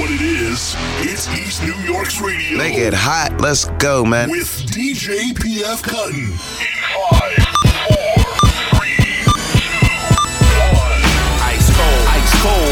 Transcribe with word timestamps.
what 0.00 0.10
it 0.10 0.22
is. 0.22 0.74
It's 1.00 1.28
East 1.28 1.62
New 1.62 1.76
York's 1.84 2.20
radio. 2.22 2.56
Make 2.56 2.78
it 2.78 2.94
hot. 2.94 3.38
Let's 3.40 3.66
go, 3.78 4.02
man. 4.02 4.30
With 4.30 4.48
DJ 4.72 5.32
PF 5.34 5.82
Cuttin. 5.82 6.24
In 6.24 6.72
five, 7.12 7.36
four, 7.84 8.24
three, 8.80 8.96
two, 9.60 9.92
one. 10.72 11.04
Ice 11.52 11.68
cold, 11.76 12.02
ice 12.16 12.34
cold. 12.40 12.69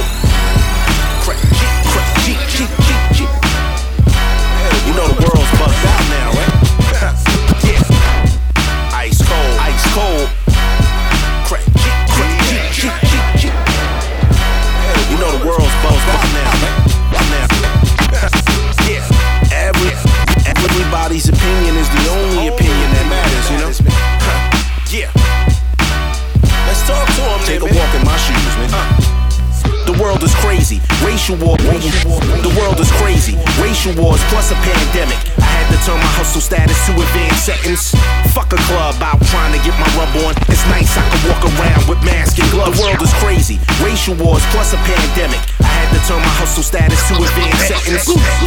World 30.08 30.24
is 30.24 30.34
crazy. 30.40 30.80
Racial 31.04 31.36
war. 31.36 31.60
The 31.60 32.54
world 32.56 32.80
is 32.80 32.88
crazy. 32.96 33.36
Racial 33.60 33.92
wars 34.00 34.24
plus 34.32 34.48
a 34.50 34.56
pandemic. 34.64 35.20
I 35.36 35.44
had 35.44 35.68
to 35.68 35.76
turn 35.84 36.00
my 36.00 36.12
hustle 36.16 36.40
status 36.40 36.80
to 36.88 36.96
advanced 36.96 37.44
settings. 37.44 37.92
Fuck 38.32 38.56
a 38.56 38.60
club 38.72 38.96
out 39.04 39.20
trying 39.28 39.52
to 39.52 39.60
get 39.60 39.76
my 39.76 39.84
rub 40.00 40.08
on. 40.24 40.32
It's 40.48 40.64
nice 40.72 40.96
I 40.96 41.04
can 41.12 41.20
walk 41.28 41.44
around 41.44 41.84
with 41.92 42.00
mask 42.08 42.40
and 42.40 42.48
gloves. 42.48 42.80
The 42.80 42.88
world 42.88 43.02
is 43.04 43.12
crazy. 43.20 43.60
Racial 43.84 44.16
wars 44.16 44.40
plus 44.48 44.72
a 44.72 44.80
pandemic. 44.88 45.44
I 45.60 45.67
had 45.88 45.96
to 45.96 46.00
turn 46.08 46.20
my 46.20 46.34
hustle 46.36 46.62
status 46.62 47.00
to 47.08 47.16
advanced 47.16 47.64
settings. 47.68 48.04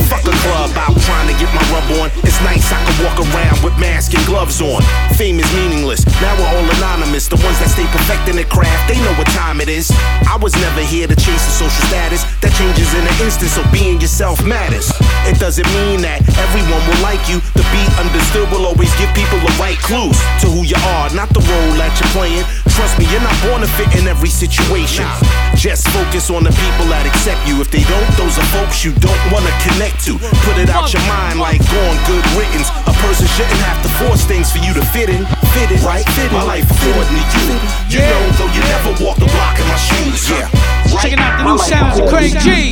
Fuck 0.10 0.26
a 0.30 0.36
club 0.46 0.70
out 0.78 0.94
trying 1.10 1.28
to 1.30 1.36
get 1.42 1.50
my 1.54 1.64
rub 1.74 1.86
on. 1.98 2.08
It's 2.22 2.38
nice 2.46 2.70
I 2.70 2.78
can 2.86 2.96
walk 3.02 3.18
around 3.18 3.58
with 3.66 3.74
mask 3.82 4.14
and 4.14 4.24
gloves 4.26 4.62
on. 4.62 4.82
Fame 5.18 5.40
is 5.42 5.50
meaningless. 5.58 6.06
Now 6.22 6.38
we're 6.38 6.50
all 6.54 6.68
anonymous. 6.78 7.28
The 7.28 7.42
ones 7.42 7.58
that 7.60 7.74
stay 7.74 7.86
perfecting 7.90 8.38
their 8.38 8.50
craft, 8.50 8.90
they 8.90 8.98
know 9.02 9.14
what 9.18 9.28
time 9.34 9.62
it 9.62 9.70
is. 9.70 9.90
I 10.30 10.38
was 10.38 10.54
never 10.62 10.82
here 10.82 11.08
to 11.08 11.18
chase 11.18 11.42
the 11.46 11.66
social 11.66 11.84
status. 11.90 12.24
That 12.42 12.54
changes 12.54 12.94
in 12.94 13.02
an 13.02 13.18
instant, 13.22 13.50
so 13.50 13.66
being 13.74 13.98
yourself 14.00 14.44
matters. 14.46 14.94
It 15.26 15.42
doesn't 15.42 15.68
mean 15.74 16.02
that 16.06 16.22
everyone 16.38 16.82
will 16.86 17.02
like 17.02 17.22
you. 17.26 17.42
The 17.58 17.66
beat 17.74 17.92
understood 17.98 18.50
will 18.54 18.70
always 18.70 18.92
give 19.02 19.10
people 19.18 19.42
the 19.42 19.54
right 19.58 19.78
clues 19.82 20.18
to 20.46 20.48
who 20.50 20.62
you 20.62 20.78
are, 20.98 21.10
not 21.18 21.34
the 21.34 21.42
role 21.42 21.74
that 21.82 21.94
you're 21.98 22.14
playing. 22.14 22.46
Trust 22.72 22.98
me, 22.98 23.06
you're 23.12 23.22
not 23.22 23.36
born 23.44 23.62
to 23.62 23.70
fit 23.76 23.92
in 24.00 24.08
every 24.08 24.30
situation. 24.32 25.06
Just 25.54 25.88
focus 25.92 26.32
on 26.32 26.48
the 26.48 26.54
people 26.56 26.88
that 26.88 27.04
accept 27.06 27.44
you. 27.46 27.60
If 27.60 27.70
they 27.70 27.84
don't, 27.86 28.08
those 28.16 28.40
are 28.40 28.48
folks 28.56 28.82
you 28.82 28.96
don't 28.98 29.22
wanna 29.30 29.52
connect 29.62 30.00
to. 30.08 30.16
Put 30.48 30.56
it 30.58 30.72
out 30.72 30.90
your 30.96 31.04
mind 31.06 31.38
like 31.38 31.60
going 31.68 32.00
good 32.08 32.24
riddance. 32.34 32.72
A 32.88 32.96
person 33.04 33.28
shouldn't 33.36 33.62
have 33.68 33.84
to 33.84 33.90
force 34.02 34.24
things 34.24 34.50
for 34.50 34.64
you 34.64 34.74
to 34.74 34.84
fit 34.96 35.12
in. 35.12 35.28
Fit 35.54 35.70
in, 35.70 35.84
right? 35.84 36.08
Fit 36.16 36.32
in. 36.32 36.38
My 36.40 36.48
life 36.48 36.66
according 36.66 37.12
to 37.12 37.40
you. 37.46 37.60
You 37.92 38.02
know, 38.08 38.24
though 38.40 38.52
you 38.56 38.64
never 38.72 38.92
walk 39.04 39.20
the 39.20 39.28
block 39.30 39.60
in 39.60 39.68
my 39.68 39.78
shoes. 39.78 40.32
Yeah. 40.32 40.48
Right? 40.96 41.04
Checking 41.04 41.20
out 41.20 41.44
the 41.44 41.46
new 41.52 41.60
sounds 41.60 42.00
of 42.00 42.08
Craig 42.08 42.34
G. 42.40 42.72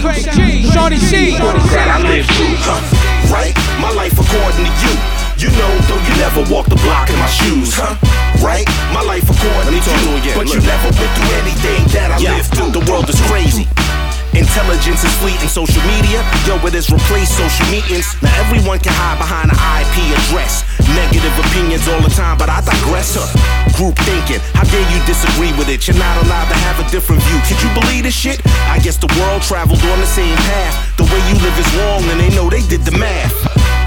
Shorty 0.72 0.98
C. 0.98 1.36
That 1.76 1.92
I 1.92 2.00
live 2.08 2.26
through. 2.26 2.56
Right? 3.30 3.54
My 3.84 3.92
life 3.92 4.16
according 4.16 4.64
to 4.64 4.74
you. 4.88 5.19
You 5.40 5.48
know, 5.56 5.72
though 5.88 5.96
you 6.04 6.14
never 6.20 6.44
walk 6.52 6.68
the 6.68 6.76
block 6.84 7.08
in 7.08 7.16
my 7.16 7.32
shoes, 7.32 7.72
huh? 7.72 7.96
Right? 8.44 8.68
My 8.92 9.00
life 9.00 9.24
according 9.24 9.72
to 9.72 9.92
you, 10.04 10.12
again. 10.20 10.36
but 10.36 10.52
Look. 10.52 10.60
you 10.60 10.68
never 10.68 10.92
went 11.00 11.12
through 11.16 11.32
anything 11.40 11.80
that 11.96 12.12
I 12.12 12.20
yeah. 12.20 12.36
lived 12.36 12.52
through. 12.52 12.76
The 12.76 12.84
world 12.92 13.08
is 13.08 13.16
crazy. 13.32 13.64
Intelligence 14.36 15.00
is 15.08 15.14
fleet 15.24 15.40
in 15.40 15.48
social 15.48 15.80
media. 15.88 16.20
Yo, 16.44 16.60
it 16.68 16.76
has 16.76 16.92
replaced 16.92 17.40
social 17.40 17.68
meetings. 17.72 18.20
Now 18.20 18.36
everyone 18.44 18.84
can 18.84 18.92
hide 18.92 19.16
behind 19.16 19.48
an 19.48 19.60
IP 19.80 20.12
address. 20.12 20.68
All 21.88 22.02
the 22.04 22.12
time, 22.12 22.38
but 22.38 22.50
I 22.50 22.60
digress. 22.62 23.16
Huh? 23.16 23.26
Group 23.74 23.96
thinking, 24.04 24.38
how 24.54 24.68
dare 24.68 24.84
you 24.94 25.00
disagree 25.08 25.56
with 25.58 25.70
it? 25.72 25.88
You're 25.88 25.98
not 25.98 26.22
allowed 26.22 26.52
to 26.52 26.58
have 26.68 26.78
a 26.78 26.86
different 26.92 27.24
view. 27.24 27.40
Could 27.48 27.58
you 27.64 27.72
believe 27.74 28.04
this 28.04 28.14
shit? 28.14 28.46
I 28.70 28.78
guess 28.84 28.98
the 28.98 29.10
world 29.18 29.42
traveled 29.42 29.82
on 29.82 29.98
the 29.98 30.06
same 30.06 30.36
path. 30.52 30.76
The 30.98 31.08
way 31.08 31.18
you 31.32 31.36
live 31.40 31.56
is 31.58 31.70
wrong, 31.80 32.04
and 32.12 32.20
they 32.20 32.30
know 32.36 32.50
they 32.50 32.62
did 32.68 32.84
the 32.84 32.94
math 32.94 33.34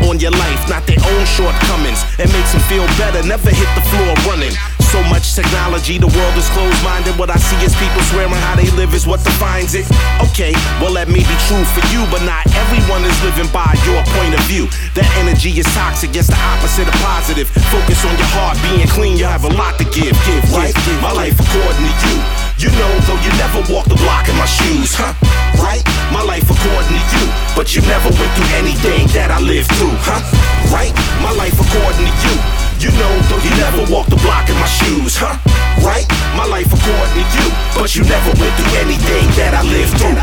on 0.08 0.18
your 0.18 0.32
life, 0.32 0.68
not 0.68 0.82
their 0.86 0.98
own 0.98 1.24
shortcomings. 1.26 2.02
It 2.18 2.32
makes 2.32 2.50
them 2.50 2.62
feel 2.66 2.86
better, 2.98 3.22
never 3.22 3.50
hit 3.50 3.68
the 3.76 3.84
floor 3.92 4.10
running. 4.26 4.56
So 4.92 5.00
much 5.08 5.32
technology, 5.32 5.96
the 5.96 6.12
world 6.12 6.36
is 6.36 6.44
closed 6.52 6.76
minded. 6.84 7.16
What 7.16 7.30
I 7.30 7.40
see 7.40 7.56
is 7.64 7.72
people 7.80 8.04
swearing 8.12 8.36
how 8.44 8.56
they 8.60 8.68
live 8.76 8.92
is 8.92 9.06
what 9.06 9.24
defines 9.24 9.72
it. 9.72 9.88
Okay, 10.20 10.52
well, 10.84 10.92
that 11.00 11.08
may 11.08 11.24
be 11.24 11.36
true 11.48 11.64
for 11.64 11.80
you, 11.88 12.04
but 12.12 12.20
not 12.28 12.44
everyone 12.52 13.00
is 13.08 13.16
living 13.24 13.48
by 13.56 13.72
your 13.88 14.04
point 14.12 14.36
of 14.36 14.44
view. 14.44 14.68
That 14.92 15.08
energy 15.16 15.48
is 15.56 15.64
toxic, 15.72 16.12
it's 16.12 16.28
the 16.28 16.36
opposite 16.36 16.92
of 16.92 16.96
positive. 17.00 17.48
Focus 17.72 18.04
on 18.04 18.12
your 18.20 18.30
heart, 18.36 18.60
being 18.60 18.84
clean, 18.92 19.16
you 19.16 19.24
have 19.24 19.48
a 19.48 19.52
lot 19.56 19.80
to 19.80 19.88
give. 19.96 20.12
Give, 20.28 20.44
right? 20.52 20.76
Give, 20.84 21.00
my 21.00 21.16
life 21.16 21.40
according 21.40 21.88
to 21.88 22.08
you. 22.12 22.51
You 22.62 22.70
know, 22.78 22.94
though 23.10 23.18
you 23.18 23.34
never 23.42 23.58
walk 23.74 23.90
the 23.90 23.98
block 23.98 24.30
in 24.30 24.38
my 24.38 24.46
shoes, 24.46 24.94
huh? 24.94 25.10
Right? 25.58 25.82
My 26.14 26.22
life 26.22 26.46
according 26.46 26.94
to 26.94 27.18
you, 27.18 27.26
but 27.58 27.74
you 27.74 27.82
never 27.90 28.06
went 28.14 28.30
through 28.38 28.54
anything 28.54 29.10
that 29.18 29.34
I 29.34 29.42
lived 29.42 29.66
through, 29.74 29.98
huh? 30.06 30.22
Right? 30.70 30.94
My 31.18 31.34
life 31.34 31.58
according 31.58 32.06
to 32.06 32.14
you. 32.22 32.38
You 32.78 32.94
know, 33.02 33.10
though 33.26 33.42
you 33.42 33.50
never 33.58 33.82
walk 33.90 34.06
the 34.06 34.20
block 34.22 34.46
in 34.46 34.54
my 34.62 34.70
shoes, 34.70 35.18
huh? 35.18 35.42
Right? 35.82 36.06
My 36.38 36.46
life 36.46 36.70
according 36.70 37.10
to 37.18 37.26
you, 37.34 37.50
but 37.74 37.98
you 37.98 38.06
never 38.06 38.30
went 38.38 38.54
through 38.54 38.74
anything 38.78 39.26
that 39.42 39.58
I 39.58 39.66
lived 39.66 39.98
through. 39.98 40.14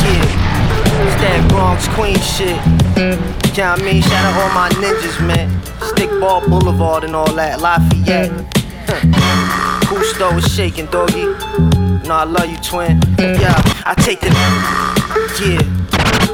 Yeah, 0.00 0.32
it's 1.04 1.16
that 1.20 1.44
Bronx 1.52 1.84
Queen 1.92 2.16
shit. 2.24 2.56
You 2.96 3.20
know 3.60 3.76
what 3.76 3.84
I 3.84 3.84
mean? 3.84 4.00
Shout 4.00 4.32
out 4.32 4.48
all 4.48 4.52
my 4.56 4.72
ninjas, 4.80 5.20
man. 5.20 5.52
Stickball 5.92 6.48
Boulevard 6.48 7.04
and 7.04 7.12
all 7.12 7.36
that, 7.36 7.60
Lafayette. 7.60 8.32
Gusto 8.88 10.36
is 10.38 10.54
shaking, 10.54 10.86
doggy. 10.86 11.26
No, 12.08 12.14
I 12.14 12.24
love 12.24 12.48
you, 12.48 12.56
twin. 12.56 12.98
Yeah, 13.18 13.52
I 13.84 13.94
take 13.98 14.20
the. 14.20 14.28
Yeah, 15.44 15.60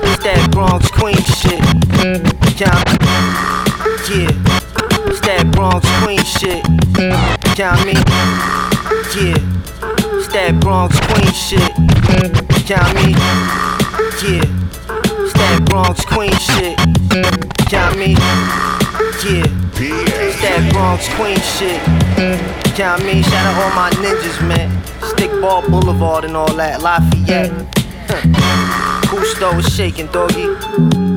it's 0.06 0.22
that 0.22 0.50
Bronx 0.52 0.88
Queen 0.92 1.16
shit. 1.16 1.58
Yeah, 2.54 2.78
yeah, 4.06 4.30
it's 5.10 5.20
that 5.26 5.50
Bronx 5.50 5.84
Queen 6.04 6.22
shit. 6.22 6.62
What 6.94 7.58
I 7.58 7.84
mean? 7.84 8.04
Yeah, 9.18 9.34
it's 10.14 10.28
that 10.28 10.54
Bronx 10.60 11.00
Queen 11.10 11.32
shit. 11.34 11.74
Know 12.68 12.86
I? 12.94 13.16
Yeah, 14.22 14.46
it's 15.24 15.32
that 15.34 15.58
Bronx 15.66 16.04
Queen 16.04 16.36
shit. 16.38 16.78
What 17.58 17.74
I 17.74 17.96
mean? 17.96 18.18
Yeah, 19.26 20.13
that 20.44 20.72
Bronx 20.72 21.08
Queen 21.16 21.40
shit. 21.56 21.80
You 22.76 22.84
know 22.84 22.92
what 22.92 23.00
I 23.00 23.04
mean? 23.04 23.22
Shout 23.22 23.46
out 23.46 23.62
all 23.62 23.74
my 23.74 23.90
ninjas, 23.90 24.46
man. 24.46 24.70
Stickball 25.00 25.68
Boulevard 25.68 26.24
and 26.24 26.36
all 26.36 26.52
that, 26.54 26.82
Lafayette. 26.82 27.50
Mm. 27.50 28.93
Gusto 29.14 29.58
is 29.58 29.72
shaking, 29.72 30.08
doggy. 30.08 30.48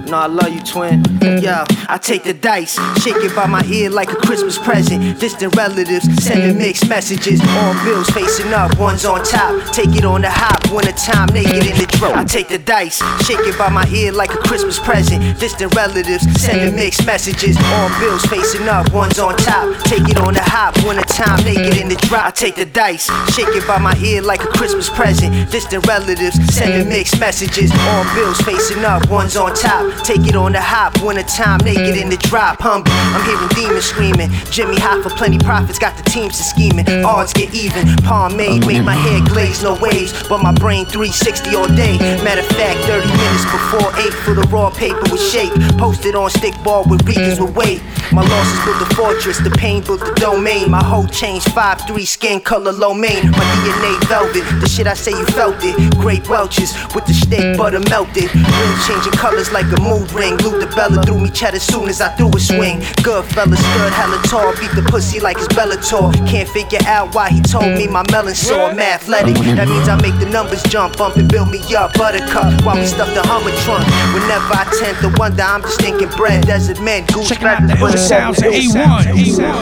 No, 0.08 0.20
I 0.20 0.28
love 0.28 0.54
you, 0.54 0.62
twin. 0.62 1.04
Mm. 1.20 1.42
Yo, 1.42 1.66
I 1.90 1.98
take 1.98 2.24
the 2.24 2.34
dice, 2.34 2.80
shake 3.04 3.18
it 3.18 3.36
by 3.36 3.46
my 3.46 3.66
ear 3.66 3.90
like 3.90 4.10
a 4.10 4.16
Christmas 4.16 4.58
present. 4.58 5.20
Distant 5.20 5.54
relatives 5.58 6.06
sending 6.24 6.56
mm. 6.56 6.60
mixed 6.60 6.88
messages. 6.88 7.42
On 7.42 7.76
bills 7.84 8.10
facing 8.12 8.54
up, 8.54 8.78
one's 8.80 9.04
on 9.04 9.22
top. 9.26 9.52
Take 9.74 9.96
it 9.96 10.06
on 10.06 10.22
the 10.22 10.30
hop, 10.30 10.64
winter 10.72 10.94
time, 10.94 11.28
naked 11.34 11.66
in 11.66 11.76
the 11.76 11.88
mm. 11.90 12.00
throat. 12.00 12.16
I 12.16 12.24
take 12.24 12.48
the 12.48 12.58
dice, 12.58 13.04
shake 13.26 13.44
it 13.44 13.58
by 13.58 13.68
my 13.68 13.86
ear 13.90 14.14
like 14.14 14.32
a 14.32 14.38
Christmas 14.38 14.80
present. 14.80 15.40
Distant 15.40 15.76
relatives 15.76 16.24
sending 16.40 16.76
mixed 16.76 17.06
messages. 17.06 17.58
On 17.58 17.92
bills 18.00 18.24
facing 18.28 18.70
up, 18.70 18.94
one's 18.94 19.20
on 19.20 19.36
top. 19.38 19.76
Take 19.84 20.08
it 20.08 20.18
on 20.22 20.36
the 20.36 20.44
hop, 20.44 20.78
winter 20.86 21.04
time, 21.04 21.44
naked 21.44 21.82
in 21.82 21.90
the 21.90 21.96
drop. 22.08 22.28
I 22.28 22.32
take 22.32 22.56
the 22.56 22.66
dice, 22.66 23.10
shake 23.36 23.52
it 23.52 23.68
by 23.68 23.80
my 23.80 23.98
ear 23.98 24.22
like 24.22 24.42
a 24.44 24.48
Christmas 24.48 24.90
present. 24.90 25.52
Distant 25.52 25.86
relatives 25.86 26.38
sending 26.56 26.88
mixed 26.88 27.20
messages. 27.20 27.72
On 27.88 28.04
bills 28.16 28.42
facing 28.42 28.84
up, 28.84 29.10
one's 29.10 29.38
on 29.38 29.56
top. 29.56 30.04
Take 30.04 30.28
it 30.28 30.36
on 30.36 30.52
the 30.52 30.60
hop, 30.62 31.02
winter 31.02 31.24
time, 31.24 31.60
naked 31.64 31.96
in 31.96 32.10
the 32.10 32.18
drop. 32.18 32.60
Humble, 32.60 32.92
I'm 32.92 33.24
hearing 33.24 33.48
demons 33.56 33.86
screaming. 33.86 34.30
Jimmy 34.52 34.78
hot 34.78 35.02
for 35.04 35.10
plenty 35.16 35.40
profits, 35.40 35.80
got 35.80 35.96
the 35.96 36.04
teams 36.04 36.38
to 36.38 36.44
scheming. 36.44 36.86
Odds 37.06 37.32
get 37.32 37.54
even, 37.54 37.88
Palm 38.04 38.36
made, 38.36 38.68
made 38.68 38.84
my 38.84 38.94
hair 38.94 39.24
glaze, 39.24 39.64
no 39.64 39.80
waves. 39.80 40.12
But 40.28 40.44
my 40.44 40.52
brain 40.52 40.86
360 40.86 41.56
all 41.56 41.68
day. 41.68 41.98
Matter 42.28 42.42
of 42.42 42.48
fact, 42.60 42.84
30 42.92 43.08
minutes 43.08 43.46
before 43.46 43.88
8 43.96 44.14
for 44.14 44.34
the 44.34 44.46
raw 44.52 44.70
paper 44.70 45.08
with 45.10 45.22
shape. 45.22 45.54
Posted 45.80 46.16
on 46.16 46.30
stickball 46.30 46.86
with 46.90 47.08
Ricans 47.08 47.40
with 47.40 47.56
weight. 47.56 47.82
My 48.12 48.22
losses 48.22 48.60
built 48.66 48.80
the 48.80 48.96
fortress, 48.96 49.40
the 49.40 49.52
pain 49.52 49.84
built 49.84 50.02
the 50.02 50.14
domain. 50.16 50.72
My 50.72 50.84
whole 50.84 51.08
change 51.08 51.44
5-3 51.46 52.06
skin 52.06 52.42
color 52.42 52.72
low 52.72 52.94
main. 52.94 53.32
My 53.32 53.48
DNA 53.64 54.08
velvet, 54.08 54.44
the 54.60 54.68
shit 54.68 54.88
I 54.88 54.94
say 54.94 55.12
you 55.12 55.26
felt 55.28 55.56
it. 55.64 55.76
Great 55.98 56.28
Welches 56.28 56.74
with 56.94 57.06
the 57.06 57.14
steak 57.14 57.58
butter 57.58 57.77
melted. 57.90 58.34
Ring 58.34 58.76
changing 58.88 59.14
colors 59.14 59.52
like 59.52 59.66
a 59.78 59.80
mood 59.82 60.12
ring. 60.12 60.38
Luther 60.38 60.70
Bella 60.76 61.02
threw 61.04 61.20
me 61.20 61.30
chat 61.30 61.54
as 61.54 61.64
soon 61.64 61.90
as 61.90 62.02
I 62.02 62.10
threw 62.16 62.30
a 62.30 62.40
swing. 62.40 62.82
Good 63.04 63.26
fella 63.26 63.56
stood 63.56 63.94
hella 63.94 64.20
tall, 64.28 64.54
beat 64.60 64.72
the 64.72 64.84
pussy 64.90 65.20
like 65.20 65.38
it's 65.38 65.48
Bellator. 65.48 66.14
Can't 66.28 66.50
figure 66.50 66.80
out 66.86 67.14
why 67.14 67.30
he 67.30 67.42
told 67.42 67.78
me 67.78 67.88
my 67.88 68.04
melon 68.12 68.36
sore. 68.36 68.72
Mathletic, 68.72 69.36
that 69.56 69.68
means 69.68 69.88
I 69.88 70.00
make 70.02 70.18
the 70.20 70.30
numbers 70.30 70.64
jump, 70.64 70.98
bump 70.98 71.16
and 71.18 71.30
build 71.30 71.50
me 71.52 71.60
up. 71.76 71.94
Buttercup 71.94 72.66
while 72.66 72.78
we 72.78 72.86
stuff 72.86 73.14
the 73.14 73.22
Hummer 73.28 73.52
trunk. 73.64 73.86
Whenever 74.14 74.54
I 74.54 74.66
tend 74.80 74.98
to 75.02 75.10
wonder, 75.20 75.44
I'm 75.44 75.62
just 75.62 75.80
thinking 75.82 76.10
bread. 76.16 76.46
Desert 76.46 76.80
men, 76.82 77.06
goose 77.14 77.28
Checking 77.28 77.48
out 77.48 77.68
the 77.68 77.98
sounds 77.98 78.40
of 78.40 78.54
Aye 78.54 78.68
Wun. 78.74 79.04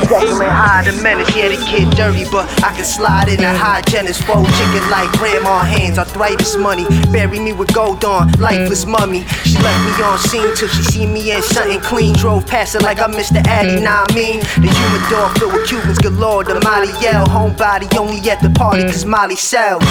Definitely 0.07 0.45
high 0.45 0.83
the 0.85 0.93
menace, 1.01 1.35
yeah, 1.35 1.49
the 1.49 1.57
kid 1.65 1.89
dirty, 1.95 2.25
but 2.29 2.45
I 2.63 2.73
can 2.75 2.85
slide 2.85 3.29
in 3.29 3.43
a 3.43 3.53
hygienist 3.57 4.23
fold 4.23 4.47
chicken 4.47 4.85
like 4.89 5.11
grandma 5.17 5.63
hands, 5.63 5.97
arthritis 5.97 6.55
money. 6.57 6.85
Bury 7.11 7.39
me 7.39 7.53
with 7.53 7.73
gold 7.73 7.99
on, 8.05 8.31
lifeless 8.39 8.85
mm. 8.85 8.91
mummy. 8.91 9.21
She 9.43 9.57
left 9.59 9.81
me 9.83 10.03
on 10.03 10.17
scene 10.19 10.55
till 10.55 10.69
she 10.69 10.83
see 10.83 11.05
me 11.05 11.31
in 11.31 11.41
something 11.41 11.81
clean. 11.81 12.13
Drove 12.13 12.45
past 12.47 12.75
it 12.75 12.83
like 12.83 12.99
I 12.99 13.07
missed 13.07 13.33
the 13.33 13.39
Addy, 13.49 13.81
nah 13.81 14.05
I 14.07 14.13
mean. 14.13 14.39
The 14.61 14.69
humidor 14.69 15.29
filled 15.35 15.53
with 15.53 15.67
Cubans 15.67 15.97
galore. 15.97 16.43
The 16.43 16.61
Molly 16.61 16.93
yell, 17.01 17.25
homebody 17.25 17.89
only 17.97 18.21
at 18.29 18.41
the 18.41 18.49
party 18.51 18.83
mm. 18.83 18.91
cause 18.91 19.05
Molly 19.05 19.35
sells. 19.35 19.83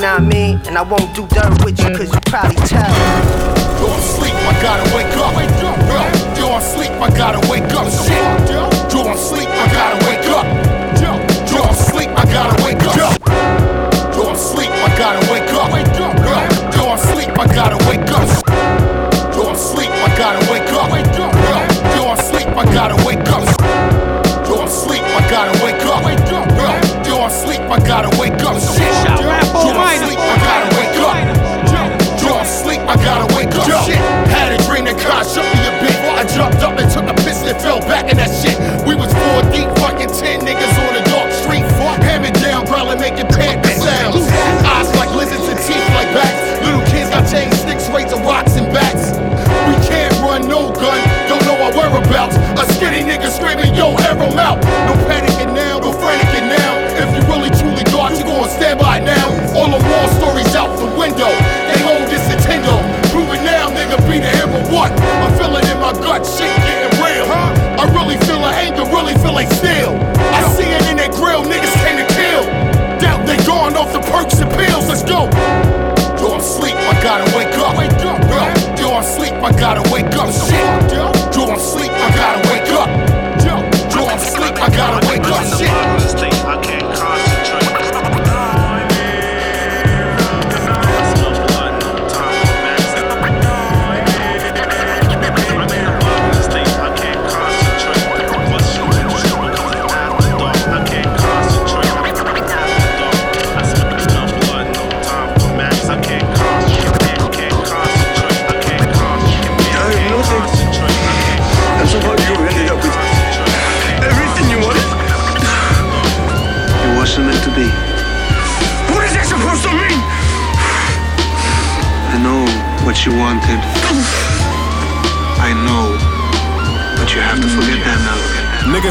Nah 0.00 0.16
I 0.16 0.20
mean, 0.20 0.58
and 0.66 0.78
I 0.78 0.82
won't 0.82 1.14
do 1.14 1.28
dirt 1.28 1.62
with 1.62 1.78
you 1.78 1.90
cause 1.94 2.12
you 2.12 2.20
probably 2.26 2.56
tell. 2.64 2.88
Yo, 3.80 3.86
I'm 3.86 4.00
sleep, 4.00 4.34
I 4.34 4.52
gotta 4.60 4.96
wake 4.96 5.12
up. 5.20 5.32
Yo, 5.36 6.48
yo, 6.48 6.52
I'm 6.54 6.62
sleep, 6.62 6.90
I 6.92 7.08
gotta 7.16 7.40
wake 7.50 7.68
up. 7.76 7.86
Shit. 7.92 8.50
Yo, 8.92 9.04
I'm 9.04 9.16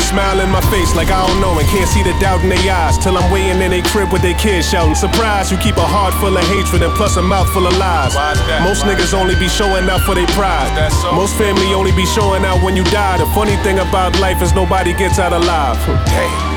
smile 0.10 0.42
in 0.42 0.50
my 0.50 0.62
face 0.74 0.96
like 0.96 1.14
I 1.14 1.22
don't 1.28 1.40
know 1.40 1.54
and 1.60 1.68
can't 1.70 1.88
see 1.88 2.02
the 2.02 2.18
doubt 2.18 2.42
in 2.42 2.50
their 2.50 2.66
eyes. 2.74 2.98
Till 2.98 3.16
I'm 3.16 3.30
waiting 3.32 3.62
in 3.62 3.70
their 3.70 3.86
crib 3.94 4.12
with 4.12 4.24
their 4.24 4.34
kids 4.34 4.68
shouting, 4.68 4.96
Surprise, 4.96 5.52
you 5.52 5.58
keep 5.58 5.78
a 5.78 5.86
heart 5.86 6.14
full 6.18 6.36
of 6.36 6.44
hatred 6.50 6.82
and 6.82 6.94
plus 6.98 7.18
a 7.18 7.22
mouth 7.22 7.48
full 7.54 7.68
of 7.68 7.78
lies. 7.78 8.18
Most 8.66 8.84
niggas 8.90 9.14
only 9.14 9.36
be 9.36 9.48
showing 9.48 9.86
out 9.90 10.02
for 10.02 10.16
their 10.16 10.28
pride. 10.34 10.74
Most 11.14 11.38
family 11.38 11.74
only 11.74 11.92
be 11.94 12.06
showing 12.06 12.44
out 12.44 12.64
when 12.64 12.76
you 12.76 12.84
die. 12.90 13.18
The 13.18 13.28
funny 13.38 13.56
thing 13.62 13.78
about 13.80 14.20
life 14.20 14.42
is 14.42 14.54
nobody 14.54 14.94
gets 14.94 15.20
out 15.20 15.34
alive. 15.34 15.78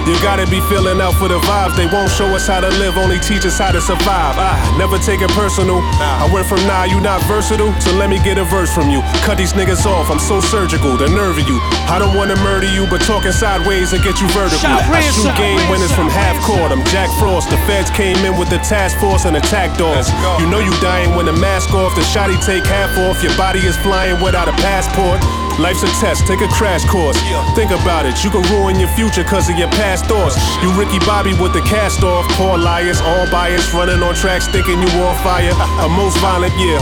You 0.02 0.18
gotta 0.18 0.50
be 0.50 0.58
feeling 0.66 1.00
out 1.00 1.14
for 1.14 1.28
the 1.28 1.38
vibes. 1.46 1.76
They 1.78 1.86
won't 1.86 2.10
show 2.10 2.26
us 2.34 2.46
how 2.46 2.58
to 2.58 2.68
live, 2.82 2.98
only 2.98 3.20
teach 3.20 3.46
us 3.46 3.58
how 3.58 3.70
to 3.70 3.80
survive. 3.80 4.34
I 4.34 4.58
never 4.76 4.98
take 4.98 5.22
it 5.22 5.30
personal. 5.30 5.78
I 6.02 6.28
went 6.34 6.46
from 6.46 6.58
nah, 6.66 6.84
you 6.84 7.00
not 7.00 7.22
versatile, 7.30 7.70
so 7.80 7.94
let 7.94 8.10
me 8.10 8.18
get 8.18 8.36
a 8.36 8.44
verse 8.44 8.74
from 8.74 8.90
you. 8.90 9.00
Cut 9.22 9.38
these 9.38 9.52
niggas 9.54 9.86
off, 9.86 10.10
I'm 10.10 10.18
so 10.18 10.40
surgical, 10.40 10.96
the 10.96 11.06
nerve 11.06 11.38
of 11.38 11.46
you. 11.46 11.62
I 11.86 12.02
don't 12.02 12.16
wanna 12.18 12.34
murder 12.42 12.66
you, 12.66 12.86
but 12.90 13.00
talking 13.06 13.30
sideways 13.30 13.92
and 13.92 14.02
get 14.02 14.20
you 14.20 14.26
vertical. 14.34 14.58
Shout 14.58 14.82
I 14.90 15.06
shoot 15.06 15.22
ransom, 15.22 15.34
game 15.38 15.62
winners 15.70 15.94
from 15.94 16.10
half 16.10 16.34
court. 16.42 16.72
I'm 16.74 16.82
Jack 16.90 17.06
Frost. 17.22 17.50
The 17.50 17.58
feds 17.70 17.90
came 17.90 18.18
in 18.26 18.36
with 18.36 18.50
the 18.50 18.58
task 18.66 18.98
force 18.98 19.24
and 19.24 19.36
attack 19.36 19.78
dogs. 19.78 20.10
You 20.42 20.50
know 20.50 20.58
you 20.58 20.74
dying 20.82 21.14
when 21.14 21.26
the 21.26 21.36
mask 21.38 21.70
off, 21.78 21.94
the 21.94 22.02
shotty 22.10 22.34
take 22.44 22.66
half 22.66 22.90
off. 22.98 23.22
Your 23.22 23.36
body 23.38 23.60
is 23.60 23.76
flying 23.78 24.18
without 24.20 24.48
a 24.48 24.56
passport. 24.58 25.22
Life's 25.60 25.82
a 25.82 25.90
test, 26.00 26.26
take 26.26 26.40
a 26.40 26.48
crash 26.48 26.84
course. 26.86 27.18
Think 27.54 27.70
about 27.70 28.06
it, 28.06 28.24
you 28.24 28.30
can 28.30 28.42
ruin 28.48 28.80
your 28.80 28.88
future 28.96 29.24
cause 29.24 29.50
of 29.50 29.58
your 29.58 29.68
past 29.76 30.06
thoughts. 30.06 30.36
You 30.62 30.72
Ricky 30.72 30.98
Bobby 31.04 31.34
with 31.36 31.52
the 31.52 31.60
cast 31.62 32.02
off, 32.02 32.26
poor 32.36 32.56
liars, 32.56 33.00
all 33.00 33.28
biased, 33.30 33.72
running 33.72 34.02
on 34.02 34.14
tracks 34.14 34.48
thinking 34.48 34.80
you 34.80 34.88
on 35.04 35.14
fire. 35.22 35.52
A 35.52 35.88
most 35.88 36.16
violent, 36.18 36.52
yeah, 36.56 36.80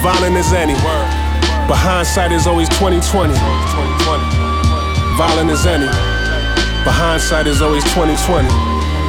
violent 0.00 0.36
as 0.36 0.52
any. 0.52 0.74
But 1.68 1.78
hindsight 1.78 2.32
is 2.32 2.46
always 2.46 2.68
2020. 2.70 3.34
Violent 5.18 5.50
as 5.50 5.66
any. 5.66 5.86
But 6.84 6.94
hindsight 6.94 7.46
is 7.46 7.62
always 7.62 7.84
2020. 7.94 8.48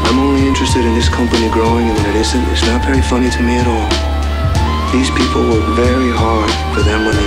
I'm 0.05 0.19
only 0.19 0.47
interested 0.47 0.85
in 0.85 0.93
this 0.93 1.07
company 1.07 1.49
growing, 1.49 1.89
and 1.89 1.97
when 1.97 2.09
it 2.11 2.15
isn't, 2.15 2.43
it's 2.51 2.65
not 2.67 2.83
very 2.83 3.01
funny 3.01 3.29
to 3.29 3.41
me 3.41 3.57
at 3.57 3.67
all. 3.67 3.89
These 4.91 5.09
people 5.15 5.41
work 5.49 5.65
very 5.73 6.11
hard 6.11 6.51
for 6.75 6.83
their 6.83 6.99
money, 6.99 7.25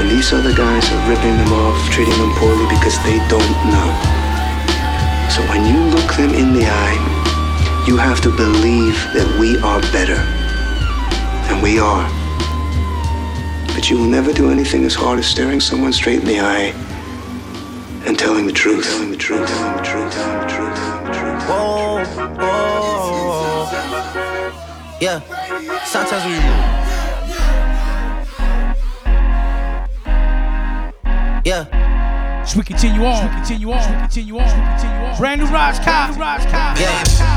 and 0.00 0.10
these 0.10 0.32
other 0.32 0.54
guys 0.54 0.90
are 0.90 1.08
ripping 1.10 1.36
them 1.36 1.52
off, 1.52 1.90
treating 1.90 2.16
them 2.16 2.32
poorly 2.36 2.66
because 2.68 2.96
they 3.04 3.18
don't 3.28 3.54
know. 3.68 3.90
So 5.28 5.42
when 5.52 5.62
you 5.68 5.78
look 5.94 6.14
them 6.16 6.32
in 6.32 6.54
the 6.54 6.64
eye, 6.64 7.84
you 7.86 7.98
have 7.98 8.22
to 8.22 8.30
believe 8.34 8.96
that 9.12 9.28
we 9.38 9.58
are 9.58 9.80
better. 9.92 10.16
And 11.52 11.62
we 11.62 11.78
are. 11.78 12.08
But 13.74 13.90
you 13.90 13.98
will 13.98 14.06
never 14.06 14.32
do 14.32 14.50
anything 14.50 14.84
as 14.84 14.94
hard 14.94 15.18
as 15.18 15.26
staring 15.26 15.60
someone 15.60 15.92
straight 15.92 16.20
in 16.20 16.26
the 16.26 16.40
eye 16.40 16.72
and 18.06 18.18
telling 18.18 18.46
the 18.46 18.52
truth. 18.52 18.84
Telling 18.84 19.10
the 19.10 19.16
truth. 19.18 19.46
Telling 19.48 19.76
the 19.76 19.82
truth. 19.82 20.12
Telling 20.14 20.40
the 20.40 20.46
truth. 20.46 20.70
Yeah, 25.00 25.20
sometimes 25.84 26.24
we. 26.24 26.79
As 32.40 32.56
we 32.56 32.64
continue 32.64 33.04
on, 33.04 33.28
we 33.28 33.34
continue 33.36 33.70
on, 33.72 33.78
we 33.92 34.00
continue 34.00 34.38
on, 34.38 34.48
we 34.48 34.64
continue 34.72 35.06
on. 35.06 35.16
Brand 35.18 35.40
new 35.40 35.46
Ras 35.48 35.78
Kass, 35.78 36.16
Ras 36.16 36.44
Kass. 36.46 36.80
yeah. 36.80 37.30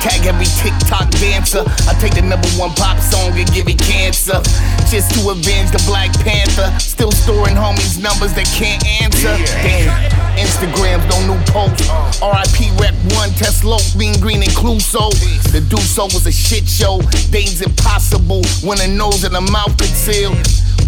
Tag 0.00 0.24
every 0.24 0.46
TikTok 0.62 1.10
dancer. 1.18 1.64
I 1.90 1.92
take 1.98 2.14
the 2.14 2.22
number 2.22 2.48
one 2.54 2.70
pop 2.78 2.98
song 3.00 3.34
and 3.34 3.50
give 3.52 3.66
it 3.66 3.78
cancer. 3.82 4.38
Just 4.86 5.12
to 5.18 5.30
avenge 5.30 5.74
the 5.74 5.82
Black 5.84 6.14
Panther. 6.22 6.70
Still 6.78 7.10
storing 7.10 7.56
homies' 7.56 8.00
numbers 8.00 8.32
that 8.34 8.46
can't 8.54 8.86
answer. 9.02 9.34
Damn. 9.66 9.90
Instagrams, 10.38 11.02
no 11.10 11.34
new 11.34 11.40
posts. 11.50 11.90
Uh. 11.90 12.30
RIP 12.30 12.70
Rep 12.78 12.94
1, 13.18 13.30
Tesla, 13.34 13.78
Bean 13.98 14.14
Green, 14.20 14.42
and 14.42 14.52
Cluso. 14.52 15.10
The 15.50 15.60
Deuce 15.60 15.98
was 15.98 16.26
a 16.26 16.32
shit 16.32 16.68
show. 16.68 17.00
Days 17.30 17.62
impossible 17.62 18.42
when 18.62 18.80
a 18.80 18.86
nose 18.86 19.24
and 19.24 19.34
a 19.34 19.40
mouth 19.40 19.76
could 19.76 19.90
seal. 19.90 20.32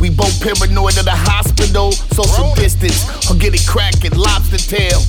We 0.01 0.11
both 0.11 0.41
paranoid 0.41 0.97
at 0.99 1.05
the 1.05 1.15
hospital. 1.15 1.93
Social 1.93 2.55
distance, 2.55 3.31
or 3.31 3.35
get 3.37 3.55
it 3.55 3.67
cracking, 3.67 4.15
lobster 4.17 4.59
tail. 4.59 5.03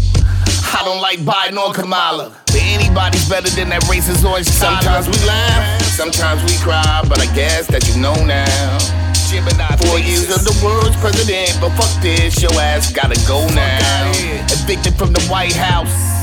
I 0.74 0.81
don't 0.84 1.01
like 1.01 1.19
Biden 1.19 1.58
or 1.58 1.74
Kamala. 1.74 2.36
But 2.46 2.62
anybody's 2.62 3.27
better 3.29 3.50
than 3.50 3.69
that 3.69 3.84
racist 3.84 4.25
orange 4.25 4.48
Sometimes 4.48 5.08
we 5.08 5.17
laugh, 5.25 5.81
sometimes 5.84 6.41
we 6.43 6.58
cry, 6.58 7.05
but 7.08 7.19
I 7.19 7.27
guess 7.36 7.67
that 7.67 7.88
you 7.88 8.01
know 8.01 8.15
now. 8.25 8.77
Four 9.86 10.00
years 10.00 10.34
of 10.36 10.43
the 10.43 10.58
world's 10.65 10.98
president, 10.98 11.53
but 11.62 11.69
fuck 11.77 12.01
this, 12.01 12.41
your 12.41 12.53
ass 12.53 12.91
gotta 12.91 13.19
go 13.27 13.46
now. 13.53 14.12
Evicted 14.50 14.96
from 14.96 15.13
the 15.13 15.22
White 15.29 15.53
House. 15.53 16.18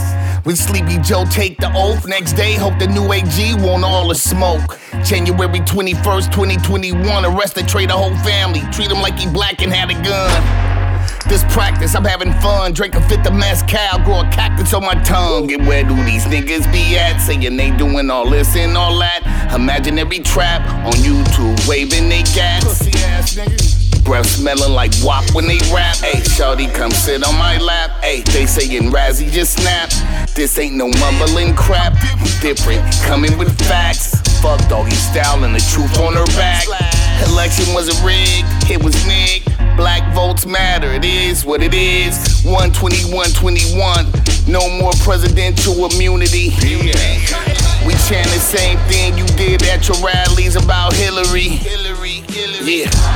When 0.46 0.54
Sleepy 0.54 0.98
Joe 0.98 1.24
take 1.24 1.58
the 1.58 1.72
oath, 1.74 2.06
next 2.06 2.34
day 2.34 2.54
hope 2.54 2.78
the 2.78 2.86
new 2.86 3.12
AG 3.12 3.54
want 3.66 3.82
all 3.82 4.06
the 4.06 4.14
smoke. 4.14 4.78
January 5.04 5.58
21st, 5.58 6.30
2021, 6.30 7.24
arrest 7.24 7.58
trade 7.66 7.90
the 7.90 7.94
whole 7.94 8.14
family. 8.18 8.60
Treat 8.70 8.92
him 8.92 9.02
like 9.02 9.18
he 9.18 9.26
black 9.28 9.60
and 9.60 9.72
had 9.72 9.90
a 9.90 9.94
gun. 10.04 10.30
This 11.28 11.42
practice, 11.52 11.96
I'm 11.96 12.04
having 12.04 12.32
fun. 12.34 12.74
Drink 12.74 12.94
a 12.94 13.00
fifth 13.08 13.26
of 13.26 13.34
mezcal, 13.34 13.98
grow 14.04 14.20
a 14.20 14.30
cactus 14.30 14.72
on 14.72 14.82
my 14.82 14.94
tongue. 15.02 15.52
And 15.52 15.66
where 15.66 15.82
do 15.82 15.96
these 16.04 16.26
niggas 16.26 16.72
be 16.72 16.96
at? 16.96 17.18
Saying 17.18 17.56
they 17.56 17.72
doing 17.72 18.08
all 18.08 18.30
this 18.30 18.54
and 18.54 18.76
all 18.76 18.96
that. 19.00 19.52
Imaginary 19.52 20.20
trap 20.20 20.62
on 20.86 20.92
YouTube, 20.92 21.68
waving 21.68 22.08
they 22.08 22.22
gats. 22.22 22.64
Pussy 22.64 22.92
ass 23.02 23.34
niggas. 23.34 23.85
Breath 24.06 24.26
smelling 24.26 24.72
like 24.72 24.92
wop 25.02 25.24
when 25.34 25.48
they 25.48 25.58
rap. 25.74 25.96
Hey, 25.96 26.22
shorty, 26.22 26.68
come 26.68 26.92
sit 26.92 27.26
on 27.26 27.34
my 27.34 27.58
lap. 27.58 27.90
Hey, 28.04 28.20
they 28.22 28.46
saying 28.46 28.92
Razzie 28.92 29.30
just 29.32 29.58
snap. 29.58 29.90
This 30.34 30.56
ain't 30.60 30.76
no 30.76 30.88
mumbling 31.00 31.56
crap. 31.56 31.92
Different, 32.40 32.84
coming 33.02 33.36
with 33.36 33.50
facts. 33.66 34.14
Fuck 34.40 34.60
doggy 34.68 34.94
style 34.94 35.42
and 35.42 35.52
the 35.52 35.60
truth 35.74 35.98
on 35.98 36.14
her 36.14 36.24
back. 36.38 36.66
Election 37.28 37.74
wasn't 37.74 37.98
rigged, 38.06 38.46
it 38.70 38.80
was 38.80 38.94
Nick. 39.06 39.42
Black 39.76 40.14
votes 40.14 40.46
matter, 40.46 40.92
it 40.92 41.04
is 41.04 41.44
what 41.44 41.60
it 41.60 41.74
is. 41.74 42.44
121 42.44 43.30
21, 43.30 44.06
no 44.46 44.70
more 44.78 44.92
presidential 45.02 45.84
immunity. 45.86 46.50
We 47.84 47.94
chant 48.06 48.28
the 48.30 48.38
same 48.38 48.78
thing 48.86 49.18
you 49.18 49.26
did 49.34 49.64
at 49.64 49.88
your 49.88 49.98
rallies 49.98 50.54
about 50.54 50.92
Hillary. 50.92 51.58
Yeah. 52.62 53.15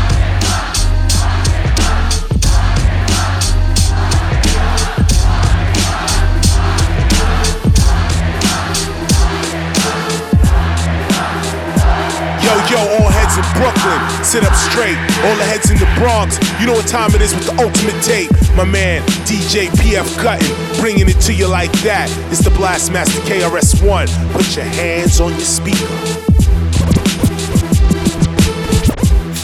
Yo, 12.50 12.56
yo, 12.66 12.78
all 12.98 13.08
heads 13.08 13.38
in 13.38 13.46
Brooklyn, 13.54 14.24
sit 14.24 14.42
up 14.42 14.52
straight. 14.54 14.98
All 15.22 15.36
the 15.36 15.46
heads 15.46 15.70
in 15.70 15.78
the 15.78 15.86
Bronx, 15.94 16.36
you 16.58 16.66
know 16.66 16.72
what 16.72 16.88
time 16.88 17.14
it 17.14 17.22
is 17.22 17.32
with 17.32 17.46
the 17.46 17.62
ultimate 17.62 18.02
tape. 18.02 18.28
My 18.56 18.64
man, 18.64 19.02
DJ 19.22 19.68
PF 19.78 20.18
Cuttin, 20.18 20.50
bringing 20.80 21.08
it 21.08 21.20
to 21.20 21.32
you 21.32 21.46
like 21.46 21.70
that. 21.86 22.10
It's 22.32 22.42
the 22.42 22.50
Blastmaster 22.50 23.20
KRS-One. 23.22 24.08
Put 24.32 24.56
your 24.56 24.64
hands 24.64 25.20
on 25.20 25.30
your 25.30 25.46
speaker. 25.46 25.94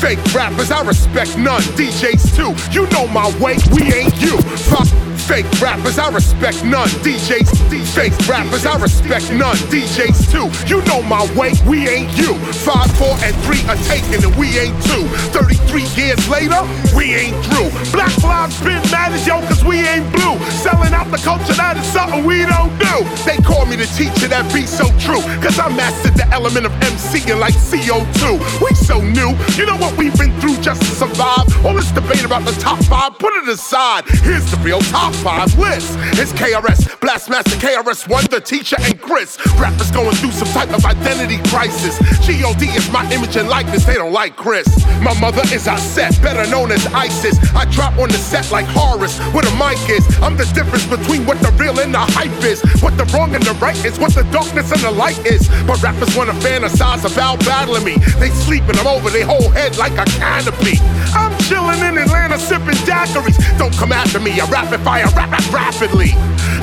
Fake 0.02 0.18
rappers, 0.34 0.72
I 0.72 0.82
respect 0.82 1.38
none. 1.38 1.62
DJs 1.78 2.34
too, 2.34 2.58
you 2.74 2.90
know 2.90 3.06
my 3.06 3.28
way, 3.38 3.54
we 3.70 3.82
ain't 3.94 4.20
you. 4.20 4.36
Fuck 4.66 5.05
fake 5.26 5.46
rappers, 5.60 5.98
I 5.98 6.08
respect 6.10 6.64
none. 6.64 6.88
DJs, 7.02 7.50
fake 7.94 8.14
rappers, 8.28 8.64
I 8.64 8.78
respect 8.78 9.32
none. 9.32 9.56
DJs 9.74 10.30
too, 10.30 10.46
you 10.70 10.82
know 10.86 11.02
my 11.02 11.26
way, 11.34 11.52
we 11.66 11.88
ain't 11.88 12.10
you. 12.16 12.34
Five, 12.62 12.90
four, 12.96 13.18
and 13.26 13.34
three 13.42 13.62
are 13.66 13.80
taken, 13.90 14.22
and 14.22 14.34
we 14.36 14.58
ain't 14.58 14.78
two. 14.86 15.04
33 15.34 15.82
years 15.98 16.22
later, 16.30 16.62
we 16.94 17.14
ain't 17.14 17.36
through. 17.46 17.70
Black 17.90 18.14
lives 18.22 18.58
been 18.62 18.82
mad 18.94 19.12
as 19.12 19.26
yo, 19.26 19.40
cause 19.50 19.64
we 19.64 19.82
ain't 19.82 20.06
blue. 20.14 20.38
Selling 20.62 20.94
out 20.94 21.10
the 21.10 21.18
culture, 21.18 21.54
that 21.58 21.76
is 21.76 21.86
something 21.90 22.24
we 22.24 22.46
don't 22.46 22.72
do. 22.78 23.02
They 23.26 23.42
call 23.42 23.66
me 23.66 23.76
the 23.76 23.90
teacher, 23.98 24.28
that 24.28 24.46
be 24.54 24.64
so 24.64 24.86
true. 25.02 25.22
Cause 25.42 25.58
I 25.58 25.68
mastered 25.74 26.14
the 26.14 26.26
element 26.30 26.66
of 26.66 26.72
MCing 26.86 27.38
like 27.38 27.54
CO2. 27.54 28.38
We 28.62 28.70
so 28.78 29.02
new, 29.02 29.34
you 29.58 29.66
know 29.66 29.76
what 29.76 29.98
we've 29.98 30.16
been 30.16 30.32
through 30.40 30.62
just 30.62 30.82
to 30.82 30.92
survive. 30.94 31.50
All 31.66 31.74
this 31.74 31.90
debate 31.90 32.24
about 32.24 32.46
the 32.46 32.54
top 32.62 32.78
five, 32.84 33.18
put 33.18 33.34
it 33.34 33.48
aside. 33.48 34.06
Here's 34.22 34.48
the 34.50 34.58
real 34.62 34.80
top 34.80 35.15
five 35.22 35.56
list. 35.58 35.96
It's 36.20 36.32
KRS, 36.32 36.98
Blastmaster 37.00 37.58
KRS-One, 37.60 38.24
the 38.30 38.40
teacher, 38.40 38.76
and 38.80 39.00
Chris. 39.00 39.38
Rappers 39.58 39.90
going 39.90 40.14
through 40.16 40.32
some 40.32 40.48
type 40.48 40.72
of 40.72 40.84
identity 40.84 41.38
crisis. 41.50 41.98
God 42.46 42.62
is 42.62 42.90
my 42.92 43.02
image 43.10 43.36
and 43.36 43.48
likeness, 43.48 43.84
they 43.84 43.94
don't 43.94 44.12
like 44.12 44.36
Chris. 44.36 44.66
My 45.02 45.18
mother 45.20 45.42
is 45.52 45.62
set, 45.62 46.20
better 46.22 46.48
known 46.50 46.70
as 46.70 46.86
ISIS. 46.94 47.36
I 47.54 47.64
drop 47.66 47.98
on 47.98 48.08
the 48.08 48.18
set 48.18 48.50
like 48.52 48.66
Horus, 48.70 49.18
where 49.34 49.42
the 49.42 49.50
mic 49.58 49.78
is. 49.90 50.06
I'm 50.22 50.36
the 50.36 50.46
difference 50.54 50.86
between 50.86 51.26
what 51.26 51.40
the 51.40 51.50
real 51.58 51.80
and 51.80 51.92
the 51.92 51.98
hype 51.98 52.44
is. 52.44 52.62
What 52.82 52.96
the 52.96 53.04
wrong 53.12 53.34
and 53.34 53.42
the 53.42 53.54
right 53.54 53.76
is, 53.84 53.98
what 53.98 54.14
the 54.14 54.22
darkness 54.30 54.70
and 54.70 54.80
the 54.80 54.90
light 54.90 55.18
is. 55.26 55.48
But 55.66 55.82
rappers 55.82 56.16
wanna 56.16 56.34
fantasize 56.34 57.04
about 57.10 57.40
battling 57.40 57.84
me. 57.84 57.96
They 58.20 58.30
sleeping, 58.30 58.78
I'm 58.78 58.86
over 58.86 59.10
their 59.10 59.26
whole 59.26 59.50
head 59.50 59.76
like 59.76 59.98
a 59.98 60.04
canopy. 60.18 60.78
I'm 61.14 61.36
chilling 61.50 61.80
in 61.80 61.98
Atlanta 61.98 62.38
sipping 62.38 62.78
daiquiris. 62.86 63.36
Don't 63.58 63.74
come 63.74 63.92
after 63.92 64.20
me, 64.20 64.38
I 64.40 64.46
rapid 64.46 64.80
fire, 64.80 65.05
rap, 65.14 65.30
rap 65.30 65.52
rapidly. 65.52 66.12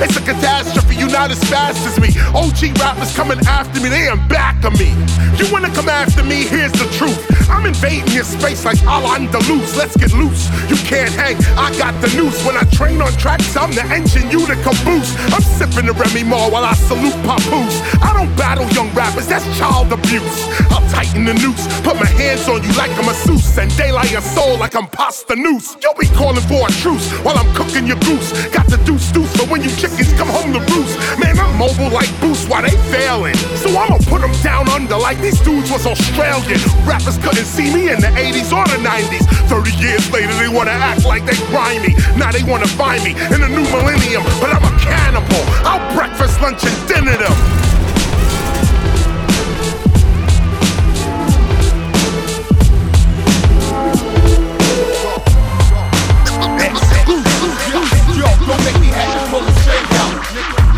It's 0.02 0.16
a 0.16 0.20
catastrophe, 0.20 0.96
you're 0.96 1.10
not 1.10 1.30
as 1.30 1.42
fast 1.44 1.86
as 1.86 2.00
me. 2.00 2.10
OG 2.34 2.76
rappers 2.78 3.14
coming 3.14 3.38
after 3.46 3.80
me, 3.80 3.88
they 3.88 4.08
ain't 4.08 4.28
back 4.28 4.64
of 4.64 4.78
me. 4.78 4.90
You 5.38 5.50
wanna 5.52 5.70
come 5.70 5.88
after 5.88 6.22
me, 6.22 6.44
here's 6.44 6.72
the 6.72 6.86
truth. 6.98 7.18
I'm 7.50 7.66
invading 7.66 8.12
your 8.12 8.24
space 8.24 8.64
like 8.64 8.82
Al 8.84 9.02
Andalus. 9.02 9.76
Let's 9.76 9.96
get 9.96 10.12
loose. 10.12 10.48
You 10.68 10.76
can't 10.76 11.12
hang, 11.12 11.36
I 11.56 11.76
got 11.78 11.94
the 12.00 12.08
noose. 12.16 12.44
When 12.44 12.56
I 12.56 12.64
train 12.70 13.00
on 13.00 13.12
tracks, 13.12 13.56
I'm 13.56 13.72
the 13.72 13.84
engine, 13.86 14.30
you 14.30 14.46
the 14.46 14.56
caboose. 14.66 15.14
I'm 15.32 15.42
sipping 15.42 15.86
the 15.86 15.92
Remy 15.92 16.24
Ma 16.24 16.48
while 16.48 16.64
I 16.64 16.74
salute 16.74 17.16
Papoose. 17.24 17.80
I 18.02 18.12
don't 18.12 18.34
battle 18.36 18.68
young 18.70 18.92
rappers, 18.94 19.28
that's 19.28 19.44
child 19.58 19.92
abuse. 19.92 20.38
I'll 20.70 20.83
tighten 21.14 21.24
the 21.24 21.34
noose, 21.34 21.66
put 21.82 21.96
my 21.96 22.06
hands 22.06 22.48
on 22.48 22.62
you 22.62 22.72
like 22.74 22.90
a 22.98 23.02
masseuse, 23.02 23.56
and 23.58 23.74
daylight 23.76 24.10
your 24.10 24.20
soul 24.20 24.58
like 24.58 24.74
I'm 24.74 24.86
pasta 24.86 25.36
noose. 25.36 25.76
You'll 25.82 25.94
be 25.94 26.06
calling 26.08 26.42
for 26.42 26.66
a 26.66 26.72
truce 26.82 27.10
while 27.22 27.38
I'm 27.38 27.52
cooking 27.54 27.86
your 27.86 27.98
goose. 28.00 28.32
Got 28.50 28.66
the 28.66 28.78
deuce 28.84 29.12
deuce 29.12 29.30
for 29.36 29.46
when 29.46 29.62
you 29.62 29.70
chickens 29.76 30.12
come 30.14 30.28
home 30.28 30.52
to 30.52 30.60
roost. 30.74 30.98
Man, 31.18 31.38
I'm 31.38 31.56
mobile 31.58 31.90
like 31.90 32.10
Boost 32.20 32.48
while 32.48 32.62
they 32.62 32.74
failing. 32.90 33.36
So 33.62 33.70
I'ma 33.70 33.98
put 34.08 34.20
them 34.20 34.34
down 34.42 34.68
under 34.68 34.96
like 34.96 35.18
these 35.20 35.40
dudes 35.40 35.70
was 35.70 35.86
Australian. 35.86 36.60
Rappers 36.86 37.18
couldn't 37.18 37.46
see 37.46 37.72
me 37.72 37.90
in 37.90 38.00
the 38.00 38.10
80s 38.10 38.50
or 38.50 38.64
the 38.66 38.80
90s. 38.82 39.24
30 39.48 39.70
years 39.78 40.10
later, 40.10 40.34
they 40.34 40.48
wanna 40.48 40.74
act 40.74 41.04
like 41.04 41.24
they 41.26 41.36
grimy. 41.50 41.94
Now 42.16 42.32
they 42.32 42.42
wanna 42.42 42.68
find 42.68 43.02
me 43.04 43.12
in 43.34 43.40
the 43.40 43.48
new 43.48 43.66
millennium, 43.70 44.22
but 44.40 44.50
I'm 44.50 44.64
a 44.64 44.74
cannibal. 44.80 45.42
I'll 45.66 45.82
breakfast, 45.94 46.40
lunch, 46.40 46.64
and 46.64 46.88
dinner 46.88 47.16
them. 47.16 47.73
Make 58.64 58.80
me 58.80 58.88
have 58.88 59.12
to 59.12 59.20
pull 59.30 59.44
a 59.44 59.52
shake 59.62 59.92
out. 60.00 60.16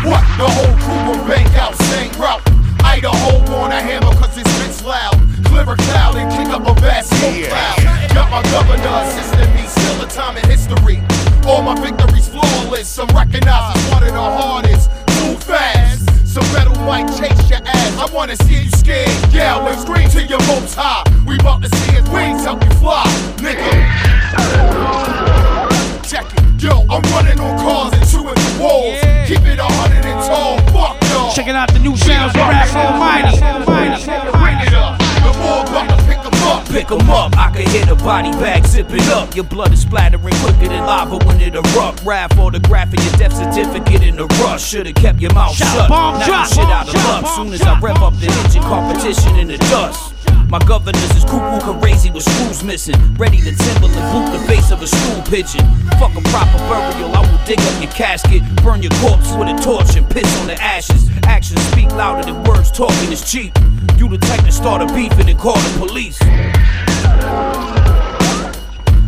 What? 0.03 0.23
The 0.35 0.47
whole 0.47 0.75
crew 0.83 1.01
will 1.07 1.23
bang 1.25 1.47
out, 1.55 1.73
same 1.89 2.11
route. 2.19 2.43
Idaho 2.83 3.39
on 3.55 3.71
a 3.71 3.81
hammer 3.81 4.13
cause 4.19 4.37
it's 4.37 4.51
bitch 4.59 4.83
loud. 4.85 5.15
Clear 5.45 5.63
a 5.63 5.75
cloud 5.75 6.15
and 6.15 6.31
kick 6.31 6.49
up 6.53 6.67
a 6.67 6.73
vast 6.79 7.09
smoke 7.15 7.47
cloud. 7.47 7.79
Got 8.13 8.29
my 8.29 8.43
governor 8.51 9.07
assisting 9.07 9.51
me, 9.55 9.63
still 9.67 10.01
a 10.03 10.07
time 10.07 10.37
in 10.37 10.45
history. 10.49 11.01
All 11.47 11.61
my 11.61 11.75
victories 11.79 12.27
flawless. 12.27 12.87
Some 12.87 13.07
recognize 13.15 13.75
as 13.75 13.91
one 13.91 14.03
of 14.03 14.11
the 14.11 14.19
hardest. 14.19 14.91
Too 15.17 15.35
fast. 15.47 16.03
So 16.27 16.41
metal 16.53 16.75
might 16.83 17.07
chase 17.17 17.49
your 17.49 17.61
ass. 17.65 17.97
I 17.97 18.05
wanna 18.13 18.35
see 18.35 18.63
you 18.63 18.69
scared. 18.71 19.09
Yeah, 19.31 19.55
let's 19.57 19.81
scream 19.81 20.09
to 20.09 20.23
your 20.23 20.39
most 20.47 20.75
high. 20.75 21.03
We 21.25 21.39
about 21.39 21.61
to 21.63 21.69
see 21.69 21.91
his 21.93 22.07
wings 22.09 22.43
help 22.43 22.63
you 22.63 22.71
fly, 22.71 23.05
nigga. 23.37 25.46
Check 26.17 26.33
it. 26.33 26.63
Yo, 26.63 26.81
I'm 26.89 27.03
running 27.13 27.39
on 27.39 27.59
cars 27.59 27.93
and 27.93 28.09
chewing 28.09 28.33
the 28.33 28.57
walls. 28.59 28.97
Keep 29.29 29.45
it 29.45 29.59
a 29.59 29.69
hundred 29.77 30.01
and 30.01 30.17
tall. 30.25 30.57
Fuck 30.73 30.97
y'all. 31.13 31.31
Checking 31.31 31.53
out 31.53 31.71
the 31.71 31.77
new 31.77 31.95
sounds 31.95 32.33
of 32.33 32.41
Raf 32.41 32.73
Almighty. 32.73 33.37
Bring 34.33 34.57
it 34.65 34.73
up. 34.73 34.97
The 34.97 35.37
more 35.37 36.06
pick 36.69 36.91
'em 36.91 37.09
up. 37.09 37.37
I 37.37 37.49
can 37.51 37.67
hit 37.69 37.87
a 37.89 37.95
body 37.95 38.31
bag, 38.33 38.65
zip 38.65 38.91
it 38.91 39.07
up. 39.09 39.35
Your 39.35 39.45
blood 39.45 39.73
is 39.73 39.81
splattering 39.81 40.35
quicker 40.41 40.67
than 40.67 40.85
lava 40.85 41.17
when 41.25 41.39
it 41.41 41.55
erupt. 41.55 42.03
Rap 42.05 42.33
photographing 42.33 43.01
your 43.01 43.13
death 43.13 43.35
certificate 43.35 44.03
in 44.03 44.19
a 44.19 44.25
rush. 44.43 44.63
Should've 44.63 44.95
kept 44.95 45.19
your 45.19 45.33
mouth 45.33 45.55
Shot, 45.55 45.67
shut. 45.75 45.89
bomb, 45.89 46.19
now 46.19 46.41
you 46.41 46.47
shit 46.47 46.57
bomb, 46.57 46.71
out 46.71 46.87
of 46.87 46.93
luck. 46.95 47.23
bomb, 47.23 47.35
Soon 47.35 47.53
as 47.53 47.59
drop, 47.61 47.77
I 47.77 47.79
rev 47.81 48.03
up 48.03 48.19
the 48.19 48.27
engine, 48.27 48.63
competition 48.63 49.35
in 49.37 49.47
the 49.47 49.57
dust. 49.69 50.13
My 50.49 50.59
governors 50.59 51.11
is 51.15 51.25
cuckoo 51.25 51.73
crazy 51.81 52.09
with 52.09 52.23
screws 52.23 52.63
missing. 52.63 52.95
Ready 53.17 53.37
to 53.41 53.53
timber 53.55 53.87
and 53.87 54.11
boot 54.13 54.31
the 54.31 54.39
face 54.47 54.71
of 54.71 54.81
a 54.81 54.87
stool 54.87 55.21
pigeon. 55.23 55.65
Fuck 55.99 56.15
a 56.15 56.21
proper 56.29 56.57
burial, 56.69 57.13
I 57.13 57.19
will 57.19 57.39
dig 57.45 57.59
up 57.59 57.81
your 57.81 57.91
casket, 57.91 58.41
burn 58.63 58.81
your 58.81 58.91
corpse 59.01 59.31
with 59.33 59.49
a 59.49 59.57
torch 59.61 59.95
and 59.97 60.09
piss 60.09 60.39
on 60.39 60.47
the 60.47 60.61
ashes. 60.61 61.09
Actions 61.23 61.59
speak 61.71 61.91
louder 61.91 62.23
than 62.31 62.41
words, 62.45 62.71
talking 62.71 63.11
is 63.11 63.29
cheap. 63.29 63.53
You 63.97 64.07
the 64.09 64.17
type 64.17 64.43
to 64.45 64.51
start 64.51 64.81
a 64.81 64.93
beef 64.93 65.11
and 65.13 65.27
then 65.27 65.37
call 65.37 65.55
the 65.55 65.77
police. 65.79 66.19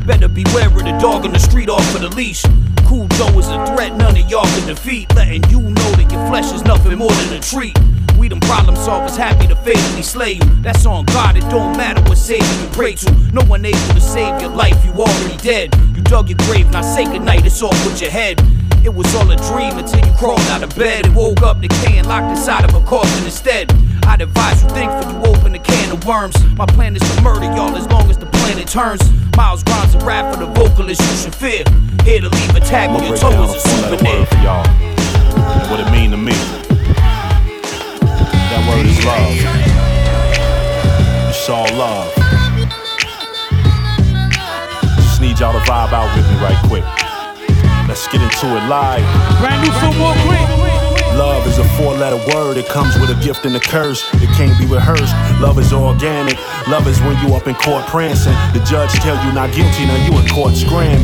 Better 0.05 0.27
beware 0.27 0.67
of 0.67 0.73
the 0.73 0.97
dog 0.99 1.25
on 1.25 1.33
the 1.33 1.39
street 1.39 1.69
off 1.69 1.95
of 1.95 2.01
the 2.01 2.09
leash. 2.09 2.43
Cool 2.87 3.07
Joe 3.09 3.37
is 3.37 3.47
a 3.47 3.63
threat 3.67 3.95
none 3.95 4.17
of 4.17 4.29
y'all 4.29 4.45
can 4.45 4.67
defeat. 4.67 5.13
Letting 5.15 5.43
you 5.49 5.61
know 5.61 5.91
that 5.93 6.11
your 6.11 6.25
flesh 6.27 6.51
is 6.51 6.63
nothing 6.63 6.97
more 6.97 7.11
than 7.11 7.37
a 7.37 7.39
treat. 7.39 7.77
We 8.17 8.27
them 8.27 8.39
problem 8.41 8.75
solvers 8.75 9.15
happy 9.15 9.47
to 9.47 9.55
fatally 9.55 10.01
slay 10.01 10.33
you. 10.33 10.45
That's 10.61 10.85
on 10.85 11.05
God, 11.05 11.37
it 11.37 11.47
don't 11.51 11.77
matter 11.77 12.01
what 12.09 12.17
savior 12.17 12.45
you 12.61 12.67
pray 12.73 12.95
to. 12.95 13.11
No 13.31 13.43
one 13.45 13.63
able 13.63 13.93
to 13.93 14.01
save 14.01 14.41
your 14.41 14.49
life, 14.49 14.83
you 14.83 14.91
already 14.91 15.37
dead. 15.37 15.73
You 15.95 16.01
dug 16.01 16.29
your 16.29 16.37
grave, 16.39 16.69
now 16.71 16.81
say 16.81 17.05
goodnight, 17.05 17.45
it's 17.45 17.61
off 17.61 17.77
with 17.85 18.01
your 18.01 18.09
head. 18.09 18.41
It 18.83 18.93
was 18.93 19.13
all 19.13 19.29
a 19.29 19.35
dream 19.35 19.77
until 19.77 19.99
you 20.05 20.13
crawled 20.17 20.41
out 20.49 20.63
of 20.63 20.75
bed 20.75 21.05
and 21.05 21.15
woke 21.15 21.41
up 21.43 21.61
decaying 21.61 22.05
locked 22.05 22.31
inside 22.31 22.65
of 22.65 22.73
a 22.73 22.83
coffin 22.85 23.25
instead. 23.25 23.69
I'd 24.03 24.21
advise 24.21 24.63
you 24.63 24.69
think 24.69 24.91
before 24.91 25.11
you 25.11 25.19
open 25.35 25.55
a 25.55 25.59
can 25.59 25.91
of 25.91 26.05
worms. 26.05 26.35
My 26.55 26.65
plan 26.65 26.95
is 26.95 27.01
to 27.01 27.21
murder 27.21 27.45
y'all 27.45 27.75
as 27.75 27.87
long 27.87 28.09
as 28.09 28.17
the 28.17 28.25
planet 28.27 28.67
turns. 28.67 29.01
Miles 29.35 29.63
Grimes 29.63 29.95
a 29.95 29.99
rap 29.99 30.33
for 30.33 30.39
the 30.45 30.51
vocalist 30.51 31.01
you 31.01 31.17
should 31.17 31.35
fear. 31.35 31.63
Here 32.03 32.21
to 32.21 32.29
leave 32.29 32.55
a 32.55 32.59
tag 32.59 32.89
on 32.89 33.03
your 33.03 33.17
toe 33.17 33.31
as 33.43 33.55
a 33.55 33.59
souvenir. 33.59 34.25
for 34.25 34.35
y'all. 34.37 34.67
What 35.69 35.79
it 35.79 35.91
mean 35.91 36.11
to 36.11 36.17
me. 36.17 36.33
That 38.49 38.61
word 38.67 38.85
is 38.85 39.05
love. 39.05 39.69
It's 41.29 41.49
all 41.49 41.69
love. 41.77 42.13
Just 44.97 45.21
need 45.21 45.39
y'all 45.39 45.53
to 45.53 45.59
vibe 45.69 45.93
out 45.93 46.15
with 46.15 46.25
me 46.27 46.35
right 46.41 46.57
quick. 46.67 46.85
Let's 47.87 48.07
get 48.07 48.21
into 48.21 48.45
it 48.55 48.67
live. 48.67 49.03
Brand 49.39 49.61
new 49.63 49.71
Philmore 49.79 50.13
Greene. 50.27 50.78
Love 51.19 51.45
is 51.47 51.57
a 51.57 51.67
four 51.75 51.95
letter 51.95 52.15
word. 52.33 52.55
It 52.55 52.65
comes 52.69 52.97
with 52.97 53.09
a 53.09 53.21
gift 53.21 53.43
and 53.45 53.53
a 53.53 53.59
curse. 53.59 54.07
It 54.23 54.29
can't 54.37 54.57
be 54.57 54.65
rehearsed. 54.65 55.13
Love 55.41 55.59
is 55.59 55.73
organic. 55.73 56.37
Love 56.69 56.87
is 56.87 56.97
when 57.01 57.11
you 57.27 57.35
up 57.35 57.45
in 57.45 57.55
court 57.55 57.85
prancing. 57.87 58.31
The 58.53 58.63
judge 58.63 58.93
tell 59.03 59.19
you 59.25 59.33
not 59.33 59.51
guilty, 59.53 59.83
now 59.83 59.99
you 60.07 60.17
in 60.17 60.25
court 60.29 60.55
screaming. 60.55 61.03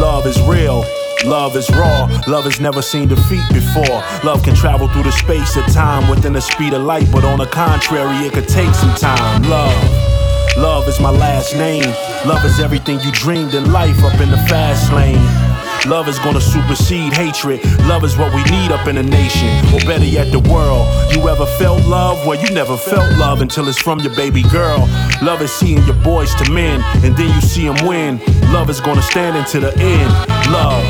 Love 0.00 0.24
is 0.24 0.40
real. 0.48 0.82
Love 1.26 1.56
is 1.56 1.68
raw. 1.76 2.08
Love 2.26 2.44
has 2.44 2.58
never 2.58 2.80
seen 2.80 3.06
defeat 3.06 3.44
before. 3.52 4.00
Love 4.24 4.42
can 4.42 4.54
travel 4.54 4.88
through 4.88 5.02
the 5.02 5.12
space 5.12 5.56
of 5.56 5.66
time 5.66 6.08
within 6.08 6.32
the 6.32 6.40
speed 6.40 6.72
of 6.72 6.80
light, 6.80 7.06
but 7.12 7.22
on 7.22 7.36
the 7.36 7.46
contrary, 7.46 8.16
it 8.24 8.32
could 8.32 8.48
take 8.48 8.74
some 8.74 8.94
time. 8.94 9.42
Love. 9.42 10.56
Love 10.56 10.88
is 10.88 10.98
my 11.00 11.10
last 11.10 11.54
name. 11.54 11.84
Love 12.26 12.42
is 12.46 12.60
everything 12.60 12.98
you 13.00 13.12
dreamed 13.12 13.52
in 13.52 13.70
life 13.72 14.02
up 14.04 14.18
in 14.22 14.30
the 14.30 14.38
fast 14.48 14.90
lane. 14.90 15.53
Love 15.86 16.08
is 16.08 16.18
gonna 16.20 16.40
supersede 16.40 17.12
hatred. 17.12 17.62
Love 17.80 18.04
is 18.04 18.16
what 18.16 18.32
we 18.34 18.42
need 18.44 18.72
up 18.72 18.88
in 18.88 18.96
a 18.96 19.02
nation, 19.02 19.48
or 19.74 19.78
better 19.80 20.04
yet, 20.04 20.32
the 20.32 20.40
world. 20.40 20.88
You 21.12 21.28
ever 21.28 21.44
felt 21.58 21.84
love? 21.84 22.26
Well, 22.26 22.40
you 22.40 22.54
never 22.54 22.76
felt 22.78 23.12
love 23.18 23.42
until 23.42 23.68
it's 23.68 23.78
from 23.78 24.00
your 24.00 24.14
baby 24.16 24.42
girl. 24.44 24.88
Love 25.20 25.42
is 25.42 25.52
seeing 25.52 25.84
your 25.84 25.96
boys 25.96 26.34
to 26.36 26.50
men, 26.50 26.82
and 27.04 27.14
then 27.16 27.28
you 27.34 27.40
see 27.42 27.68
them 27.68 27.86
win. 27.86 28.18
Love 28.50 28.70
is 28.70 28.80
gonna 28.80 29.02
stand 29.02 29.36
until 29.36 29.60
the 29.60 29.76
end. 29.78 30.10
Love. 30.50 30.82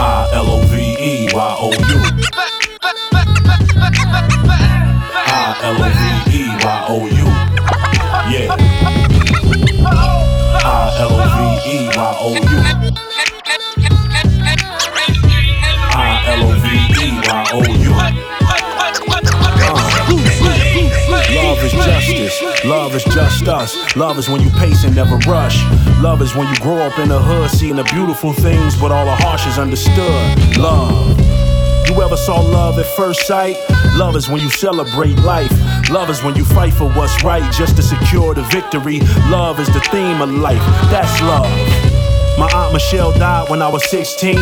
I 0.00 0.28
L 0.34 0.50
O 0.50 0.60
V 0.66 0.76
E 0.76 1.28
Y 1.32 1.56
O 1.58 1.70
U. 1.70 2.00
I 5.26 5.56
L 5.62 5.76
O 5.80 5.88
V 5.88 6.36
E 6.36 6.42
Y 6.62 6.84
O 6.88 7.06
U. 7.06 7.26
Yeah. 8.30 8.54
I 10.62 10.96
L 11.00 11.08
O 11.10 11.24
V 11.36 11.70
E 11.70 11.88
Y 11.96 12.16
O 12.20 12.34
U. 12.34 12.83
justice. 22.40 22.64
Love 22.64 22.94
is 22.94 23.04
just 23.04 23.48
us. 23.48 23.96
Love 23.96 24.18
is 24.18 24.28
when 24.28 24.40
you 24.40 24.50
pace 24.50 24.84
and 24.84 24.94
never 24.94 25.16
rush. 25.28 25.62
Love 26.00 26.22
is 26.22 26.34
when 26.34 26.48
you 26.48 26.60
grow 26.60 26.78
up 26.78 26.98
in 26.98 27.08
the 27.08 27.20
hood, 27.20 27.50
seeing 27.50 27.76
the 27.76 27.84
beautiful 27.84 28.32
things, 28.32 28.76
but 28.76 28.90
all 28.90 29.04
the 29.04 29.14
harsh 29.16 29.46
is 29.46 29.58
understood. 29.58 30.58
Love. 30.58 31.18
You 31.88 32.02
ever 32.02 32.16
saw 32.16 32.40
love 32.40 32.78
at 32.78 32.86
first 32.96 33.26
sight? 33.26 33.56
Love 33.96 34.16
is 34.16 34.28
when 34.28 34.40
you 34.40 34.50
celebrate 34.50 35.18
life. 35.18 35.52
Love 35.90 36.10
is 36.10 36.22
when 36.22 36.34
you 36.34 36.44
fight 36.44 36.72
for 36.72 36.90
what's 36.92 37.22
right 37.22 37.52
just 37.52 37.76
to 37.76 37.82
secure 37.82 38.34
the 38.34 38.42
victory. 38.44 39.00
Love 39.28 39.60
is 39.60 39.68
the 39.68 39.80
theme 39.92 40.20
of 40.20 40.30
life. 40.30 40.64
That's 40.90 41.20
love. 41.22 41.93
My 42.36 42.50
aunt 42.52 42.72
Michelle 42.72 43.12
died 43.12 43.48
when 43.48 43.62
I 43.62 43.68
was 43.68 43.88
16. 43.90 44.36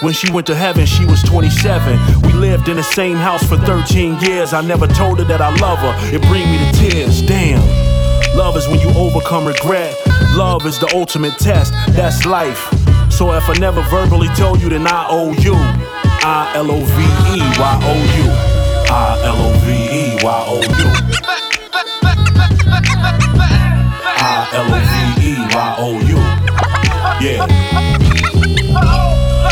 When 0.00 0.14
she 0.14 0.32
went 0.32 0.46
to 0.46 0.54
heaven, 0.54 0.86
she 0.86 1.04
was 1.04 1.22
27. 1.22 2.22
We 2.22 2.32
lived 2.32 2.68
in 2.68 2.76
the 2.76 2.82
same 2.82 3.16
house 3.16 3.44
for 3.46 3.58
13 3.58 4.18
years. 4.20 4.54
I 4.54 4.62
never 4.62 4.86
told 4.86 5.18
her 5.18 5.24
that 5.26 5.42
I 5.42 5.54
love 5.56 5.78
her. 5.78 5.94
It 6.14 6.22
bring 6.22 6.50
me 6.50 6.58
to 6.58 6.72
tears. 6.72 7.20
Damn. 7.20 7.60
Love 8.34 8.56
is 8.56 8.66
when 8.66 8.80
you 8.80 8.88
overcome 8.96 9.46
regret. 9.46 9.94
Love 10.34 10.64
is 10.66 10.78
the 10.78 10.90
ultimate 10.94 11.38
test. 11.38 11.72
That's 11.90 12.24
life. 12.24 12.70
So 13.10 13.32
if 13.32 13.48
I 13.48 13.54
never 13.58 13.82
verbally 13.82 14.28
told 14.28 14.60
you, 14.60 14.70
then 14.70 14.86
I 14.86 15.06
owe 15.08 15.32
you. 15.34 15.54
I 15.54 16.52
L 16.56 16.70
O 16.70 16.80
V 16.80 17.02
E 17.36 17.40
Y 17.40 17.78
O 17.82 17.94
U. 18.20 18.26
I 18.90 19.20
L 19.22 19.36
O 19.36 19.52
V 19.60 19.70
E 19.70 20.16
Y 20.24 20.44
O 20.48 20.56
U. 20.56 20.86
I 24.16 24.48
L 24.54 24.66
O 24.72 24.80
V 24.80 25.28
E 25.28 25.32
Y 25.54 25.74
O 25.78 26.00
U. 26.00 26.13
Yeah. 27.04 27.44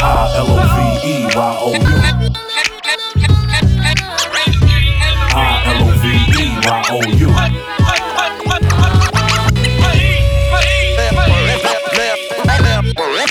I 0.01 0.33
L 0.37 0.49
O 0.49 0.57
V 0.73 0.77
E 1.07 1.29
Y 1.37 1.57
O 1.61 1.69
U. 1.73 1.85
I 5.35 5.61
L 5.67 5.85
O 5.85 5.93
V 6.01 6.05
E 6.33 6.49
Y 6.65 6.81
O 6.91 6.99
U. 7.12 7.29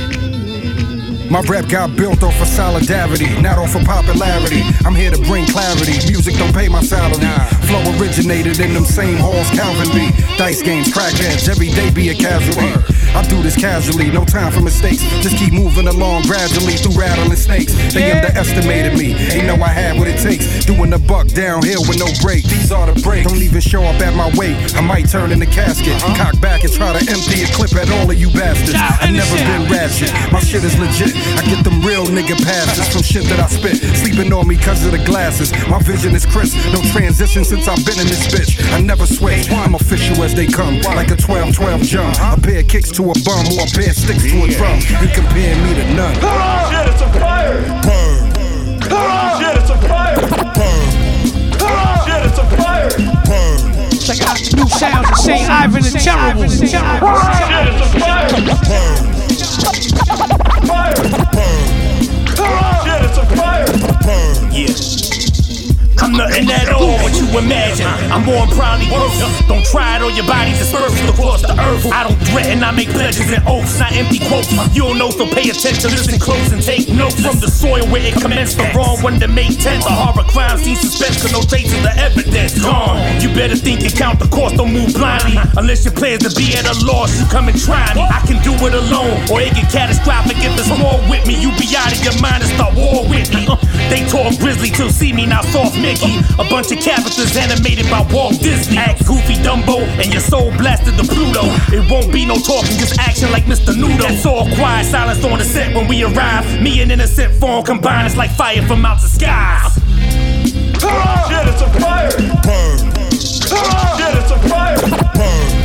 My 1.35 1.41
rap 1.51 1.69
got 1.69 1.97
built 1.97 2.23
off 2.23 2.41
of 2.41 2.47
solidarity, 2.47 3.27
not 3.43 3.59
off 3.59 3.75
of 3.75 3.83
popularity. 3.83 4.63
I'm 4.87 4.95
here 4.95 5.11
to 5.11 5.19
bring 5.27 5.47
clarity. 5.47 5.99
Music 6.07 6.37
don't 6.37 6.55
pay 6.55 6.69
my 6.69 6.81
salary. 6.81 7.27
Flow 7.67 7.83
originated 7.99 8.61
in 8.61 8.73
them 8.73 8.85
same 8.85 9.17
halls 9.17 9.51
Calvin 9.51 9.91
B. 9.91 10.15
Dice 10.39 10.63
games, 10.63 10.95
crackheads, 10.95 11.49
every 11.49 11.71
day 11.71 11.91
be 11.91 12.11
a 12.11 12.15
casualty. 12.15 12.71
I 13.15 13.23
do 13.29 13.43
this 13.43 13.57
casually, 13.57 14.11
no 14.11 14.25
time 14.25 14.51
for 14.51 14.61
mistakes. 14.61 15.03
Just 15.23 15.37
keep 15.37 15.53
moving 15.53 15.87
along 15.87 16.23
gradually 16.23 16.75
through 16.75 16.99
rattling 16.99 17.37
snakes. 17.37 17.73
They 17.95 18.11
underestimated 18.11 18.99
me, 18.99 19.15
ain't 19.31 19.47
know 19.47 19.55
I 19.63 19.69
had 19.69 19.99
what 19.99 20.09
it 20.09 20.19
takes. 20.19 20.65
Doing 20.65 20.91
the 20.91 20.99
buck 20.99 21.29
downhill 21.29 21.83
with 21.87 21.99
no 21.99 22.11
break. 22.21 22.43
These 22.45 22.73
are 22.73 22.91
the 22.91 23.01
breaks. 23.03 23.31
Don't 23.31 23.43
even 23.43 23.61
show 23.61 23.83
up 23.85 24.03
at 24.03 24.15
my 24.15 24.31
weight. 24.35 24.59
I 24.75 24.81
might 24.81 25.09
turn 25.09 25.31
in 25.31 25.39
the 25.39 25.47
casket, 25.47 25.95
cock 26.19 26.35
back 26.41 26.65
and 26.65 26.73
try 26.73 26.93
to 26.93 26.99
empty 27.07 27.47
a 27.47 27.49
clip 27.55 27.73
at 27.79 27.91
all 27.91 28.11
of 28.11 28.19
you 28.19 28.31
bastards. 28.35 28.75
I 28.75 29.11
never 29.11 29.37
been 29.47 29.71
ratchet. 29.71 30.11
My 30.33 30.41
shit 30.41 30.65
is 30.65 30.75
legit. 30.79 31.15
I 31.39 31.47
get 31.47 31.63
them 31.63 31.81
real 31.87 32.07
nigga 32.07 32.35
passes 32.43 32.89
from 32.91 33.03
shit 33.03 33.25
that 33.31 33.39
I 33.39 33.47
spit. 33.47 33.79
Sleeping 34.03 34.33
on 34.33 34.49
me 34.49 34.57
cause 34.57 34.85
of 34.85 34.91
the 34.91 35.03
glasses. 35.07 35.55
My 35.69 35.79
vision 35.79 36.15
is 36.15 36.27
crisp. 36.27 36.59
No 36.75 36.83
transition 36.91 37.45
since 37.45 37.69
I've 37.69 37.85
been 37.87 38.01
in 38.01 38.11
this 38.11 38.27
bitch. 38.27 38.59
I 38.75 38.81
never 38.81 39.07
switch. 39.07 39.51
I'm 39.51 39.75
official 39.75 40.23
as 40.25 40.35
they 40.35 40.47
come. 40.47 40.81
Like 40.83 41.11
a 41.11 41.17
12-12 41.17 41.85
jump. 41.85 42.17
A 42.19 42.41
pair 42.41 42.61
of 42.61 42.69
kicks 42.69 42.91
to 42.93 43.04
a 43.11 43.15
bum 43.25 43.47
or 43.53 43.65
a 43.65 43.71
pair 43.71 43.91
of 43.91 43.97
sticks 43.97 44.23
to 44.23 44.45
a 44.45 44.49
drum. 44.49 44.79
You 45.03 45.09
compare 45.13 45.57
me 45.63 45.75
to 45.75 45.85
none. 45.95 46.15
Shit, 46.15 46.87
it's 46.89 47.03
a 47.03 47.09
fire! 47.19 47.61
Burn. 47.83 48.33
Shit, 49.41 49.57
it's 49.61 49.71
a 49.71 49.77
fire! 49.89 50.21
Burn. 50.55 50.89
Shit, 52.07 52.23
it's 52.25 52.39
a 52.39 52.45
fire! 52.57 52.91
Burn. 53.27 53.59
Check 53.99 54.21
out 54.29 54.39
the 54.39 54.57
new 54.57 54.69
sounds 54.69 55.11
of 55.11 55.17
St. 55.19 55.51
Ivan 55.51 55.83
the 55.83 55.91
Terrible. 55.91 56.49
Shit, 56.49 56.63
it's 56.63 57.83
a 57.83 57.99
fire! 57.99 58.29
Burn. 58.69 59.15
Fire! 60.67 61.24
Nothing 66.15 66.47
at 66.47 66.71
all 66.71 66.95
what 67.03 67.11
you 67.19 67.27
imagine. 67.35 67.91
I'm 68.15 68.23
more 68.23 68.47
probably 68.55 68.87
worse. 68.87 69.19
Don't 69.51 69.67
try 69.67 69.97
it 69.97 70.03
on 70.03 70.15
your 70.15 70.27
body 70.27 70.53
dispersed 70.55 71.03
across 71.11 71.43
the 71.43 71.51
earth. 71.59 71.91
I 71.91 72.07
don't 72.07 72.15
threaten, 72.31 72.63
I 72.63 72.71
make 72.71 72.89
pledges 72.91 73.27
and 73.35 73.43
oaths, 73.49 73.79
not 73.83 73.91
empty 73.93 74.23
quotes. 74.23 74.47
You 74.71 74.87
don't 74.87 74.99
know, 74.99 75.11
so 75.11 75.27
pay 75.27 75.51
attention, 75.51 75.91
listen 75.91 76.21
close 76.23 76.53
and 76.53 76.63
take 76.63 76.89
notes 76.89 77.19
from 77.19 77.41
the 77.43 77.51
soil 77.51 77.83
where 77.91 78.07
it 78.07 78.15
commenced. 78.15 78.59
The 78.59 78.71
wrong 78.79 79.03
one 79.03 79.19
to 79.19 79.27
make 79.27 79.59
tense. 79.59 79.83
The 79.83 79.91
horror 79.91 80.23
crime 80.31 80.59
scene 80.59 80.77
suspense, 80.77 81.19
cause 81.21 81.33
no 81.33 81.43
traces 81.43 81.75
of 81.75 81.83
the 81.83 81.95
evidence. 81.99 82.63
Gone. 82.63 83.03
You 83.21 83.35
better 83.35 83.57
think 83.57 83.83
and 83.83 83.93
count 83.93 84.21
the 84.23 84.31
cost, 84.31 84.55
don't 84.55 84.73
move 84.73 84.95
blindly. 84.95 85.35
Unless 85.57 85.85
your 85.85 85.95
plans 85.95 86.23
to 86.23 86.31
be 86.39 86.55
at 86.55 86.63
a 86.63 86.75
loss, 86.87 87.11
you 87.19 87.27
come 87.27 87.49
and 87.51 87.59
try 87.59 87.91
me. 87.95 88.07
I 88.07 88.23
can 88.23 88.39
do 88.47 88.55
it 88.55 88.75
alone, 88.75 89.19
or 89.35 89.43
it 89.43 89.51
get 89.59 89.67
catastrophic 89.67 90.39
if 90.39 90.55
it's 90.55 90.71
more 90.79 91.03
with 91.11 91.27
me. 91.27 91.35
You 91.43 91.51
be 91.59 91.67
out 91.75 91.91
of 91.91 91.99
your 92.07 92.15
mind 92.23 92.47
and 92.47 92.53
start 92.55 92.79
war 92.79 93.03
with 93.03 93.35
me. 93.35 93.51
Uh, 93.51 93.59
they 93.91 94.07
talk 94.07 94.31
grizzly 94.39 94.71
till 94.71 94.91
see 94.91 95.13
me 95.13 95.27
now 95.27 95.43
soft 95.51 95.75
Mickey. 95.75 96.04
A 96.39 96.45
bunch 96.51 96.71
of 96.73 96.81
characters 96.81 97.37
animated 97.37 97.89
by 97.91 98.07
Walt 98.13 98.41
Disney. 98.41 98.77
Act 98.77 99.07
goofy 99.07 99.35
Dumbo 99.35 99.81
and 100.03 100.13
your 100.13 100.21
soul 100.21 100.51
blasted 100.57 100.97
to 100.97 101.05
Pluto. 101.05 101.43
It 101.73 101.91
won't 101.91 102.13
be 102.13 102.27
no 102.27 102.37
talking, 102.37 102.77
just 102.79 102.99
action 102.99 103.31
like 103.31 103.45
Mr. 103.45 103.73
Nudo. 103.75 104.03
That's 104.03 104.27
all 104.27 104.47
quiet 104.55 104.87
silence 104.87 105.25
on 105.25 105.39
the 105.39 105.45
set 105.45 105.75
when 105.75 105.89
we 105.89 106.05
arrive. 106.05 106.45
Me 106.61 106.81
and 106.83 106.93
innocent 106.93 107.35
form 107.41 107.65
combined, 107.65 108.07
it's 108.07 108.17
like 108.17 108.31
fire 108.31 108.63
from 108.67 108.85
out 108.85 109.01
the 109.01 109.09
skies. 109.09 109.75
Shit, 110.85 111.49
it's 111.49 111.63
a 111.63 111.69
fire. 111.81 112.11
Burn. 112.45 112.79
Shit, 113.99 114.15
it's 114.21 114.31
a 114.31 114.39
fire. 114.49 114.79
Burn. 115.15 115.65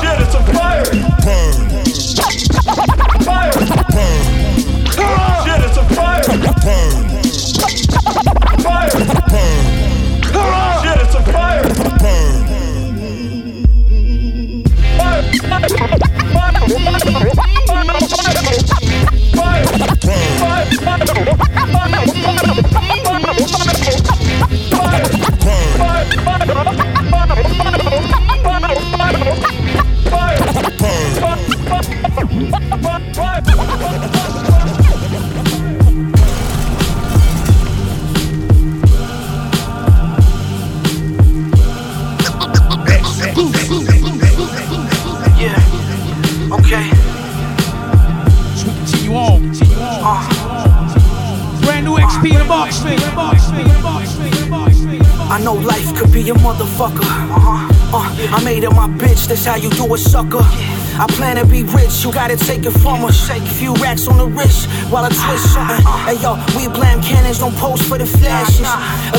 Shit, 0.00 0.20
it's 0.20 0.34
a 0.34 0.42
fire. 0.52 0.84
Fire. 3.24 3.52
Shit, 5.44 5.60
it's 5.64 5.76
a 5.76 5.84
fire. 5.94 6.24
Fire. 8.62 9.19
Yeah. 33.92 34.19
I 55.30 55.40
know 55.42 55.54
life 55.54 55.96
could 55.96 56.12
be 56.12 56.28
a 56.30 56.34
motherfucker. 56.34 57.02
Uh, 57.02 58.36
I 58.36 58.42
made 58.44 58.62
her 58.62 58.70
my 58.70 58.86
bitch, 58.86 59.26
that's 59.26 59.44
how 59.44 59.56
you 59.56 59.70
do 59.70 59.92
it, 59.94 59.98
sucker. 59.98 60.38
I 60.42 61.06
plan 61.10 61.36
to 61.36 61.46
be 61.46 61.64
rich, 61.64 62.04
you 62.04 62.12
gotta 62.12 62.36
take 62.36 62.64
it 62.64 62.70
from 62.70 63.04
us. 63.04 63.26
Take 63.26 63.42
a 63.42 63.46
few 63.46 63.74
racks 63.74 64.06
on 64.06 64.18
the 64.18 64.26
wrist 64.26 64.68
while 64.90 65.04
I 65.04 65.08
twist 65.08 65.52
something. 65.52 65.82
Hey 66.06 66.22
yo, 66.22 66.38
we 66.56 66.68
blam 66.68 67.02
cannons, 67.02 67.40
don't 67.40 67.56
post 67.56 67.82
for 67.84 67.98
the 67.98 68.06
flashes. 68.06 68.66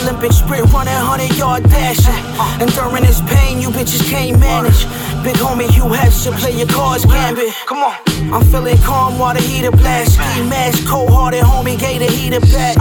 Olympic 0.01 0.31
sprint 0.31 0.71
running, 0.71 0.93
100 0.93 1.37
yard 1.37 1.63
dashing. 1.63 2.13
And 2.61 2.71
during 2.73 3.03
this 3.03 3.19
pain, 3.21 3.59
you 3.59 3.69
bitches 3.69 4.07
can't 4.09 4.39
manage. 4.39 4.85
Big 5.23 5.35
homie, 5.35 5.67
you 5.75 5.91
have 5.91 6.15
to 6.23 6.31
play 6.31 6.57
your 6.57 6.67
cards 6.67 7.05
gambit. 7.05 7.53
Come 7.65 7.79
on. 7.79 7.95
I'm 8.34 8.46
feeling 8.46 8.78
calm 8.78 9.20
while 9.20 9.34
the 9.34 9.41
heater 9.41 9.72
blast. 9.72 10.13
Ski 10.13 10.44
mask, 10.48 10.88
cold 10.88 11.10
hearted 11.12 11.44
homie, 11.44 11.78
gave 11.78 12.00
the 12.00 12.08
heater 12.08 12.39
back. 12.39 12.78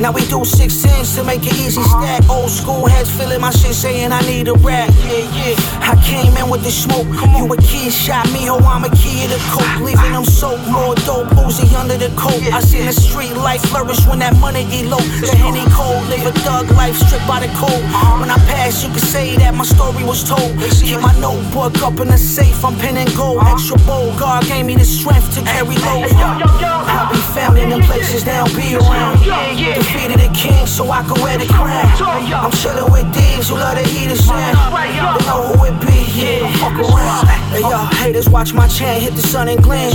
Now 0.00 0.10
we 0.10 0.26
do 0.26 0.44
six 0.44 0.82
tens 0.82 1.14
to 1.14 1.22
make 1.22 1.46
it 1.46 1.54
easy 1.54 1.82
stack. 1.82 2.28
Old 2.28 2.50
school 2.50 2.86
heads 2.86 3.10
feeling 3.14 3.40
my 3.40 3.50
shit 3.50 3.74
saying 3.74 4.10
I 4.10 4.20
need 4.22 4.48
a 4.48 4.54
rap. 4.54 4.90
Yeah, 5.06 5.22
yeah. 5.38 5.54
I 5.86 5.94
came 6.02 6.36
in 6.36 6.50
with 6.50 6.64
the 6.64 6.70
smoke. 6.70 7.06
You 7.38 7.46
a 7.46 7.56
kid 7.62 7.92
shot 7.92 8.26
me, 8.32 8.50
oh 8.50 8.58
I'm 8.58 8.82
a 8.82 8.90
kid 8.90 9.30
of 9.30 9.40
coke. 9.54 9.86
Leaving 9.86 10.12
them 10.12 10.24
soaked, 10.24 10.66
more 10.66 10.96
dope, 11.06 11.30
boozy 11.36 11.70
under 11.76 11.96
the 11.96 12.10
coat. 12.18 12.42
I 12.50 12.60
seen 12.60 12.86
the 12.86 12.92
street 12.92 13.34
life 13.34 13.62
flourish 13.70 14.04
when 14.06 14.18
that 14.18 14.34
money 14.40 14.66
elope. 14.80 15.06
The 15.22 15.36
henny 15.36 15.62
cold, 15.70 16.02
live 16.10 16.26
a 16.26 16.32
thug 16.42 16.70
life 16.72 16.96
stripped 16.96 17.28
by 17.28 17.46
the 17.46 17.52
cold. 17.54 17.82
When 18.18 18.30
I 18.30 18.38
pass, 18.50 18.82
you 18.82 18.90
can 18.90 18.98
say 18.98 19.36
that 19.36 19.54
my 19.54 19.64
story 19.64 20.02
was 20.02 20.24
told. 20.24 20.58
Keep 20.74 21.00
my 21.00 21.14
notebook 21.20 21.80
up 21.86 22.00
in 22.00 22.08
the 22.08 22.18
safe, 22.18 22.64
I'm 22.64 22.74
penning 22.82 23.08
gold. 23.14 23.46
Extra 23.46 23.78
bold, 23.86 24.18
God 24.18 24.44
gave 24.46 24.66
me 24.66 24.74
the 24.74 24.84
strength 24.94 25.34
to 25.34 25.42
carry 25.42 25.74
load. 25.74 26.08
I'll 26.14 27.10
be 27.10 27.18
found 27.34 27.58
in 27.58 27.70
them 27.70 27.82
places 27.82 28.24
they 28.24 28.32
don't 28.32 28.54
be 28.54 28.76
around. 28.76 29.18
Defeated 29.18 30.20
the 30.20 30.30
king 30.32 30.66
so 30.66 30.90
I 30.90 31.02
can 31.02 31.20
wear 31.22 31.36
the 31.38 31.46
crown. 31.46 31.86
I'm 32.30 32.52
chillin' 32.54 32.90
with 32.92 33.08
thieves 33.14 33.48
who 33.48 33.56
love 33.56 33.76
to 33.76 33.84
hear 33.88 34.08
the 34.08 34.16
sound. 34.16 34.54
They 34.70 35.26
know 35.26 35.42
who 35.50 35.64
it 35.66 35.76
be, 35.82 35.98
yeah, 36.14 36.46
fuck 36.62 36.78
around. 36.78 37.26
Hey 37.54 37.60
y'all 37.60 37.86
haters 38.02 38.28
watch 38.28 38.52
my 38.52 38.66
chain 38.66 39.00
hit 39.00 39.14
the 39.14 39.22
sun 39.22 39.48
and 39.48 39.62
gleam. 39.62 39.90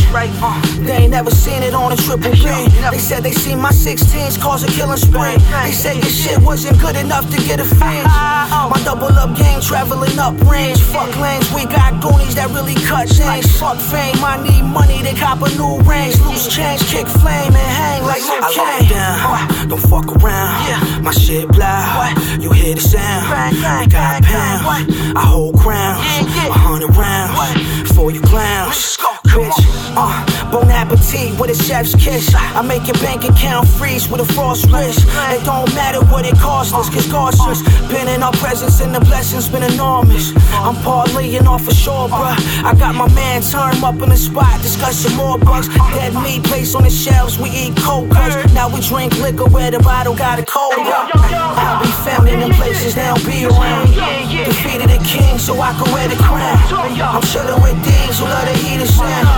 They 0.86 1.04
ain't 1.04 1.12
never 1.12 1.32
seen 1.32 1.64
it 1.64 1.74
on 1.74 1.92
a 1.92 1.98
triple 1.98 2.32
B. 2.32 2.48
They 2.92 2.98
said 2.98 3.24
they 3.24 3.32
seen 3.32 3.60
my 3.60 3.72
16s 3.72 4.40
cause 4.42 4.64
a 4.64 4.68
killing 4.68 4.98
spree. 4.98 5.36
They 5.64 5.72
said 5.72 5.96
your 5.98 6.14
shit 6.22 6.40
wasn't 6.40 6.80
good 6.80 6.96
enough 6.96 7.30
to 7.32 7.38
get 7.48 7.60
a 7.60 7.66
fans. 7.66 8.08
My 8.70 8.80
double 8.84 9.08
up 9.08 9.36
game 9.38 9.62
traveling 9.62 10.18
up 10.20 10.40
range. 10.50 10.82
Fuck 10.82 11.16
lanes, 11.20 11.52
we 11.54 11.66
got 11.66 12.02
goonies 12.02 12.36
that 12.36 12.50
really 12.52 12.76
cut 12.76 13.10
things. 13.10 13.46
Fuck 13.60 13.78
fame, 13.78 14.24
I 14.24 14.42
need 14.42 14.64
money 14.64 14.89
to 14.98 15.14
cop 15.16 15.42
a 15.42 15.50
new 15.58 15.80
range. 15.82 16.20
Loose 16.22 16.48
change, 16.48 16.82
kick 16.88 17.08
flame 17.08 17.54
and 17.54 17.72
hang 17.78 18.04
like 18.04 18.22
Luke 18.22 18.42
I 18.42 18.50
lock 18.58 18.82
it 18.82 18.90
down, 18.90 19.70
don't 19.70 19.82
fuck 19.82 20.08
around. 20.18 21.04
My 21.04 21.12
shit 21.12 21.48
loud, 21.56 22.42
you 22.42 22.52
hear 22.52 22.76
the 22.76 22.82
sound. 22.82 23.82
We 23.82 23.88
got 23.88 24.24
pound, 24.24 24.92
I 25.18 25.26
hold 25.26 25.56
ground. 25.56 26.00
A 26.00 26.52
hundred 26.52 26.96
rounds 26.96 27.92
for 27.94 28.12
you 28.12 28.22
clowns. 28.22 28.98
Bitch, 29.40 29.56
uh, 29.96 30.52
bon 30.52 30.70
appetit 30.70 31.40
with 31.40 31.50
a 31.50 31.56
chef's 31.64 31.96
kiss. 31.96 32.36
I 32.36 32.62
make 32.62 32.86
your 32.88 33.00
bank 33.00 33.24
account 33.24 33.70
freeze 33.70 34.10
with 34.10 34.20
a 34.20 34.34
frost 34.34 34.70
wrist. 34.70 35.08
It 35.32 35.46
don't 35.46 35.74
matter 35.76 36.04
what 36.12 36.26
it 36.26 36.36
costs 36.36 36.74
us, 36.74 36.90
cause 36.90 37.08
God's 37.08 37.40
just 37.40 37.64
been 37.88 38.10
in 38.10 38.22
our 38.22 38.34
presence 38.34 38.82
and 38.82 38.94
the 38.94 39.00
blessings 39.00 39.48
been 39.48 39.64
enormous. 39.64 40.34
I'm 40.52 40.76
parlaying 40.84 41.48
off 41.48 41.66
a 41.70 41.74
shore, 41.74 42.10
bruh. 42.10 42.36
I 42.66 42.76
got 42.76 42.96
my 42.96 43.08
man 43.14 43.42
turn 43.42 43.82
up 43.82 44.02
in 44.02 44.10
the 44.10 44.18
spot, 44.18 44.62
discussing 44.62 45.16
more 45.16 45.38
bucks. 45.38 45.70
Dead 45.96 46.14
meat 46.16 46.44
placed 46.44 46.76
on 46.76 46.84
the 46.84 46.90
shelves, 46.90 47.40
we 47.40 47.50
eat 47.50 47.78
cold 47.78 48.12
cuts. 48.12 48.36
Now 48.54 48.68
we 48.68 48.82
drink 48.82 49.18
liquor 49.20 49.48
where 49.48 49.72
the 49.72 49.80
bottle 49.80 50.16
got 50.16 50.40
a 50.40 50.44
cold 50.44 50.74
up. 50.80 51.16
I'll 51.16 51.80
be 51.80 51.88
found 52.04 52.28
in 52.28 52.42
them 52.42 52.52
places 52.52 52.94
they 52.94 53.08
don't 53.08 53.26
be 53.26 53.46
around. 53.46 53.88
Defeated 53.96 54.90
the 54.90 55.00
king 55.08 55.40
so 55.40 55.56
I 55.62 55.72
can 55.80 55.88
wear 55.94 56.10
the 56.10 56.20
crown. 56.28 56.60
I'm 57.00 57.22
chillin' 57.22 57.64
with 57.64 57.80
thieves 57.86 58.20
who 58.20 58.26
love 58.26 58.44
to 58.44 58.58
hear 58.68 58.80
the 58.80 58.86
sound. 58.86 59.29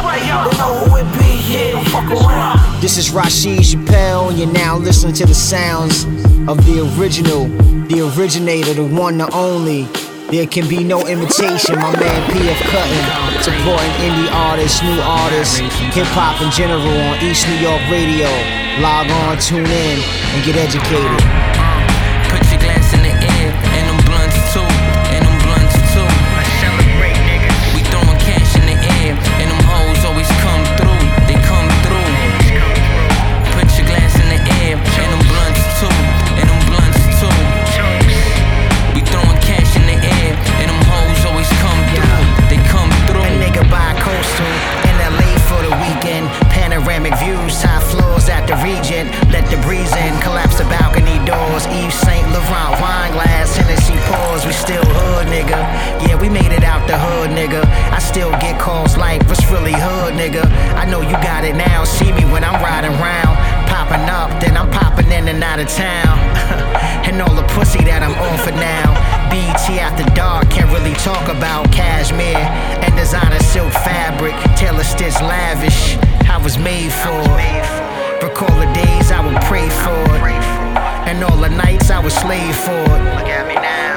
This 2.82 2.97
is 2.97 3.10
Rasheed 3.12 3.71
Chappell, 3.71 4.30
and 4.30 4.39
you're 4.39 4.51
now 4.51 4.75
listening 4.75 5.13
to 5.15 5.25
the 5.25 5.36
sounds 5.36 6.06
of 6.49 6.58
the 6.65 6.82
original, 6.97 7.45
the 7.88 8.12
originator, 8.17 8.73
the 8.73 8.86
one, 8.86 9.17
the 9.17 9.32
only. 9.34 9.84
There 10.32 10.47
can 10.47 10.67
be 10.67 10.84
no 10.84 11.06
imitation. 11.08 11.75
My 11.75 11.91
man 11.99 12.32
PF 12.32 12.62
Cuttin 12.71 13.43
supporting 13.43 13.91
indie 14.01 14.32
artists, 14.32 14.82
new 14.82 14.99
artists, 15.01 15.60
hip 15.93 16.08
hop 16.15 16.41
in 16.41 16.49
general 16.51 16.82
on 16.82 17.23
East 17.23 17.47
New 17.47 17.56
York 17.56 17.82
Radio. 17.91 18.27
Log 18.82 19.12
on, 19.12 19.38
tune 19.38 19.65
in, 19.65 19.99
and 19.99 20.45
get 20.45 20.56
educated. 20.56 21.51
And 65.32 65.44
out 65.44 65.60
of 65.62 65.67
town. 65.67 66.20
and 67.08 67.22
all 67.22 67.34
the 67.34 67.48
pussy 67.56 67.80
that 67.88 68.04
I'm 68.04 68.12
on 68.20 68.38
for 68.44 68.52
now. 68.52 68.91
BT 69.32 69.80
after 69.80 70.04
dark, 70.12 70.52
can't 70.52 70.67
really 70.76 70.91
talk 71.00 71.32
about 71.32 71.72
cashmere 71.72 72.44
and 72.84 72.91
designer 73.00 73.39
silk 73.39 73.72
fabric. 73.72 74.36
Tailor 74.60 74.84
stitch 74.84 75.15
lavish, 75.24 75.96
I 76.28 76.36
was 76.36 76.60
made 76.60 76.91
for. 76.91 77.24
Recall 78.20 78.52
the 78.60 78.67
days 78.76 79.08
I 79.15 79.24
would 79.24 79.39
pray 79.48 79.72
for. 79.72 80.04
And 81.08 81.24
all 81.24 81.38
the 81.38 81.50
nights 81.50 81.89
I 81.89 82.04
would 82.04 82.12
slave 82.12 82.56
for. 82.67 82.84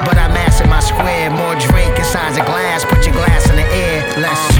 But 0.07 0.17
I'm 0.19 0.35
in 0.39 0.71
my 0.71 0.81
square, 0.81 1.31
more 1.31 1.59
drink 1.59 1.99
inside 1.99 2.39
a 2.39 2.45
glass. 2.47 2.85
Put 2.85 3.05
your 3.07 3.15
glass 3.15 3.51
in 3.51 3.57
the 3.57 3.67
air, 3.67 4.07
let's 4.23 4.54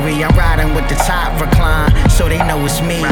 I'm 0.00 0.34
riding 0.34 0.74
with 0.74 0.88
the 0.88 0.94
top 0.94 1.38
recline, 1.38 1.92
so 2.08 2.26
they 2.26 2.38
know 2.48 2.64
it's 2.64 2.80
me. 2.80 3.04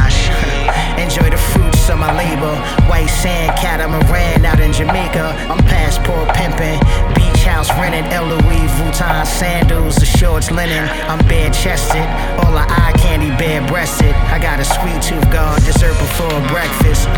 Enjoy 0.96 1.29
the 1.29 1.37
fruits 1.53 1.90
of 1.90 1.98
my 1.98 2.16
labor. 2.16 2.57
White 2.88 3.09
sand 3.09 3.53
catamaran 3.59 4.44
out 4.44 4.59
in 4.59 4.72
Jamaica. 4.72 5.37
I'm 5.53 5.59
passport 5.68 6.35
pimping. 6.35 6.81
Beach 7.14 7.44
house 7.44 7.68
rented. 7.77 8.09
Louis 8.09 8.66
Vuitton 8.81 9.27
sandals. 9.27 9.96
The 9.96 10.07
shorts 10.07 10.51
linen. 10.51 10.88
I'm 11.09 11.20
bare 11.29 11.51
chested. 11.51 12.09
All 12.40 12.53
the 12.53 12.64
eye 12.64 12.94
candy 12.98 13.29
bare 13.37 13.66
breasted. 13.68 14.16
I 14.38 14.40
got 14.40 14.62
a 14.62 14.64
sweet 14.64 15.03
tooth 15.03 15.27
guard. 15.35 15.59
Dessert 15.66 15.98
before 15.98 16.31
breakfast. 16.46 17.11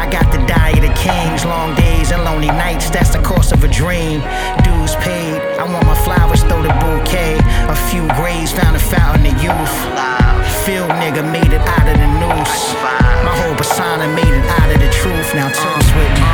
I 0.00 0.08
got 0.08 0.24
the 0.32 0.40
diet 0.48 0.80
of 0.80 0.96
kings. 0.96 1.44
Long 1.44 1.76
days 1.76 2.12
and 2.12 2.24
lonely 2.24 2.48
nights. 2.48 2.88
That's 2.88 3.12
the 3.12 3.20
cost 3.20 3.52
of 3.52 3.62
a 3.62 3.68
dream. 3.68 4.24
Dues 4.64 4.96
paid. 5.04 5.36
I 5.60 5.68
want 5.68 5.84
my 5.84 5.92
flowers, 6.00 6.40
throw 6.48 6.64
the 6.64 6.72
bouquet. 6.80 7.36
A 7.68 7.76
few 7.92 8.08
graves 8.16 8.56
found 8.56 8.72
a 8.72 8.80
fountain 8.80 9.28
of 9.28 9.36
youth. 9.36 9.76
Field 10.64 10.88
nigga 10.96 11.20
made 11.28 11.52
it 11.52 11.60
out 11.60 11.92
of 11.92 11.96
the 12.00 12.08
noose. 12.24 12.72
My 13.20 13.36
whole 13.36 13.56
persona 13.60 14.08
made 14.16 14.32
it 14.32 14.46
out 14.56 14.72
of 14.72 14.80
the 14.80 14.88
truth. 14.96 15.36
Now 15.36 15.52
toast 15.52 15.92
with 15.92 16.12
me. 16.16 16.32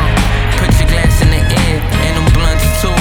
Put 0.63 0.71
your 0.79 0.87
glass 0.87 1.19
in 1.19 1.35
the 1.35 1.43
air, 1.43 1.83
and 1.83 2.15
them 2.15 2.31
blunts 2.31 2.63
too, 2.79 2.95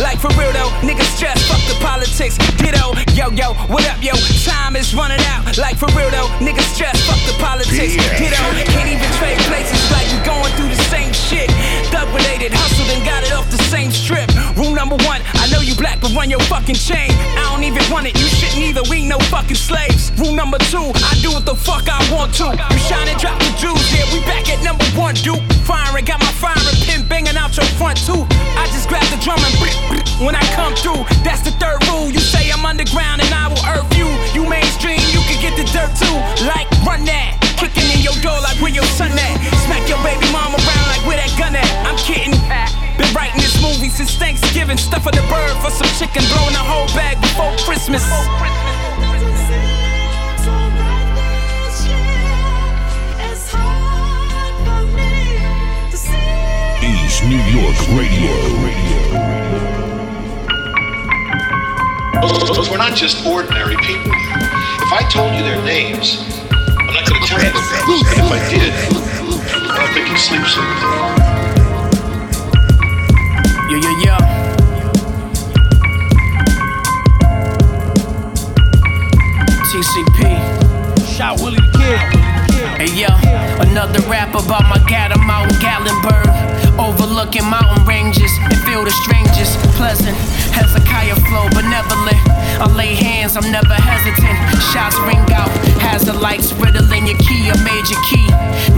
Like 0.00 0.18
for 0.18 0.28
real 0.34 0.50
though, 0.50 0.74
niggas 0.82 1.06
stress, 1.14 1.38
fuck 1.46 1.62
the 1.70 1.78
politics. 1.78 2.34
Ditto, 2.58 2.98
yo, 3.14 3.30
yo, 3.30 3.54
what 3.70 3.86
up, 3.86 4.02
yo? 4.02 4.10
Time 4.42 4.74
is 4.74 4.94
running 4.94 5.22
out. 5.30 5.46
Like 5.56 5.78
for 5.78 5.86
real 5.94 6.10
though, 6.10 6.26
niggas 6.42 6.66
stress, 6.74 6.98
fuck 7.06 7.20
the 7.30 7.36
politics. 7.38 7.94
Ditto, 8.18 8.42
can't 8.74 8.90
even 8.90 9.10
trade 9.22 9.38
places 9.46 9.78
like 9.94 10.06
we 10.10 10.18
going 10.26 10.50
through 10.58 10.70
the 10.74 10.82
same 10.90 11.12
shit. 11.14 11.46
Thug 11.94 12.10
related, 12.10 12.50
hustled 12.50 12.90
and 12.90 13.04
got 13.06 13.22
it 13.22 13.32
off 13.32 13.48
the 13.50 13.62
same 13.70 13.90
strip. 13.90 14.26
Rule 14.58 14.74
number 14.74 14.98
one, 15.06 15.22
I 15.38 15.46
know 15.54 15.60
you 15.60 15.74
black, 15.78 16.00
but 16.00 16.10
run 16.14 16.28
your 16.28 16.42
fucking 16.50 16.74
chain. 16.74 17.14
I 17.38 17.54
don't 17.54 17.62
even 17.62 17.82
want 17.86 18.10
it, 18.10 18.18
you 18.18 18.26
shouldn't 18.26 18.66
either, 18.66 18.82
we 18.90 19.06
ain't 19.06 19.14
no 19.14 19.18
fucking 19.30 19.56
slaves. 19.56 20.10
Rule 20.18 20.34
number 20.34 20.58
two, 20.74 20.90
I 21.06 21.14
do 21.22 21.30
what 21.30 21.46
the 21.46 21.54
fuck 21.54 21.86
I 21.86 22.02
want 22.10 22.34
to. 22.42 22.50
You 22.50 22.80
shine 22.82 23.06
and 23.06 23.18
drop 23.20 23.38
the 23.38 23.54
jewels, 23.62 23.86
yeah, 23.94 24.10
we 24.10 24.18
back 24.26 24.50
at 24.50 24.58
number 24.64 24.84
one, 24.98 25.14
dude. 25.14 25.53
Firing, 25.64 26.04
got 26.04 26.20
my 26.20 26.32
firing 26.36 26.76
pin 26.84 27.08
banging 27.08 27.36
out 27.36 27.56
your 27.56 27.64
front 27.80 27.96
too. 28.04 28.20
I 28.60 28.68
just 28.68 28.88
grab 28.88 29.04
the 29.08 29.16
drum 29.24 29.40
and 29.40 29.54
when 30.20 30.36
I 30.36 30.44
come 30.52 30.74
through. 30.76 31.08
That's 31.24 31.40
the 31.40 31.52
third 31.56 31.80
rule. 31.88 32.10
You 32.10 32.20
say 32.20 32.50
I'm 32.52 32.64
underground 32.64 33.20
and 33.24 33.32
I 33.32 33.48
will 33.48 33.64
earth 33.64 33.88
you. 33.96 34.08
You 34.36 34.48
mainstream, 34.48 35.00
you 35.12 35.20
can 35.24 35.40
get 35.40 35.56
the 35.56 35.64
dirt 35.72 35.92
too. 35.96 36.16
Like 36.44 36.68
run 36.84 37.04
that, 37.08 37.40
kicking 37.56 37.88
in 37.92 38.00
your 38.04 38.16
door 38.20 38.36
like 38.40 38.60
where 38.60 38.72
your 38.72 38.86
son 38.92 39.12
at. 39.16 39.36
Smack 39.64 39.88
your 39.88 40.00
baby 40.04 40.28
mama 40.32 40.60
around 40.60 40.86
like 40.92 41.04
where 41.08 41.16
that 41.16 41.32
gun 41.36 41.56
at. 41.56 41.70
I'm 41.88 41.96
kidding. 41.96 42.36
Been 42.96 43.10
writing 43.16 43.40
this 43.40 43.56
movie 43.60 43.88
since 43.88 44.14
Thanksgiving. 44.16 44.76
Stuff 44.76 45.04
Stuffing 45.04 45.20
the 45.20 45.26
bird 45.28 45.56
for 45.60 45.70
some 45.70 45.90
chicken, 45.98 46.22
blowing 46.32 46.54
the 46.54 46.64
whole 46.64 46.86
bag 46.94 47.20
before 47.20 47.50
Christmas. 47.66 48.04
East 56.84 57.24
New 57.24 57.40
York 57.48 57.76
Radio. 57.96 58.32
Those 62.20 62.68
were 62.70 62.76
not 62.78 62.94
just 62.94 63.24
ordinary 63.26 63.76
people. 63.76 64.12
If 64.12 64.92
I 64.92 65.08
told 65.10 65.34
you 65.34 65.42
their 65.42 65.62
names, 65.64 66.18
I'm 66.50 66.92
not 66.92 67.08
going 67.08 67.22
to 67.22 67.26
tell 67.26 67.40
you 67.42 67.50
their 67.50 67.62
names. 67.62 68.04
And 68.10 68.20
if 68.20 68.30
I 68.30 68.40
did, 68.50 68.72
I 69.70 69.76
don't 69.78 69.92
think 69.94 70.08
you'd 70.08 70.18
sleep 70.18 70.44
so 70.46 70.60
Yo, 73.70 73.76
yo, 73.80 73.90
yo. 74.04 74.16
TCP. 79.70 80.18
Shout 81.16 81.40
Willie 81.40 81.56
the 81.56 81.70
Kid. 81.78 81.98
Hey 82.76 82.90
yo, 83.00 83.08
another 83.60 84.00
rap 84.08 84.30
about 84.34 84.64
my 84.68 84.78
cat, 84.88 85.12
I'm 85.12 85.30
out 85.30 85.50
in 85.50 85.56
Gallenberg. 85.60 86.53
Overlooking 86.78 87.46
mountain 87.46 87.84
ranges 87.86 88.30
and 88.42 88.56
feel 88.66 88.84
the 88.84 88.90
strangest. 88.90 89.58
Pleasant, 89.78 90.16
Hezekiah 90.50 91.14
flow, 91.30 91.46
benevolent. 91.54 92.18
I 92.58 92.66
lay 92.74 92.94
hands, 92.94 93.36
I'm 93.36 93.50
never 93.50 93.74
hesitant. 93.74 94.36
Shots 94.70 94.98
ring 95.06 95.22
out, 95.34 95.50
has 95.82 96.04
the 96.04 96.12
lights 96.12 96.52
riddling 96.54 97.06
your 97.06 97.18
key, 97.18 97.48
a 97.50 97.56
major 97.62 97.98
key. 98.10 98.26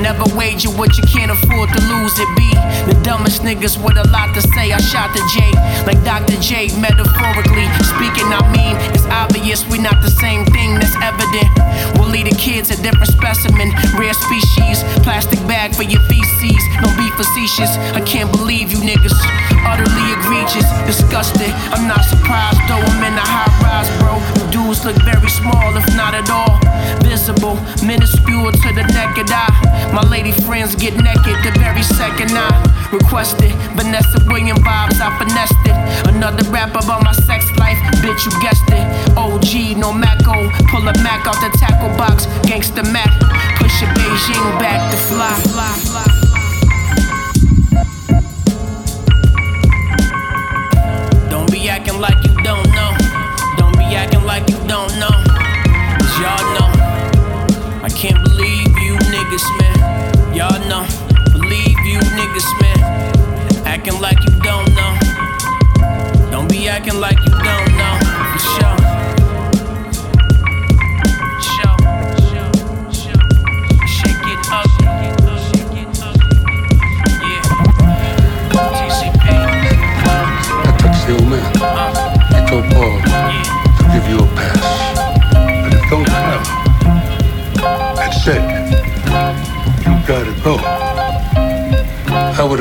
Never 0.00 0.24
wager 0.36 0.70
what 0.76 0.96
you 0.96 1.04
can't 1.04 1.30
afford 1.30 1.68
to 1.72 1.80
lose 1.88 2.16
it 2.18 2.30
be. 2.36 2.50
The 2.88 2.96
dumbest 3.02 3.42
niggas 3.42 3.80
with 3.80 3.96
a 3.96 4.06
lot 4.08 4.34
to 4.34 4.42
say. 4.52 4.72
I 4.72 4.80
shot 4.80 5.12
the 5.16 5.24
J, 5.32 5.52
like 5.88 6.00
Dr. 6.04 6.36
J, 6.40 6.68
metaphorically 6.80 7.68
speaking. 7.84 8.28
I 8.28 8.44
mean, 8.52 8.76
it's 8.92 9.06
obvious 9.08 9.64
we 9.68 9.78
not 9.78 10.00
the 10.02 10.10
same 10.10 10.44
thing, 10.52 10.76
that's 10.76 10.96
evident. 11.00 11.48
We'll 11.96 12.08
lead 12.12 12.28
the 12.28 12.36
kids 12.36 12.70
a 12.70 12.76
different 12.80 13.08
specimen, 13.12 13.72
rare 13.96 14.14
species. 14.14 14.84
Plastic 15.04 15.40
bag 15.48 15.74
for 15.74 15.84
your 15.84 16.00
feces, 16.08 16.60
don't 16.80 16.96
be 16.96 17.08
facetious. 17.16 17.76
I 17.94 18.00
can't 18.00 18.30
believe 18.32 18.72
you 18.72 18.78
niggas, 18.78 19.16
utterly 19.66 20.06
egregious, 20.16 20.66
disgusted. 20.86 21.50
I'm 21.72 21.86
not 21.86 22.04
surprised 22.04 22.60
though, 22.68 22.82
I'm 22.82 23.04
in 23.04 23.14
a 23.14 23.26
high 23.26 23.52
rise, 23.62 23.90
bro. 24.00 24.18
The 24.40 24.50
dudes 24.50 24.84
look 24.84 24.96
very 25.02 25.28
small, 25.28 25.76
if 25.76 25.86
not 25.96 26.14
at 26.14 26.30
all 26.30 26.56
visible, 27.16 27.56
minuscule 27.82 28.52
to 28.52 28.68
the 28.76 28.84
naked 28.92 29.30
eye. 29.32 29.90
My 29.92 30.02
lady 30.02 30.32
friends 30.32 30.74
get 30.74 30.94
naked 30.94 31.36
the 31.42 31.52
very 31.58 31.82
second 31.82 32.30
I 32.32 32.50
requested. 32.92 33.52
Vanessa 33.74 34.18
William 34.26 34.58
vibes, 34.58 35.00
I 35.00 35.08
finessed 35.18 35.62
it. 35.64 35.76
Another 36.14 36.44
rap 36.50 36.70
about 36.70 37.02
my 37.02 37.12
sex 37.12 37.48
life, 37.58 37.78
bitch, 38.04 38.26
you 38.26 38.32
guessed 38.42 38.68
it. 38.68 38.86
OG, 39.16 39.78
no 39.78 39.92
Maco, 39.92 40.50
pull 40.68 40.86
a 40.86 40.94
Mac 41.02 41.26
out 41.26 41.40
the 41.40 41.50
tackle 41.58 41.94
box, 41.96 42.26
gangsta 42.48 42.84
Mac. 42.92 43.10
Push 43.58 43.82
a 43.82 43.86
Beijing 43.96 44.58
back 44.60 44.90
to 44.90 44.96
fly. 45.08 45.32
fly, 45.40 45.72
fly. 45.88 46.25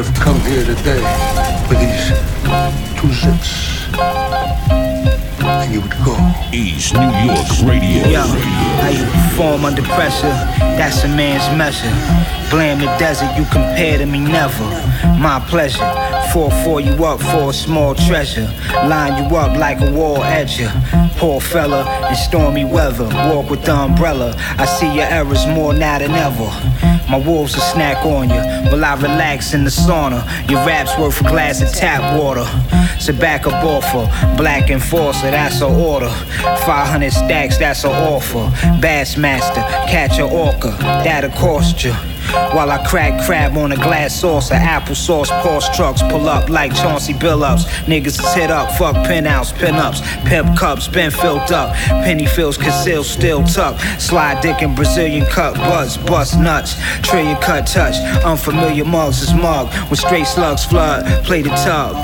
Have 0.06 0.20
come 0.20 0.40
here 0.42 0.64
today 0.64 1.02
with 1.70 1.80
these 1.80 2.10
two 3.00 3.12
zips. 3.14 3.88
And 5.42 5.74
you 5.74 5.82
would 5.82 5.98
go. 6.06 6.16
East 6.52 6.94
New 6.94 7.10
York 7.26 7.48
Radio. 7.64 8.08
Yo, 8.08 8.22
how 8.22 8.90
you 8.90 9.06
perform 9.06 9.66
under 9.66 9.82
pressure? 9.82 10.36
That's 10.78 11.04
a 11.04 11.08
man's 11.08 11.46
measure. 11.58 11.92
Blame 12.50 12.80
the 12.80 12.86
desert, 12.98 13.36
you 13.38 13.44
compare 13.46 13.98
to 13.98 14.06
me 14.06 14.20
never. 14.20 14.64
My 15.20 15.44
pleasure. 15.50 15.92
Four 16.32 16.52
for 16.64 16.82
you 16.82 16.94
up 17.06 17.20
for 17.22 17.50
a 17.50 17.54
small 17.54 17.96
treasure. 17.96 18.52
Line 18.74 19.24
you 19.24 19.36
up 19.36 19.58
like 19.58 19.82
a 19.82 19.92
wall 19.92 20.18
edger. 20.18 20.72
Poor 21.18 21.40
fella 21.40 22.10
in 22.10 22.16
stormy 22.16 22.66
weather. 22.66 23.08
Walk 23.34 23.50
with 23.50 23.64
the 23.64 23.74
umbrella. 23.74 24.36
I 24.58 24.66
see 24.66 24.94
your 24.94 25.06
errors 25.06 25.46
more 25.48 25.74
now 25.74 26.00
than 26.00 26.12
ever. 26.12 26.50
My 27.10 27.18
wolves 27.18 27.56
will 27.56 27.62
snack 27.62 28.06
on 28.06 28.30
you 28.30 28.42
while 28.72 28.86
I 28.86 28.96
relax 28.96 29.54
in 29.54 29.64
the 29.64 29.70
sauna. 29.70 30.24
Your 30.50 30.66
rap's 30.66 30.98
worth 30.98 31.22
a 31.22 31.24
glass 31.24 31.62
of 31.62 31.72
tap 31.72 32.20
water. 32.20 32.46
Tobacco 33.00 33.52
offer, 33.52 34.08
black 34.38 34.72
enforcer, 34.72 35.30
that's 35.30 35.62
a 35.62 35.68
order. 35.68 36.10
500 36.10 37.12
stacks, 37.12 37.58
that's 37.58 37.84
a 37.84 37.90
offer. 37.90 38.50
Bassmaster, 38.82 39.64
catch 39.88 40.18
a 40.18 40.26
orca, 40.26 40.72
that'll 41.04 41.30
cost 41.32 41.84
you. 41.84 41.94
While 42.54 42.72
I 42.72 42.84
crack 42.86 43.26
crab 43.26 43.56
on 43.58 43.72
a 43.72 43.76
glass 43.76 44.20
sauce, 44.20 44.52
or 44.52 44.56
applesauce, 44.56 45.30
Porsche 45.42 45.74
trucks 45.76 46.02
pull 46.02 46.28
up 46.28 46.50
like 46.50 46.76
Chauncey 46.76 47.14
Billups. 47.14 47.64
Niggas 47.86 48.20
is 48.20 48.34
hit 48.34 48.52
up, 48.52 48.72
fuck 48.74 48.96
penthouse, 49.06 49.52
pinups, 49.54 50.02
pimp 50.26 50.58
cups, 50.58 50.88
been 50.88 51.12
filled 51.12 51.52
up. 51.52 51.74
Penny 52.04 52.26
fills 52.26 52.58
concealed, 52.58 53.06
still 53.06 53.44
tuck. 53.44 53.80
Slide 54.00 54.42
dick 54.42 54.62
and 54.62 54.76
Brazilian 54.76 55.26
cut, 55.28 55.56
buzz, 55.56 55.98
bust 55.98 56.38
nuts. 56.38 56.76
Trillion 57.02 57.38
cut 57.38 57.66
touch, 57.66 57.96
unfamiliar 58.26 58.86
mugs 58.86 59.22
is 59.22 59.34
mug. 59.34 59.72
When 59.90 59.96
straight 59.96 60.28
slugs 60.28 60.66
flood, 60.66 61.06
play 61.24 61.42
the 61.42 61.50
tub. 61.50 61.96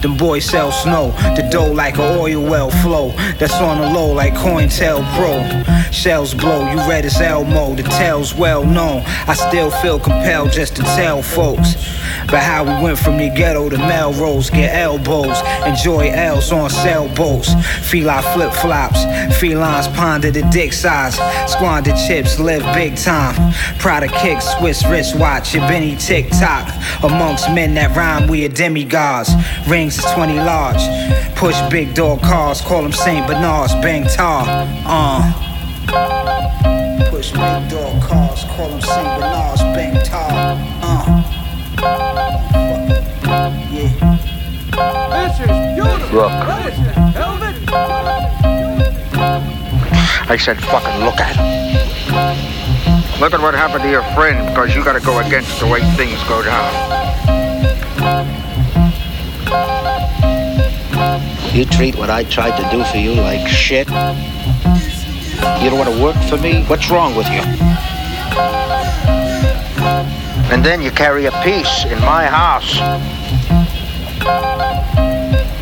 Them 0.00 0.16
boys 0.16 0.44
sell 0.44 0.70
snow, 0.70 1.10
the 1.36 1.48
dough 1.50 1.72
like 1.72 1.98
a 1.98 2.18
oil 2.18 2.42
well 2.42 2.70
flow. 2.70 3.10
That's 3.38 3.54
on 3.54 3.80
the 3.80 3.90
low 3.90 4.12
like 4.12 4.34
coin 4.36 4.60
COINTEL 4.60 5.02
Pro. 5.14 5.90
Shells 5.90 6.34
blow, 6.34 6.70
you 6.70 6.76
red 6.88 7.04
as 7.04 7.20
Elmo, 7.20 7.74
the 7.74 7.82
tale's 7.82 8.34
well 8.34 8.64
known. 8.64 9.02
I 9.26 9.34
still 9.34 9.69
feel 9.70 9.98
compelled 9.98 10.52
just 10.52 10.76
to 10.76 10.82
tell 10.82 11.22
folks. 11.22 11.74
about 12.24 12.42
how 12.42 12.64
we 12.64 12.82
went 12.82 12.98
from 12.98 13.16
the 13.16 13.28
ghetto 13.30 13.68
to 13.68 13.78
Melrose, 13.78 14.50
get 14.50 14.74
elbows, 14.74 15.38
enjoy 15.66 16.10
L's 16.10 16.52
on 16.52 16.70
sailboats. 16.70 17.52
Feline 17.88 18.22
flip 18.34 18.52
flops, 18.52 19.04
felines 19.38 19.88
ponder 19.88 20.30
the 20.30 20.42
dick 20.50 20.72
size. 20.72 21.14
Squander 21.50 21.94
chips, 22.06 22.38
live 22.38 22.62
big 22.74 22.96
time. 22.96 23.52
Prada 23.78 24.08
kicks, 24.08 24.46
Swiss 24.58 24.84
wristwatch, 24.86 25.54
your 25.54 25.66
Benny 25.68 25.96
TikTok. 25.96 26.68
Amongst 27.02 27.50
men 27.50 27.74
that 27.74 27.96
rhyme, 27.96 28.28
we 28.28 28.44
are 28.44 28.48
demigods. 28.48 29.30
Rings 29.68 29.98
is 29.98 30.04
20 30.12 30.36
large. 30.36 30.82
Push 31.36 31.58
big 31.70 31.94
dog 31.94 32.20
cars, 32.20 32.60
call 32.60 32.82
them 32.82 32.92
St. 32.92 33.26
Bernards, 33.26 33.72
bang 33.74 34.04
tar. 34.04 34.44
Uh. 34.86 36.19
Push 37.20 37.32
big 37.32 37.68
dog 37.68 38.02
cars, 38.02 38.44
call 38.44 38.70
them 38.70 38.80
St. 38.80 39.20
Bernards, 39.20 39.60
bang 39.76 39.92
tar. 40.06 40.56
Uh. 40.80 41.22
Yeah. 43.70 43.92
This 45.12 45.36
is 45.40 45.52
beautiful. 45.74 46.16
Look. 46.16 46.32
What 46.32 46.72
is 46.72 46.78
that, 46.78 46.96
velvet? 47.12 47.56
I 50.30 50.36
said 50.38 50.64
fucking 50.64 51.04
look 51.04 51.20
at 51.20 51.36
him. 51.36 51.44
Look 53.20 53.34
at 53.34 53.40
what 53.42 53.52
happened 53.52 53.82
to 53.82 53.90
your 53.90 54.04
friend 54.14 54.48
because 54.48 54.74
you 54.74 54.82
gotta 54.82 55.00
go 55.00 55.18
against 55.18 55.60
the 55.60 55.66
way 55.66 55.82
things 55.96 56.24
go 56.24 56.42
down. 56.42 56.72
You 61.52 61.66
treat 61.66 61.96
what 61.96 62.08
I 62.08 62.24
tried 62.24 62.56
to 62.56 62.66
do 62.74 62.82
for 62.84 62.96
you 62.96 63.12
like 63.12 63.46
shit. 63.46 63.90
You 65.62 65.70
don't 65.70 65.78
want 65.78 65.90
to 65.90 66.02
work 66.02 66.16
for 66.28 66.36
me? 66.38 66.64
What's 66.64 66.90
wrong 66.90 67.14
with 67.14 67.28
you? 67.28 67.40
And 70.52 70.64
then 70.64 70.82
you 70.82 70.90
carry 70.90 71.26
a 71.26 71.32
piece 71.42 71.84
in 71.84 71.98
my 72.00 72.26
house. 72.26 72.76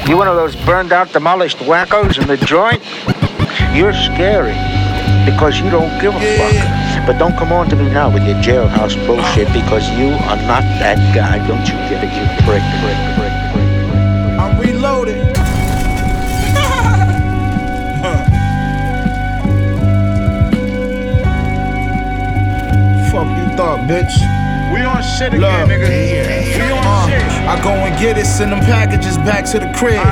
You 0.08 0.16
one 0.16 0.28
of 0.28 0.36
those 0.36 0.56
burned 0.64 0.92
out, 0.92 1.12
demolished 1.12 1.58
wackos 1.58 2.18
in 2.20 2.26
the 2.26 2.38
joint? 2.38 2.82
You're 3.76 3.92
scary 3.92 4.56
because 5.30 5.60
you 5.60 5.68
don't 5.68 6.00
give 6.00 6.14
a 6.14 6.38
fuck. 6.38 7.06
But 7.06 7.18
don't 7.18 7.36
come 7.36 7.52
on 7.52 7.68
to 7.70 7.76
me 7.76 7.90
now 7.90 8.12
with 8.12 8.26
your 8.26 8.36
jailhouse 8.36 8.96
bullshit 9.06 9.52
because 9.52 9.88
you 9.98 10.08
are 10.08 10.40
not 10.48 10.62
that 10.80 11.14
guy. 11.14 11.38
Don't 11.46 11.66
you 11.68 11.74
get 11.88 12.04
it, 12.04 12.12
you 12.12 12.26
prick, 12.46 12.62
prick, 12.62 12.96
prick, 12.96 13.16
prick. 13.16 13.17
Thought, 23.58 23.88
bitch. 23.88 24.47
We 24.72 24.82
on 24.84 25.02
shit 25.02 25.34
again, 25.34 25.40
Look. 25.40 25.70
nigga. 25.70 25.88
We 25.88 26.70
on 26.72 26.84
Uh, 26.86 27.06
shit. 27.08 27.22
I 27.48 27.58
go 27.62 27.70
and 27.70 27.98
get 27.98 28.18
it, 28.18 28.26
send 28.26 28.52
them 28.52 28.60
packages 28.60 29.16
back 29.18 29.44
to 29.46 29.58
the 29.58 29.72
crib. 29.78 30.04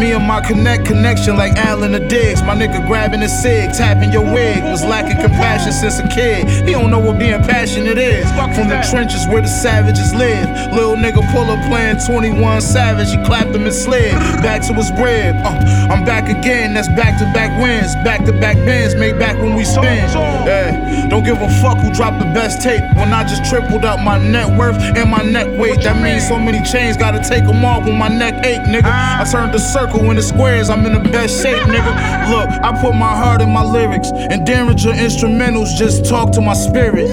Me 0.00 0.10
and 0.12 0.26
my 0.26 0.40
connect 0.40 0.84
connection 0.86 1.36
like 1.36 1.56
Allen 1.56 1.92
the 1.92 2.00
Diggs. 2.00 2.42
My 2.42 2.54
nigga 2.54 2.84
grabbing 2.88 3.22
a 3.22 3.28
cig, 3.28 3.72
tapping 3.72 4.10
your 4.12 4.24
wig. 4.24 4.62
Was 4.64 4.82
lacking 4.84 5.20
compassion 5.20 5.72
since 5.72 6.00
a 6.00 6.08
kid. 6.08 6.48
He 6.66 6.72
don't 6.72 6.90
know 6.90 6.98
what 6.98 7.18
being 7.18 7.40
passionate 7.44 7.98
is. 7.98 8.26
From 8.32 8.68
the 8.68 8.84
trenches 8.90 9.26
where 9.28 9.42
the 9.42 9.48
savages 9.48 10.12
live. 10.14 10.48
Little 10.72 10.96
nigga 10.96 11.22
pull 11.32 11.48
up 11.50 11.60
playing 11.70 11.98
21 12.04 12.60
Savage. 12.60 13.10
He 13.10 13.18
clapped 13.24 13.54
him 13.54 13.64
and 13.64 13.74
slid 13.74 14.12
back 14.42 14.62
to 14.66 14.74
his 14.74 14.90
rib. 14.92 15.36
Uh, 15.44 15.88
I'm 15.92 16.04
back 16.04 16.28
again, 16.28 16.74
that's 16.74 16.88
back 16.88 17.18
to 17.20 17.24
back 17.32 17.50
wins. 17.62 17.94
Back 18.02 18.24
to 18.26 18.32
back 18.32 18.56
bins 18.56 18.94
made 18.96 19.18
back 19.18 19.36
when 19.36 19.54
we 19.54 19.64
spin. 19.64 20.08
Yeah, 20.46 21.06
don't 21.08 21.22
give 21.24 21.40
a 21.40 21.48
fuck 21.62 21.78
who 21.78 21.92
dropped 21.94 22.18
the 22.18 22.26
best 22.34 22.60
tape. 22.60 22.82
When 22.96 23.12
I 23.12 23.22
just 23.22 23.44
tripled 23.48 23.84
up 23.84 23.91
my 24.00 24.18
net 24.18 24.56
worth 24.58 24.76
and 24.76 25.10
my 25.10 25.22
neck 25.22 25.46
weight. 25.58 25.82
That 25.82 26.02
means 26.02 26.26
so 26.26 26.38
many 26.38 26.62
chains, 26.64 26.96
gotta 26.96 27.20
take 27.28 27.44
them 27.44 27.64
off 27.64 27.84
when 27.84 27.98
my 27.98 28.08
neck 28.08 28.44
ache, 28.44 28.62
nigga. 28.62 28.84
I 28.84 29.24
turned 29.30 29.52
the 29.52 29.58
circle 29.58 30.10
into 30.10 30.22
squares, 30.22 30.70
I'm 30.70 30.86
in 30.86 30.94
the 30.94 31.08
best 31.10 31.42
shape, 31.42 31.62
nigga. 31.64 31.92
Look, 32.32 32.48
I 32.48 32.72
put 32.80 32.94
my 32.94 33.14
heart 33.16 33.40
in 33.42 33.50
my 33.50 33.62
lyrics, 33.62 34.10
and 34.12 34.46
Daringer 34.46 34.94
instrumentals 34.94 35.76
just 35.76 36.04
talk 36.04 36.32
to 36.32 36.40
my 36.40 36.54
spirit. 36.54 37.08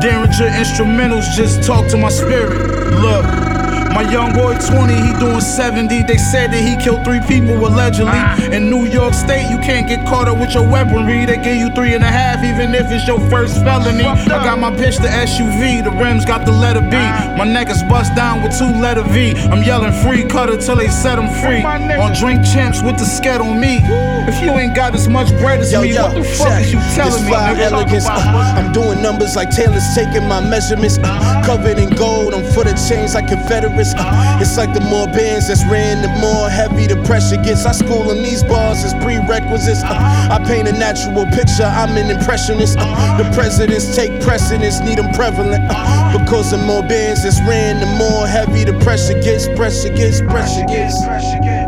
Daringer 0.00 0.50
instrumentals 0.56 1.36
just 1.36 1.62
talk 1.62 1.86
to 1.88 1.96
my 1.96 2.08
spirit. 2.08 2.94
Look. 3.00 3.49
My 3.90 4.02
young 4.10 4.32
boy 4.32 4.56
20, 4.56 4.94
he 4.94 5.12
doing 5.18 5.40
70. 5.40 6.02
They 6.04 6.16
said 6.16 6.52
that 6.52 6.62
he 6.62 6.76
killed 6.82 7.04
three 7.04 7.20
people 7.26 7.56
allegedly. 7.66 8.16
In 8.54 8.70
New 8.70 8.86
York 8.86 9.14
State, 9.14 9.50
you 9.50 9.58
can't 9.58 9.86
get 9.88 10.06
caught 10.06 10.28
up 10.28 10.38
with 10.38 10.54
your 10.54 10.66
weaponry. 10.68 11.26
They 11.26 11.36
give 11.36 11.56
you 11.56 11.70
three 11.74 11.94
and 11.94 12.04
a 12.04 12.06
half, 12.06 12.42
even 12.44 12.74
if 12.74 12.90
it's 12.90 13.06
your 13.06 13.20
first 13.28 13.56
felony. 13.62 14.04
I 14.04 14.26
got 14.44 14.58
my 14.58 14.70
bitch 14.70 14.96
the 15.02 15.08
SUV, 15.08 15.82
the 15.84 15.90
rims 15.90 16.24
got 16.24 16.46
the 16.46 16.52
letter 16.52 16.80
B. 16.80 16.96
My 17.36 17.44
neck 17.44 17.68
is 17.68 17.82
bust 17.84 18.14
down 18.14 18.42
with 18.42 18.56
two 18.58 18.70
letter 18.80 19.02
V. 19.02 19.32
I'm 19.50 19.62
yelling 19.62 19.92
free 20.04 20.24
cutter 20.24 20.56
till 20.56 20.76
they 20.76 20.88
set 20.88 21.18
him 21.18 21.28
free. 21.42 21.62
On 22.00 22.12
drink 22.14 22.44
champs 22.44 22.82
with 22.82 22.96
the 22.96 23.04
sket 23.04 23.40
on 23.40 23.60
me. 23.60 23.80
If 24.30 24.42
you 24.42 24.52
ain't 24.58 24.76
got 24.76 24.94
as 24.94 25.08
much 25.08 25.28
bread 25.42 25.60
as 25.60 25.72
Yo, 25.72 25.82
me, 25.82 25.92
yo, 25.94 26.06
what 26.06 26.14
the 26.14 26.22
fuck 26.24 26.48
check. 26.48 26.62
is 26.64 26.72
you 26.72 26.78
telling 26.94 27.12
This 27.12 27.22
me? 27.22 27.28
fly 27.28 27.50
elegance. 27.58 28.06
uh, 28.06 28.54
I'm 28.56 28.72
doing 28.72 29.02
numbers 29.02 29.34
like 29.34 29.50
Taylor's 29.50 29.82
taking 29.94 30.26
my 30.28 30.40
measurements. 30.40 30.98
uh, 31.02 31.42
covered 31.44 31.78
in 31.78 31.90
gold, 31.90 32.32
I'm 32.34 32.44
for 32.54 32.62
the 32.64 32.74
chains 32.88 33.14
like 33.14 33.26
Confederates. 33.28 33.92
uh, 33.98 34.38
it's 34.40 34.56
like 34.56 34.72
the 34.72 34.80
more 34.82 35.06
bands 35.08 35.48
that's 35.48 35.64
ran, 35.66 36.02
the 36.02 36.08
more 36.20 36.48
heavy 36.48 36.86
the 36.86 36.96
pressure 37.04 37.36
gets. 37.42 37.66
I 37.66 37.72
school 37.72 38.10
in 38.12 38.22
these 38.22 38.42
bars 38.44 38.84
as 38.84 38.94
prerequisites. 39.02 39.82
uh, 39.82 40.28
I 40.30 40.38
paint 40.46 40.68
a 40.68 40.72
natural 40.72 41.26
picture, 41.34 41.64
I'm 41.66 41.96
an 41.96 42.10
impressionist. 42.10 42.76
uh, 42.78 43.16
the 43.18 43.24
presidents 43.34 43.96
take 43.96 44.20
precedence, 44.22 44.80
need 44.80 44.98
them 44.98 45.12
prevalent. 45.12 45.64
uh, 45.70 46.18
because 46.18 46.50
the 46.52 46.58
more 46.58 46.82
bands 46.82 47.24
that's 47.24 47.40
ran, 47.48 47.80
the 47.80 47.86
more 47.98 48.26
heavy 48.26 48.62
the 48.64 48.78
pressure 48.84 49.20
gets. 49.22 49.48
Pressure 49.58 49.90
gets, 49.90 50.20
pressure 50.22 50.66
gets. 50.68 50.94
I 51.02 51.59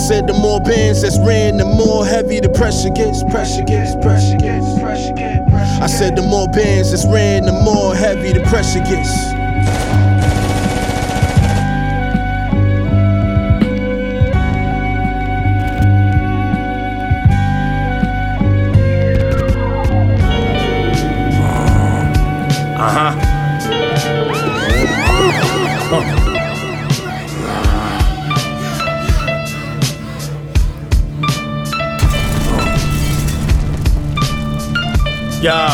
said 0.00 0.26
the 0.26 0.32
more 0.32 0.60
bands 0.60 1.02
that's 1.02 1.18
ran, 1.18 1.58
the 1.58 1.64
more 1.64 2.04
heavy 2.06 2.40
the 2.40 2.48
pressure 2.48 2.90
gets. 2.90 3.22
Pressure 3.24 3.62
gets, 3.62 3.94
pressure 3.96 4.36
gets, 4.36 4.80
pressure 4.80 5.12
gets. 5.12 5.52
I 5.80 5.86
said 5.86 6.16
the 6.16 6.22
more 6.22 6.48
bands 6.48 6.90
that's 6.90 7.06
ran, 7.06 7.44
the 7.44 7.52
more 7.52 7.94
heavy 7.94 8.32
the 8.32 8.40
pressure 8.48 8.80
gets. 8.80 9.39
Yeah. 35.40 35.69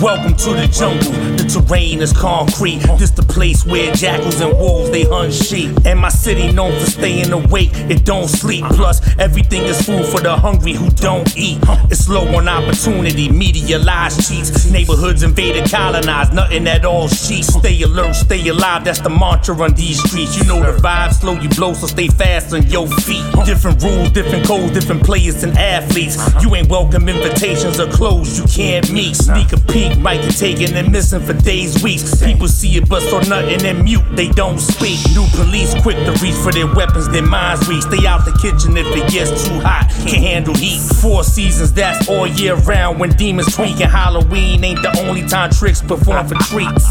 Welcome 0.00 0.34
to 0.36 0.54
the 0.54 0.66
jungle. 0.66 1.12
The 1.36 1.44
terrain 1.44 2.00
is 2.00 2.14
concrete. 2.14 2.78
This 2.98 3.10
the 3.10 3.22
place 3.22 3.66
where 3.66 3.92
jackals 3.92 4.40
and 4.40 4.56
wolves 4.56 4.90
they 4.90 5.04
hunt 5.04 5.34
sheep. 5.34 5.76
And 5.84 6.00
my 6.00 6.08
city 6.08 6.50
known 6.52 6.72
for 6.80 6.86
staying 6.86 7.30
awake. 7.32 7.70
It 7.74 8.06
don't 8.06 8.28
sleep. 8.28 8.64
Plus 8.70 9.02
everything 9.18 9.62
is 9.64 9.82
food 9.84 10.06
for 10.06 10.18
the 10.20 10.34
hungry 10.34 10.72
who 10.72 10.88
don't 10.90 11.36
eat. 11.36 11.58
It's 11.90 12.08
low 12.08 12.26
on 12.34 12.48
opportunity. 12.48 13.30
Media 13.30 13.78
lies, 13.78 14.16
cheats. 14.26 14.70
Neighborhoods 14.70 15.22
invaded, 15.22 15.70
colonized. 15.70 16.32
Nothing 16.32 16.66
at 16.66 16.86
all 16.86 17.08
cheap. 17.08 17.44
Stay 17.44 17.82
alert, 17.82 18.14
stay 18.14 18.48
alive. 18.48 18.84
That's 18.84 19.00
the 19.00 19.10
mantra 19.10 19.54
on 19.60 19.74
these 19.74 20.02
streets. 20.02 20.34
You 20.38 20.44
know 20.44 20.60
the 20.60 20.80
vibe 20.80 21.12
slow 21.12 21.34
you 21.34 21.50
blow, 21.50 21.74
so 21.74 21.86
stay 21.86 22.08
fast 22.08 22.54
on 22.54 22.62
your 22.68 22.86
feet. 22.86 23.24
Different 23.44 23.82
rules, 23.82 24.10
different 24.12 24.46
codes, 24.46 24.72
different 24.72 25.04
players 25.04 25.42
and 25.42 25.56
athletes. 25.58 26.16
You 26.42 26.54
ain't 26.54 26.70
welcome 26.70 27.06
invitations 27.06 27.78
or 27.78 27.90
clothes 27.90 28.38
you 28.38 28.46
can't 28.46 28.90
meet. 28.90 29.14
Sneak 29.16 29.52
a 29.52 29.60
peek, 29.60 29.89
might 29.98 30.22
get 30.22 30.36
taken 30.36 30.76
and 30.76 30.90
missing 30.92 31.20
for 31.20 31.32
days, 31.32 31.82
weeks. 31.82 32.22
People 32.22 32.48
see 32.48 32.76
it, 32.76 32.88
but 32.88 33.02
saw 33.02 33.20
nothing 33.20 33.64
and 33.64 33.84
mute, 33.84 34.04
they 34.12 34.28
don't 34.28 34.58
speak. 34.58 34.98
New 35.14 35.26
police 35.34 35.74
quick 35.82 35.96
to 36.04 36.12
reach 36.22 36.34
for 36.34 36.52
their 36.52 36.72
weapons, 36.74 37.08
their 37.08 37.26
minds 37.26 37.66
weak. 37.68 37.82
Stay 37.82 38.06
out 38.06 38.24
the 38.24 38.32
kitchen 38.40 38.76
if 38.76 38.86
it 38.96 39.10
gets 39.10 39.48
too 39.48 39.60
hot, 39.60 39.88
can't 40.06 40.24
handle 40.24 40.54
heat. 40.54 40.80
Four 41.00 41.24
seasons, 41.24 41.72
that's 41.72 42.08
all 42.08 42.26
year 42.26 42.56
round. 42.56 42.98
When 43.00 43.10
demons 43.10 43.54
tweaking, 43.54 43.88
Halloween 43.88 44.64
ain't 44.64 44.82
the 44.82 44.96
only 45.00 45.26
time 45.26 45.50
tricks 45.50 45.82
perform 45.82 46.28
for 46.28 46.34
treats. 46.36 46.86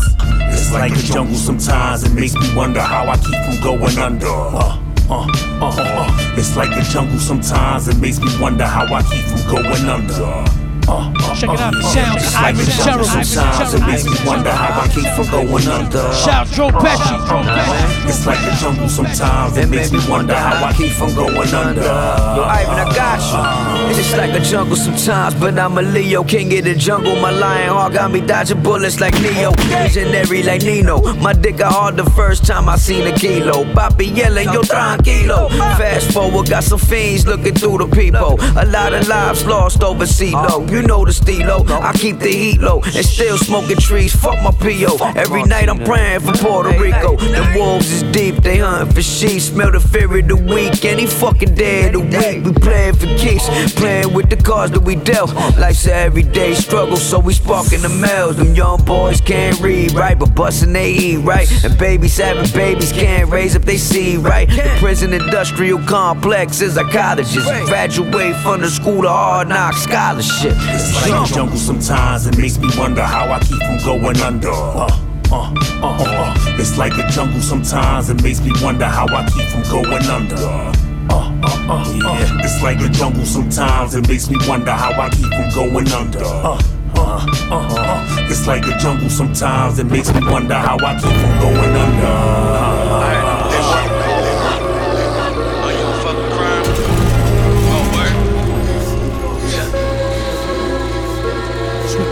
It's 0.52 0.72
like 0.72 0.92
a 0.94 1.02
jungle 1.02 1.36
sometimes, 1.36 2.04
it 2.04 2.14
makes 2.14 2.36
me 2.36 2.54
wonder 2.56 2.82
how 2.82 3.08
I 3.08 3.18
keep 3.18 3.44
from 3.46 3.64
going 3.64 3.98
under. 3.98 4.28
Uh, 4.28 4.82
uh, 5.10 5.28
uh, 5.62 5.76
uh. 5.78 6.36
It's 6.38 6.56
like 6.56 6.72
a 6.72 6.84
jungle 6.92 7.20
sometimes, 7.20 7.88
it 7.88 7.98
makes 7.98 8.20
me 8.20 8.30
wonder 8.40 8.66
how 8.66 8.86
I 8.94 9.02
keep 9.04 9.26
from 9.26 9.56
going 9.56 9.90
under. 9.90 10.59
Uh, 10.90 11.14
uh, 11.14 11.36
Check 11.36 11.52
it 11.52 11.60
out, 11.60 11.76
uh, 11.76 11.82
sounds 11.94 12.24
It's 12.24 12.34
like 12.34 12.56
a 12.56 12.66
jungle 12.66 13.06
Terrible. 13.06 13.24
sometimes, 13.24 13.74
it 13.76 13.82
makes 13.86 14.06
me 14.06 14.18
wonder 14.26 14.52
how 14.52 14.82
I 14.82 14.88
keep 14.88 15.06
from 15.14 15.28
going 15.30 15.68
under. 15.68 16.14
Shout 16.14 16.48
Dro 16.50 16.70
Pesci. 16.70 18.10
It's 18.10 18.26
like 18.26 18.40
a 18.40 18.56
jungle 18.60 18.90
sometimes, 18.90 19.58
it 19.58 19.70
makes 19.70 19.92
me 19.92 20.00
wonder 20.10 20.34
how 20.36 20.66
I 20.66 20.74
keep 20.74 20.92
from 20.92 21.14
going 21.14 21.54
under. 21.54 21.82
Yo, 21.82 22.42
Ivan, 22.44 22.80
I 22.80 22.96
got 22.96 23.22
you. 23.22 24.00
It's 24.00 24.18
like 24.18 24.34
a 24.34 24.40
jungle 24.44 24.76
sometimes, 24.76 25.36
but 25.36 25.60
I'm 25.60 25.78
a 25.78 25.82
Leo, 25.82 26.24
king 26.24 26.58
of 26.58 26.64
the 26.66 26.74
jungle. 26.76 27.16
My 27.18 27.32
lion 27.32 27.70
heart 27.70 27.94
got 27.94 28.12
me 28.12 28.22
dodging 28.22 28.64
bullets 28.64 29.00
like 29.00 29.14
Neo. 29.22 29.52
Visionary 29.52 30.42
like 30.44 30.64
Nino. 30.64 31.02
My 31.16 31.34
dick 31.34 31.58
got 31.58 31.72
hard 31.74 31.98
the 31.98 32.10
first 32.12 32.46
time 32.46 32.68
I 32.68 32.78
seen 32.78 33.06
a 33.08 33.12
kilo. 33.16 33.64
Papi 33.76 34.16
yelling, 34.16 34.46
yo, 34.52 34.62
tranquilo. 34.64 35.50
Fast 35.78 36.12
forward, 36.12 36.50
got 36.50 36.64
some 36.64 36.80
fiends 36.80 37.28
looking 37.28 37.54
through 37.54 37.78
the 37.78 37.88
people. 37.88 38.40
A 38.58 38.66
lot 38.66 38.94
of 38.94 39.08
lives 39.08 39.46
lost 39.46 39.84
over 39.84 40.06
CeeLo. 40.06 40.68
You 40.80 40.88
know 40.88 41.04
the 41.04 41.12
stilo. 41.12 41.66
I 41.68 41.92
keep 41.92 42.20
the 42.20 42.32
heat 42.32 42.62
low 42.62 42.80
and 42.82 43.06
still 43.06 43.38
smoking 43.38 43.76
trees. 43.76 44.16
Fuck 44.16 44.42
my 44.42 44.52
PO. 44.52 44.96
Every 45.14 45.44
night 45.44 45.68
I'm 45.68 45.84
praying 45.84 46.22
for 46.22 46.32
Puerto 46.32 46.70
Rico. 46.80 47.18
The 47.18 47.54
wolves 47.54 47.92
is 47.92 48.04
deep, 48.14 48.38
they 48.38 48.60
hunting 48.60 48.96
for 48.96 49.02
sheep. 49.02 49.42
Smell 49.42 49.74
the 49.74 49.82
fear 49.82 50.20
of 50.20 50.30
the 50.30 50.38
week. 50.38 50.86
Any 50.86 51.06
fucking 51.06 51.56
day 51.56 51.88
of 51.88 51.92
the 51.92 52.00
week. 52.00 52.46
We 52.46 52.54
playing 52.54 52.94
for 52.94 53.08
keeps. 53.18 53.50
Playing 53.74 54.14
with 54.14 54.30
the 54.30 54.38
cards 54.38 54.72
that 54.72 54.80
we 54.80 54.96
dealt. 54.96 55.34
Life's 55.58 55.86
an 55.86 55.92
everyday 55.92 56.54
struggle, 56.54 56.96
so 56.96 57.20
we 57.20 57.34
sparking 57.34 57.82
the 57.82 57.90
mails. 57.90 58.38
Them 58.38 58.56
young 58.56 58.82
boys 58.86 59.20
can't 59.20 59.60
read, 59.60 59.92
right? 59.92 60.18
But 60.18 60.34
bustin' 60.34 60.72
they 60.72 60.92
eat, 60.92 61.18
right? 61.18 61.52
And 61.66 61.78
babies 61.78 62.16
having 62.16 62.50
babies 62.54 62.94
can't 62.94 63.30
raise 63.30 63.54
up 63.54 63.64
they 63.64 63.76
see, 63.76 64.16
right? 64.16 64.48
The 64.48 64.78
prison 64.80 65.12
industrial 65.12 65.80
complex 65.80 66.62
is 66.62 66.78
our 66.78 66.90
colleges. 66.90 67.44
Graduate 67.68 68.38
from 68.38 68.62
the 68.62 68.70
school 68.70 69.06
of 69.06 69.12
hard 69.12 69.50
knocks 69.50 69.84
scholarship. 69.84 70.69
It's 70.74 70.94
like 70.96 71.30
a 71.30 71.34
jungle 71.34 71.58
sometimes, 71.58 72.26
it 72.28 72.38
makes 72.38 72.58
me 72.58 72.70
wonder 72.78 73.04
how 73.04 73.32
I 73.32 73.40
keep 73.40 73.62
from 73.62 73.78
going 73.86 74.20
under. 74.22 74.50
Uh, 74.50 74.88
uh, 75.32 75.54
uh, 75.82 75.86
uh, 75.86 76.04
uh. 76.04 76.36
It's 76.60 76.78
like 76.78 76.94
a 76.98 77.08
jungle 77.10 77.42
sometimes, 77.42 78.10
it 78.10 78.22
makes 78.24 78.42
me 78.42 78.52
wonder 78.62 78.86
how 78.86 79.08
I 79.08 79.26
keep 79.30 79.48
from 79.50 79.64
going 79.72 80.06
under. 80.06 80.36
Uh, 80.36 80.74
uh, 81.10 81.30
uh, 81.70 81.94
yeah. 81.96 82.44
It's 82.44 82.62
like 82.62 82.80
a 82.82 82.90
jungle 82.90 83.26
sometimes, 83.26 83.96
it 83.96 84.08
makes 84.08 84.30
me 84.30 84.38
wonder 84.48 84.72
how 84.72 84.92
I 84.92 85.10
keep 85.10 85.32
from 85.34 85.50
going 85.56 85.92
under. 85.92 86.24
Uh, 86.24 86.60
uh, 86.96 87.26
uh, 87.52 87.76
uh. 87.78 88.28
It's 88.30 88.46
like 88.48 88.66
a 88.68 88.78
jungle 88.78 89.10
sometimes, 89.10 89.80
it 89.80 89.86
makes 89.86 90.14
me 90.14 90.22
wonder 90.26 90.56
how 90.56 90.78
I 90.78 90.94
keep 90.96 91.16
from 91.22 91.40
going 91.40 91.76
under. 91.76 93.19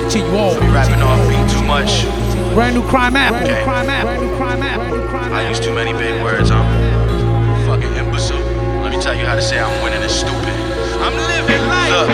Uh, 0.08 0.10
Continue 0.10 0.38
on. 0.40 0.60
Be 0.60 0.68
rapping 0.72 1.02
off 1.02 1.20
beat 1.28 1.52
too 1.52 1.66
much. 1.68 2.06
Brand 2.54 2.76
new 2.76 2.84
crime 2.88 3.18
app. 3.18 3.32
Brand 3.32 3.48
new 3.48 3.64
crime 3.64 3.90
app. 3.90 4.06
Brand 4.06 4.22
new 4.22 4.38
crime 4.38 4.62
app. 4.62 4.78
Brand 4.78 5.04
new 5.04 5.08
crime 5.10 5.34
I 5.34 5.50
use 5.50 5.60
too 5.60 5.76
many 5.76 5.92
big 5.92 6.24
words. 6.24 6.50
I'm 6.50 6.66
fucking 7.66 7.94
imbecile. 7.94 8.40
Let 8.82 8.92
me 8.94 9.02
tell 9.02 9.14
you 9.14 9.26
how 9.26 9.36
to 9.36 9.42
say 9.42 9.60
I'm 9.60 9.84
winning 9.84 10.02
is 10.02 10.14
stupid. 10.14 10.56
I'm 11.04 11.14
living 11.14 11.68
life. 11.68 11.92
Look. 11.92 12.10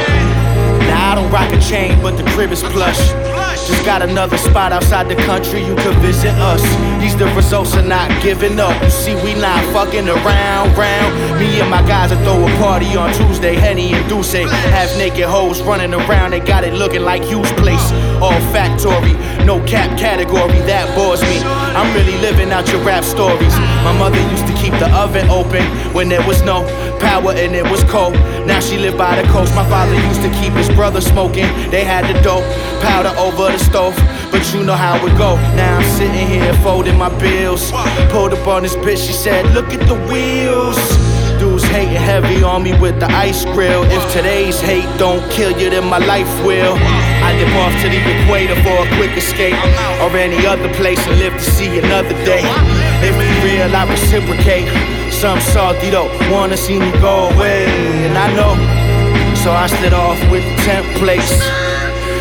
Now 0.89 1.11
I 1.11 1.15
don't 1.15 1.31
rock 1.31 1.53
a 1.53 1.61
chain, 1.61 2.01
but 2.01 2.17
the 2.17 2.23
crib 2.31 2.51
is 2.51 2.63
plush. 2.63 3.32
Just 3.66 3.86
got 3.86 4.01
another 4.01 4.38
spot 4.38 4.74
outside 4.74 5.07
the 5.07 5.16
country, 5.16 5.64
you 5.64 5.76
could 5.78 5.95
visit 5.97 6.34
us. 6.36 6.61
These 7.01 7.16
the 7.16 7.28
results 7.34 7.76
are 7.76 7.86
not 7.86 8.09
giving 8.22 8.59
up. 8.59 8.76
You 8.84 8.89
see, 8.89 9.16
we 9.24 9.34
not 9.36 9.64
fucking 9.72 10.09
around, 10.09 10.78
round. 10.78 11.39
Me 11.39 11.61
and 11.61 11.70
my 11.70 11.82
guys 11.88 12.11
will 12.11 12.22
throw 12.24 12.45
a 12.45 12.57
party 12.57 12.95
on 12.97 13.14
Tuesday, 13.14 13.55
Henny 13.55 13.93
and 13.93 14.07
Duce. 14.09 14.34
Half 14.34 14.97
naked 14.97 15.26
hoes 15.26 15.61
running 15.61 15.93
around, 15.93 16.32
they 16.32 16.41
got 16.41 16.66
it 16.66 16.74
looking 16.74 17.03
like 17.03 17.24
Hughes 17.24 17.51
Place. 17.53 17.91
All 18.22 18.39
factory, 18.51 19.14
no 19.45 19.64
cap 19.66 19.97
category, 19.97 20.59
that 20.68 20.93
bores 20.95 21.22
me. 21.22 21.39
I'm 21.43 21.93
really 21.95 22.18
living 22.20 22.51
out 22.51 22.68
your 22.70 22.84
rap 22.84 23.05
stories. 23.05 23.53
My 23.84 23.91
mother 23.97 24.19
used 24.31 24.47
to 24.47 24.53
keep 24.53 24.71
the 24.79 24.89
oven 24.95 25.29
open 25.29 25.63
when 25.93 26.07
there 26.07 26.25
was 26.25 26.41
no 26.43 26.63
power 26.99 27.34
and 27.34 27.53
it 27.53 27.69
was 27.69 27.84
cold. 27.84 28.13
Now 28.47 28.59
she 28.59 28.77
live 28.77 28.97
by 28.97 29.21
the 29.21 29.27
coast. 29.29 29.53
My 29.55 29.67
father 29.69 29.93
used 29.93 30.21
to 30.21 30.29
keep 30.39 30.53
his 30.53 30.69
brother 30.69 31.01
smoking. 31.01 31.47
They 31.69 31.84
had 31.84 32.07
the 32.07 32.19
dope, 32.21 32.45
powder 32.81 33.13
over 33.19 33.51
the 33.51 33.59
stove. 33.59 33.95
But 34.31 34.43
you 34.53 34.63
know 34.63 34.75
how 34.75 34.95
it 35.05 35.17
go. 35.17 35.36
Now 35.55 35.77
I'm 35.77 35.89
sitting 35.97 36.27
here 36.27 36.53
folding 36.63 36.97
my 36.97 37.09
bills. 37.19 37.71
Pulled 38.09 38.34
up 38.34 38.47
on 38.47 38.63
this 38.63 38.75
bitch, 38.77 39.05
she 39.05 39.13
said, 39.13 39.53
Look 39.53 39.73
at 39.73 39.86
the 39.88 39.95
wheels. 40.11 40.77
Dudes 41.39 41.63
hating 41.65 42.01
heavy 42.01 42.41
on 42.41 42.63
me 42.63 42.71
with 42.79 42.99
the 42.99 43.07
ice 43.11 43.43
grill. 43.45 43.84
If 43.84 44.13
today's 44.13 44.61
hate 44.61 44.88
don't 44.97 45.23
kill 45.29 45.51
you, 45.59 45.69
then 45.69 45.86
my 45.89 45.97
life 45.97 46.31
will. 46.45 46.75
I 46.79 47.36
dip 47.38 47.53
off 47.55 47.73
to 47.81 47.89
the 47.89 47.99
equator 47.99 48.55
for 48.63 48.86
a 48.86 48.88
quick 48.95 49.17
escape, 49.17 49.59
or 50.01 50.15
any 50.15 50.45
other 50.45 50.73
place 50.73 51.05
and 51.05 51.19
live 51.19 51.34
to 51.34 51.51
see 51.51 51.79
another 51.79 52.15
day. 52.23 52.43
If 53.03 53.15
you 53.19 53.33
real, 53.43 53.75
I 53.75 53.83
reciprocate. 53.89 54.67
Some 55.11 55.39
salty 55.39 55.91
don't 55.91 56.11
wanna 56.31 56.57
see 56.57 56.79
me 56.79 56.91
go 56.99 57.29
away, 57.29 57.65
and 58.05 58.17
I 58.17 58.27
know. 58.33 58.53
So 59.43 59.51
I 59.51 59.67
slid 59.67 59.93
off 59.93 60.19
with 60.31 60.43
the 60.43 60.55
templates. 60.63 61.35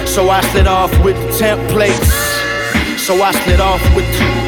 So 0.07 0.29
I 0.29 0.41
slid 0.51 0.67
off 0.67 0.93
with 1.05 1.17
the 1.17 1.31
templates. 1.45 2.11
So 2.99 3.23
I 3.23 3.31
slid 3.45 3.61
off 3.61 3.83
with 3.95 4.07
the, 4.19 4.43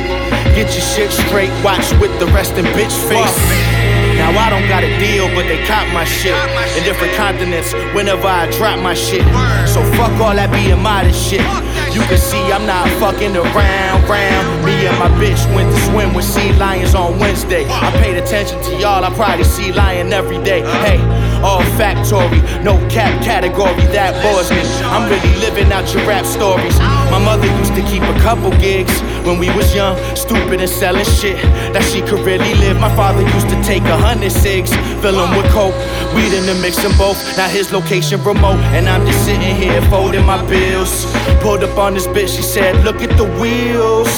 Get 0.55 0.71
your 0.75 0.87
shit 0.93 1.11
straight, 1.11 1.51
watch 1.65 1.87
with 2.01 2.17
the 2.21 2.27
resting 2.27 2.67
bitch 2.77 2.95
face. 3.09 3.84
Now 4.25 4.41
I 4.41 4.49
don't 4.49 4.67
got 4.73 4.83
a 4.83 4.89
deal, 4.97 5.29
but 5.37 5.45
they 5.45 5.61
cop 5.69 5.85
my 5.93 6.05
shit 6.09 6.33
in 6.33 6.83
different 6.83 7.13
continents 7.13 7.75
whenever 7.93 8.27
I 8.27 8.51
drop 8.57 8.81
my 8.81 8.95
shit. 8.95 9.21
So 9.69 9.85
fuck 10.01 10.17
all 10.17 10.33
that 10.33 10.49
being 10.49 10.81
modest 10.81 11.21
shit. 11.29 11.45
You 11.93 12.01
can 12.09 12.17
see 12.17 12.41
I'm 12.49 12.65
not 12.65 12.89
fucking 12.97 13.37
around, 13.37 14.09
round. 14.09 14.45
Me 14.65 14.89
and 14.89 14.97
my 14.97 15.13
bitch 15.21 15.45
went 15.55 15.69
to 15.69 15.79
swim 15.93 16.15
with 16.15 16.25
sea 16.25 16.53
lions 16.57 16.95
on 16.95 17.19
Wednesday. 17.19 17.69
I 17.69 17.93
paid 18.01 18.17
attention 18.17 18.63
to 18.65 18.73
y'all, 18.81 19.05
I 19.05 19.13
probably 19.13 19.45
see 19.45 19.73
lion 19.73 20.11
every 20.11 20.43
day. 20.43 20.63
Hey, 20.81 20.97
all 21.45 21.61
factory, 21.77 22.41
no 22.65 22.81
cap 22.89 23.13
category, 23.23 23.85
that 23.93 24.17
bores 24.25 24.49
me. 24.49 24.65
I'm 24.89 25.05
really 25.05 25.37
living 25.45 25.71
out 25.71 25.93
your 25.93 26.03
rap 26.09 26.25
stories. 26.25 26.75
My 27.11 27.19
mother 27.19 27.47
used 27.59 27.75
to 27.75 27.83
keep 27.83 28.03
a 28.03 28.17
couple 28.21 28.51
gigs 28.59 29.01
when 29.27 29.39
we 29.39 29.49
was 29.57 29.75
young, 29.75 29.97
stupid 30.17 30.61
and 30.61 30.69
selling 30.69 31.05
shit 31.05 31.37
that 31.73 31.83
she 31.83 32.01
could 32.03 32.21
really 32.21 32.55
live. 32.55 32.79
My 32.81 32.95
father 32.97 33.23
used 33.23 33.49
to 33.49 33.63
take 33.63 33.83
a 33.85 33.97
hundred 33.97 34.33
cigs, 34.33 34.71
fill 35.01 35.21
'em 35.21 35.37
with 35.37 35.51
coke, 35.53 35.75
weed 36.15 36.33
in 36.33 36.47
the 36.47 36.55
mix 36.63 36.83
'em 36.85 36.97
both. 36.99 37.19
Now 37.37 37.49
his 37.49 37.73
location 37.73 38.23
remote, 38.25 38.61
and 38.77 38.89
I'm 38.89 39.07
just 39.07 39.25
sitting 39.25 39.55
here 39.57 39.81
folding 39.91 40.27
my 40.27 40.43
bills. 40.45 41.07
Pulled 41.41 41.63
up 41.63 41.79
on 41.79 41.95
this 41.95 42.07
bitch, 42.07 42.37
she 42.37 42.43
said, 42.43 42.85
Look 42.85 43.03
at 43.03 43.17
the 43.17 43.29
wheels. 43.41 44.13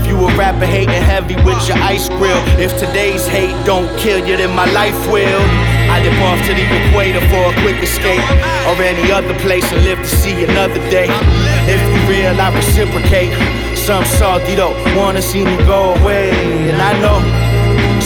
If 0.00 0.06
you 0.08 0.16
a 0.26 0.34
rapper 0.36 0.66
hating 0.66 1.02
heavy 1.12 1.36
with 1.46 1.60
your 1.68 1.78
ice 1.78 2.08
grill, 2.08 2.42
if 2.58 2.76
today's 2.78 3.26
hate 3.26 3.54
don't 3.64 3.88
kill 3.98 4.18
you, 4.26 4.36
then 4.36 4.54
my 4.54 4.66
life 4.72 4.98
will. 5.10 5.69
I 5.90 5.98
dip 6.02 6.14
off 6.22 6.38
to 6.46 6.54
the 6.54 6.62
equator 6.62 7.20
for 7.28 7.50
a 7.50 7.54
quick 7.62 7.82
escape, 7.82 8.22
or 8.70 8.78
any 8.80 9.10
other 9.10 9.34
place 9.40 9.66
and 9.72 9.82
live 9.82 9.98
to 9.98 10.12
see 10.22 10.44
another 10.44 10.78
day. 10.88 11.08
If 11.66 11.80
you 11.90 12.00
real, 12.08 12.40
I 12.40 12.54
reciprocate. 12.54 13.34
Some 13.76 14.04
salty 14.04 14.54
don't 14.54 14.78
wanna 14.96 15.20
see 15.20 15.44
me 15.44 15.56
go 15.66 15.94
away, 15.94 16.30
and 16.70 16.80
I 16.80 16.92
know. 17.02 17.18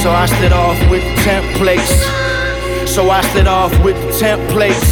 So 0.03 0.11
I 0.11 0.27
slid 0.27 0.53
off 0.53 0.79
with 0.91 1.03
the 1.05 1.17
templates. 1.29 1.93
So 2.89 3.11
I 3.11 3.21
slid 3.33 3.47
off 3.47 3.73
with 3.85 3.97
the 4.01 4.13
templates. 4.13 4.91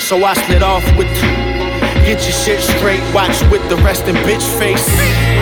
So 0.00 0.24
I 0.24 0.34
slid 0.46 0.62
off 0.62 0.84
with 0.96 1.08
The 1.20 1.46
Get 2.06 2.22
your 2.22 2.32
shit 2.32 2.60
straight, 2.60 3.02
watch 3.12 3.34
with 3.50 3.68
the 3.68 3.74
resting 3.82 4.14
bitch 4.22 4.46
face. 4.60 4.86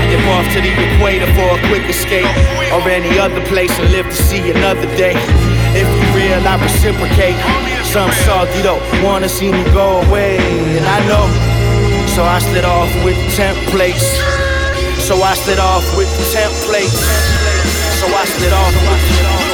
Dip 0.08 0.26
off 0.32 0.46
to 0.54 0.60
the 0.62 0.72
equator 0.72 1.26
for 1.36 1.58
a 1.58 1.68
quick 1.68 1.84
escape, 1.90 2.24
or 2.72 2.80
any 2.88 3.18
other 3.18 3.44
place 3.46 3.78
and 3.78 3.90
live 3.92 4.06
to 4.06 4.14
see 4.14 4.50
another 4.50 4.88
day. 4.96 5.14
If 5.74 5.88
you 5.90 6.06
real, 6.14 6.46
I 6.46 6.54
reciprocate. 6.62 7.38
Some 7.84 8.10
salty 8.24 8.62
don't 8.62 8.82
wanna 9.02 9.28
see 9.28 9.50
me 9.50 9.64
go 9.72 10.00
away, 10.02 10.38
and 10.78 10.86
I 10.86 10.98
know. 11.06 11.26
So 12.14 12.22
I 12.22 12.38
slid 12.38 12.64
off 12.64 12.90
with 13.04 13.18
templates. 13.34 14.06
So 14.98 15.20
I 15.22 15.34
slid 15.34 15.58
off 15.58 15.84
with 15.96 16.08
templates. 16.32 17.02
So 17.98 18.06
I 18.06 18.24
slid 18.24 18.52
off 18.52 18.74
with 18.88 19.44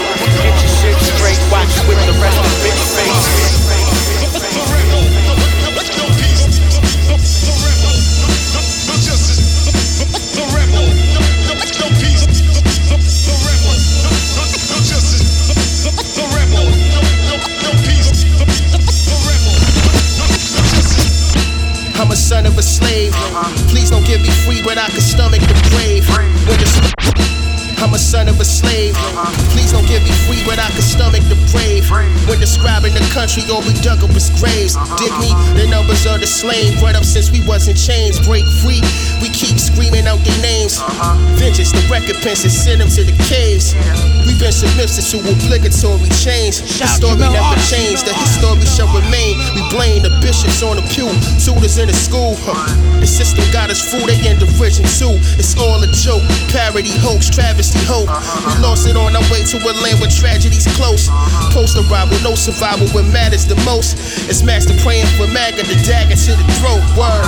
Get 0.42 0.56
your 0.60 0.68
shit 0.68 0.96
straight, 0.96 1.40
watch 1.50 1.74
with 1.88 1.98
the 2.06 2.12
resting 2.20 2.56
bitch 2.62 2.82
face. 2.96 3.59
I'm 22.00 22.10
a 22.10 22.16
son 22.16 22.46
of 22.46 22.56
a 22.56 22.62
slave. 22.62 23.12
Please 23.68 23.90
don't 23.90 24.06
give 24.06 24.22
me 24.22 24.30
free, 24.30 24.62
when 24.62 24.78
I 24.78 24.88
can 24.88 25.02
stomach 25.02 25.40
the 25.40 25.52
grave. 25.68 26.08
I'm 27.80 27.94
a 27.94 27.98
son 27.98 28.28
of 28.28 28.38
a 28.38 28.44
slave. 28.44 28.92
Please 29.56 29.72
don't 29.72 29.88
give 29.88 30.04
me 30.04 30.12
free 30.28 30.44
when 30.44 30.60
I 30.60 30.68
can 30.68 30.84
stomach 30.84 31.24
the 31.32 31.36
brave. 31.48 31.88
When 32.28 32.38
describing 32.38 32.92
the 32.92 33.00
country, 33.12 33.42
all 33.48 33.64
we 33.64 33.72
dug 33.80 34.04
up 34.04 34.12
was 34.12 34.28
graves. 34.36 34.76
Dig 35.00 35.12
me, 35.16 35.32
the 35.56 35.64
numbers 35.64 36.04
of 36.04 36.20
the 36.20 36.28
slain. 36.28 36.76
Brought 36.78 36.94
up 36.94 37.04
since 37.04 37.32
we 37.32 37.40
wasn't 37.48 37.80
chains. 37.80 38.20
Break 38.20 38.44
free, 38.60 38.84
we 39.24 39.32
keep 39.32 39.56
screaming 39.56 40.04
out 40.04 40.20
their 40.20 40.40
names. 40.44 40.76
Vengeance, 41.40 41.72
the 41.72 41.80
recompense, 41.88 42.44
and 42.44 42.52
send 42.52 42.84
them 42.84 42.92
to 42.92 43.00
the 43.00 43.16
caves. 43.32 43.72
We've 44.28 44.36
been 44.36 44.52
submissive 44.52 45.08
to 45.16 45.24
obligatory 45.24 46.12
change. 46.20 46.60
The 46.60 46.84
story 46.84 47.16
never 47.32 47.56
changed, 47.64 48.04
the 48.04 48.12
history 48.12 48.68
shall 48.68 48.92
remain. 48.92 49.40
We 49.56 49.64
blame 49.72 50.04
the 50.04 50.12
bishops 50.20 50.60
on 50.60 50.76
the 50.76 50.84
pew, 50.92 51.08
tutors 51.40 51.80
in 51.80 51.88
the 51.88 51.96
school. 51.96 52.36
Huh. 52.44 52.60
The 53.00 53.08
system 53.08 53.44
got 53.56 53.72
us 53.72 53.80
fooled, 53.80 54.12
they 54.12 54.20
in 54.28 54.36
derision 54.36 54.84
too. 55.00 55.16
It's 55.40 55.56
all 55.56 55.80
a 55.80 55.88
joke, 55.88 56.22
parody, 56.52 56.92
hoax, 57.00 57.32
hope. 57.86 58.08
We 58.08 58.54
lost 58.62 58.86
it 58.86 58.96
on 58.96 59.14
our 59.14 59.26
way 59.30 59.42
to 59.44 59.56
a 59.58 59.72
land 59.82 60.00
where 60.00 60.10
tragedy's 60.10 60.66
close. 60.76 61.08
Post 61.52 61.76
arrival, 61.76 62.16
no 62.22 62.34
survival, 62.34 62.88
what 62.90 63.06
matters 63.12 63.46
the 63.46 63.56
most. 63.66 63.96
It's 64.28 64.42
master 64.42 64.74
praying 64.82 65.06
for 65.16 65.26
MAGA, 65.26 65.62
the 65.64 65.76
dagger 65.86 66.16
to 66.16 66.32
the 66.36 66.46
throat. 66.58 66.82
Word. 66.96 67.24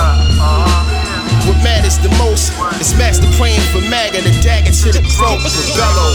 What 1.47 1.59
matters 1.63 1.99
the 1.99 2.11
most 2.19 2.53
is 2.81 2.95
master 2.95 3.29
praying 3.39 3.61
for 3.73 3.81
MAGA, 3.81 4.23
the 4.23 4.35
dagger 4.43 4.73
to 4.73 4.89
the 4.93 5.03
throat. 5.15 5.41
Rebello. 5.43 6.09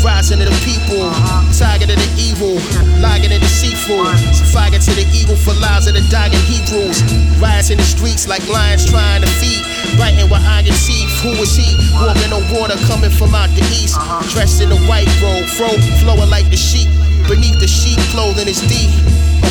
Rising 0.00 0.40
of 0.40 0.48
the 0.48 0.56
people, 0.64 1.12
target 1.52 1.92
of 1.92 2.00
the 2.00 2.10
evil, 2.16 2.56
lying 3.04 3.28
and 3.28 3.42
deceitful. 3.42 4.00
Fire 4.48 4.72
to 4.72 4.92
the 4.96 5.04
eagle 5.12 5.36
for 5.36 5.52
lives 5.60 5.86
of 5.88 5.94
the 5.94 6.00
dying 6.08 6.32
Hebrews. 6.48 7.04
Rise 7.36 7.68
in 7.68 7.76
the 7.76 7.84
streets 7.84 8.26
like 8.26 8.40
lions 8.48 8.88
trying 8.88 9.20
to 9.20 9.28
feed, 9.36 9.60
biting 10.00 10.24
with 10.32 10.40
iron 10.40 10.64
teeth. 10.64 11.12
Who 11.20 11.36
is 11.44 11.52
he? 11.56 11.76
Walking 12.00 12.32
on 12.32 12.48
water 12.48 12.80
coming 12.88 13.10
from 13.10 13.34
out 13.34 13.50
the 13.52 13.64
east, 13.76 14.00
dressed 14.32 14.62
in 14.62 14.72
a 14.72 14.80
white 14.88 15.10
robe, 15.20 15.44
fro 15.44 15.68
flowing 16.00 16.30
like 16.30 16.48
the 16.48 16.56
sheep. 16.56 16.88
Beneath 17.28 17.60
the 17.60 17.68
sheep 17.68 18.00
clothing 18.10 18.48
is 18.48 18.60
deep 18.64 18.90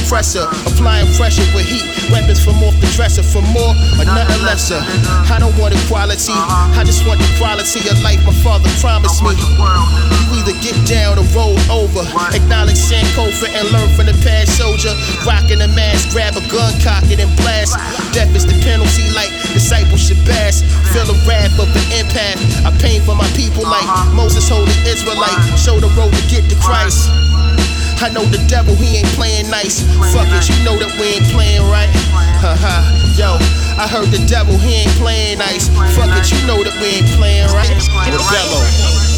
oppressor. 0.09 0.49
Applying 0.65 1.05
pressure 1.13 1.45
with 1.53 1.69
heat, 1.69 1.85
weapons 2.09 2.41
from 2.41 2.57
off 2.65 2.73
the 2.81 2.89
dresser 2.97 3.21
for 3.21 3.45
more 3.53 3.77
or 4.01 4.05
nothing 4.09 4.41
lesser. 4.41 4.81
I 5.29 5.37
don't 5.37 5.53
want 5.61 5.77
equality, 5.77 6.33
I 6.33 6.81
just 6.81 7.05
want 7.05 7.21
the 7.21 7.29
quality 7.37 7.85
of 7.85 8.01
life 8.01 8.17
my 8.25 8.33
father 8.41 8.73
promised 8.81 9.21
me. 9.21 9.37
You 9.37 10.41
either 10.41 10.57
get 10.65 10.73
down 10.89 11.21
or 11.21 11.25
roll 11.37 11.53
over. 11.69 12.01
Acknowledge 12.33 12.81
Sankofa 12.81 13.53
and 13.53 13.69
learn 13.69 13.89
from 13.93 14.09
the 14.09 14.17
past 14.25 14.57
soldier. 14.57 14.97
Rocking 15.29 15.61
a 15.61 15.69
mask, 15.77 16.09
grab 16.09 16.33
a 16.33 16.41
gun, 16.49 16.73
cock 16.81 17.05
it 17.13 17.21
and 17.21 17.29
blast. 17.37 17.77
Death 18.09 18.33
is 18.33 18.49
the 18.49 18.57
penalty, 18.65 19.13
like 19.13 19.29
discipleship 19.53 20.17
bass. 20.25 20.65
Feel 20.89 21.05
the 21.05 21.17
wrath 21.29 21.53
of 21.61 21.69
the 21.69 21.83
empath. 22.01 22.41
I 22.65 22.73
pain 22.81 23.05
for 23.05 23.13
my 23.13 23.29
people 23.37 23.61
like 23.61 23.85
Moses 24.17 24.49
holding 24.49 24.73
Israelite. 24.89 25.37
Show 25.53 25.77
the 25.77 25.89
road 25.93 26.09
to 26.17 26.23
get 26.33 26.49
to 26.49 26.57
Christ. 26.57 27.28
I 28.01 28.07
know 28.09 28.23
the 28.23 28.39
devil, 28.47 28.75
he 28.75 28.97
ain't 28.97 29.11
playing 29.19 29.49
nice. 29.49 29.83
Fuck 30.15 30.31
it, 30.31 30.47
you 30.47 30.63
know 30.63 30.79
that 30.79 30.87
we 30.95 31.19
ain't 31.19 31.27
playing 31.35 31.67
right. 31.67 31.91
Haha, 32.39 32.87
yo, 33.19 33.35
I 33.75 33.87
heard 33.91 34.07
the 34.07 34.23
devil, 34.25 34.57
he 34.57 34.87
ain't 34.87 34.95
playing 34.95 35.39
nice. 35.39 35.67
Fuck 35.99 36.07
it, 36.15 36.31
you 36.31 36.39
know 36.47 36.63
that 36.63 36.71
we 36.79 37.03
ain't 37.03 37.11
playing 37.19 37.51
right. 37.51 37.67
Rebello. 38.07 38.63
Now 38.63 39.08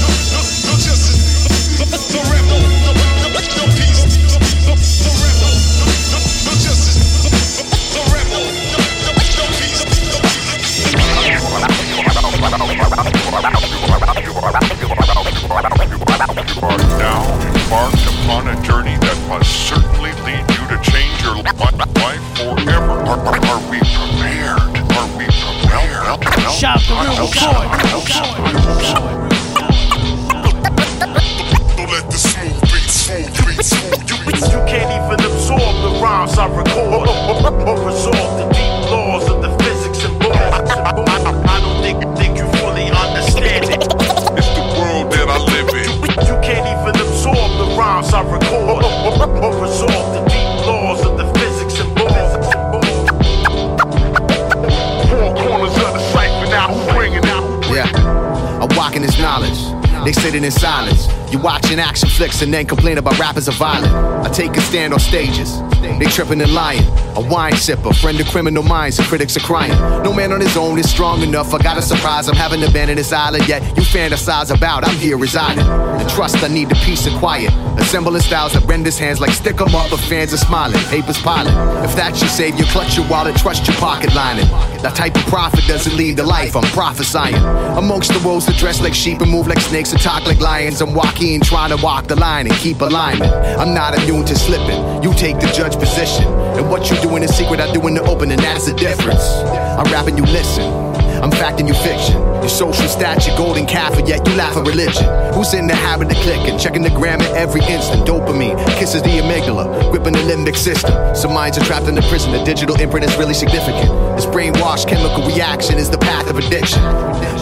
and 62.41 62.53
then 62.53 62.65
complain 62.65 62.97
about 62.97 63.17
rappers 63.19 63.47
are 63.47 63.53
violent. 63.53 63.93
I 64.25 64.29
take 64.29 64.55
a 64.57 64.61
stand 64.61 64.93
on 64.93 64.99
stages. 64.99 65.61
They 65.81 66.05
tripping 66.05 66.41
and 66.41 66.53
lying. 66.53 66.83
A 67.15 67.21
wine 67.21 67.53
sipper, 67.53 67.95
friend 67.95 68.19
of 68.19 68.27
criminal 68.27 68.63
minds, 68.63 68.97
and 68.99 69.07
critics 69.07 69.35
are 69.37 69.41
crying. 69.41 69.71
No 70.03 70.13
man 70.13 70.31
on 70.31 70.41
his 70.41 70.55
own 70.57 70.79
is 70.79 70.89
strong 70.89 71.21
enough. 71.21 71.53
I 71.53 71.61
got 71.61 71.77
a 71.77 71.81
surprise. 71.81 72.27
I'm 72.27 72.35
having 72.35 72.63
abandoned 72.63 72.99
this 72.99 73.11
island, 73.11 73.47
yet 73.47 73.61
you 73.77 73.83
fantasize 73.83 74.55
about. 74.55 74.87
I'm 74.87 74.95
here 74.95 75.17
residing. 75.17 75.65
And 75.65 76.09
trust 76.09 76.43
I 76.43 76.47
need 76.47 76.69
the 76.69 76.75
peace 76.75 77.05
and 77.05 77.15
quiet. 77.17 77.51
Assembling 77.79 78.21
styles 78.21 78.53
that 78.53 78.63
rend 78.65 78.85
his 78.85 78.97
hands 78.97 79.19
like 79.19 79.31
stick 79.31 79.59
'em 79.59 79.75
up, 79.75 79.89
but 79.89 79.99
fans 79.99 80.33
are 80.33 80.37
smiling. 80.37 80.79
Papers 80.85 81.19
piling. 81.21 81.53
If 81.83 81.95
that's 81.95 82.21
your 82.21 82.29
savior, 82.29 82.65
clutch 82.65 82.97
your 82.97 83.07
wallet, 83.07 83.35
trust 83.35 83.67
your 83.67 83.75
pocket 83.77 84.13
lining. 84.15 84.47
That 84.81 84.95
type 84.95 85.15
of 85.15 85.21
prophet 85.27 85.63
doesn't 85.67 85.95
lead 85.95 86.17
the 86.17 86.23
life 86.23 86.55
I'm 86.55 86.63
prophesying. 86.71 87.35
Amongst 87.35 88.11
the 88.13 88.27
wolves 88.27 88.47
that 88.47 88.57
dress 88.57 88.81
like 88.81 88.95
sheep 88.95 89.21
and 89.21 89.29
move 89.29 89.47
like 89.47 89.59
snakes 89.59 89.91
and 89.91 90.01
talk 90.01 90.25
like 90.25 90.39
lions, 90.39 90.81
I'm 90.81 90.95
walking, 90.95 91.39
trying 91.39 91.69
to 91.69 91.83
walk 91.83 92.07
the 92.07 92.15
line 92.15 92.47
and 92.47 92.55
keep 92.55 92.81
alignment. 92.81 93.31
I'm 93.31 93.75
not 93.75 93.93
immune 93.99 94.25
to 94.25 94.35
slipping. 94.35 95.03
You 95.03 95.13
take 95.13 95.39
the 95.39 95.51
judge 95.53 95.75
position. 95.75 96.25
And 96.57 96.67
what 96.69 96.89
you 96.89 96.99
do 96.99 97.15
in 97.15 97.21
the 97.21 97.27
secret, 97.27 97.59
I 97.59 97.71
do 97.71 97.87
in 97.87 97.93
the 97.93 98.01
open, 98.03 98.31
and 98.31 98.41
that's 98.41 98.65
the 98.65 98.73
difference. 98.73 99.23
I'm 99.23 99.91
rapping, 99.91 100.17
you 100.17 100.23
listen. 100.23 100.80
I'm 101.21 101.31
facting 101.31 101.67
you 101.67 101.73
fiction. 101.75 102.15
Your 102.41 102.49
social 102.49 102.87
stature, 102.87 103.31
golden 103.37 103.65
calf, 103.65 103.97
and 103.97 104.07
yet 104.07 104.27
you 104.27 104.35
laugh 104.35 104.57
at 104.57 104.65
religion. 104.65 105.05
Who's 105.33 105.53
in 105.53 105.67
the 105.67 105.75
habit 105.75 106.11
of 106.11 106.17
clicking, 106.17 106.57
checking 106.57 106.81
the 106.81 106.89
gram 106.89 107.21
at 107.21 107.31
every 107.35 107.61
instant? 107.61 108.07
Dopamine 108.07 108.57
kisses 108.77 109.01
the 109.03 109.09
amygdala, 109.09 109.91
gripping 109.91 110.13
the 110.13 110.19
limbic 110.19 110.55
system. 110.55 110.91
Some 111.15 111.33
minds 111.33 111.57
are 111.57 111.65
trapped 111.65 111.87
in 111.87 111.95
the 111.95 112.01
prison. 112.03 112.31
The 112.31 112.43
digital 112.43 112.79
imprint 112.79 113.05
is 113.05 113.15
really 113.17 113.33
significant. 113.33 113.89
This 114.15 114.25
brainwashed 114.25 114.87
chemical 114.87 115.25
reaction 115.27 115.77
is 115.77 115.89
the 115.89 115.97
path 115.97 116.29
of 116.29 116.37
addiction. 116.37 116.81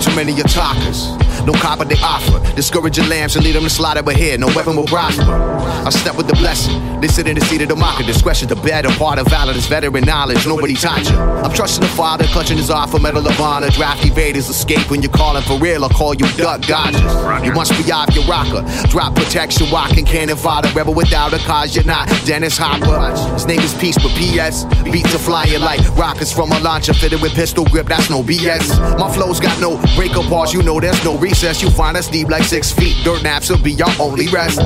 Too 0.01 0.15
many 0.15 0.33
are 0.39 0.47
talkers. 0.47 1.18
No 1.45 1.53
copper 1.53 1.85
they 1.85 1.99
offer. 2.01 2.39
Discourage 2.55 2.97
your 2.97 3.07
lambs 3.07 3.35
and 3.35 3.45
lead 3.45 3.55
them 3.55 3.63
to 3.63 3.69
slaughter 3.69 4.03
but 4.03 4.15
here. 4.15 4.37
No 4.37 4.47
weapon 4.47 4.75
will 4.75 4.85
prosper. 4.85 5.23
I 5.23 5.89
step 5.89 6.15
with 6.17 6.27
the 6.27 6.35
blessing. 6.35 6.99
They 7.01 7.07
sit 7.07 7.27
in 7.27 7.35
the 7.35 7.41
seat 7.41 7.61
of 7.61 7.69
the 7.69 7.75
market. 7.75 8.05
Discretion 8.05 8.49
the 8.49 8.55
better 8.55 8.89
part 8.97 9.19
of 9.19 9.27
valor. 9.27 9.53
This 9.53 9.67
veteran 9.67 10.03
knowledge. 10.03 10.45
Nobody 10.45 10.73
taught 10.73 11.09
you. 11.09 11.15
I'm 11.15 11.53
trusting 11.53 11.81
the 11.81 11.89
father, 11.89 12.25
clutching 12.25 12.57
his 12.57 12.69
offer. 12.69 12.99
Medal 12.99 13.25
of 13.25 13.39
honor. 13.39 13.69
Draft 13.69 14.03
evaders 14.03 14.49
escape 14.49 14.89
when 14.91 15.01
you're 15.01 15.11
calling 15.11 15.43
for 15.43 15.57
real. 15.57 15.83
I'll 15.83 15.89
call 15.89 16.13
you 16.13 16.27
duck 16.37 16.61
dodgers. 16.61 17.01
You 17.45 17.53
must 17.53 17.71
be 17.77 17.91
off 17.91 18.13
your 18.13 18.25
rocker. 18.25 18.65
Drop 18.89 19.15
protection, 19.15 19.69
walking 19.71 20.05
cannon 20.05 20.37
fodder. 20.37 20.69
Rebel 20.75 20.93
without 20.93 21.33
a 21.33 21.39
cause. 21.39 21.75
You're 21.75 21.85
not 21.85 22.07
Dennis 22.25 22.57
Hopper. 22.57 23.33
His 23.33 23.45
name 23.45 23.61
is 23.61 23.73
Peace, 23.75 23.97
but 23.97 24.11
P.S. 24.15 24.65
Beats 24.83 25.15
are 25.15 25.19
flying 25.19 25.61
like 25.61 25.79
rockets 25.95 26.33
from 26.33 26.51
a 26.51 26.59
launcher 26.59 26.93
fitted 26.93 27.21
with 27.21 27.33
pistol 27.33 27.65
grip. 27.65 27.87
That's 27.87 28.09
no 28.09 28.21
BS. 28.21 28.99
My 28.99 29.11
flow's 29.13 29.39
got 29.39 29.59
no 29.61 29.77
breakup 29.95 30.25
pause. 30.25 30.53
You 30.53 30.61
know 30.63 30.79
there's 30.79 31.03
no 31.03 31.17
recess. 31.29 31.61
You 31.61 31.69
find 31.69 31.95
us 31.95 32.07
deep 32.07 32.29
like 32.29 32.43
six 32.43 32.71
feet. 32.71 32.97
Dirt 33.03 33.23
naps 33.23 33.49
will 33.49 33.61
be 33.61 33.73
your 33.73 33.89
only 33.99 34.27
rest. 34.27 34.59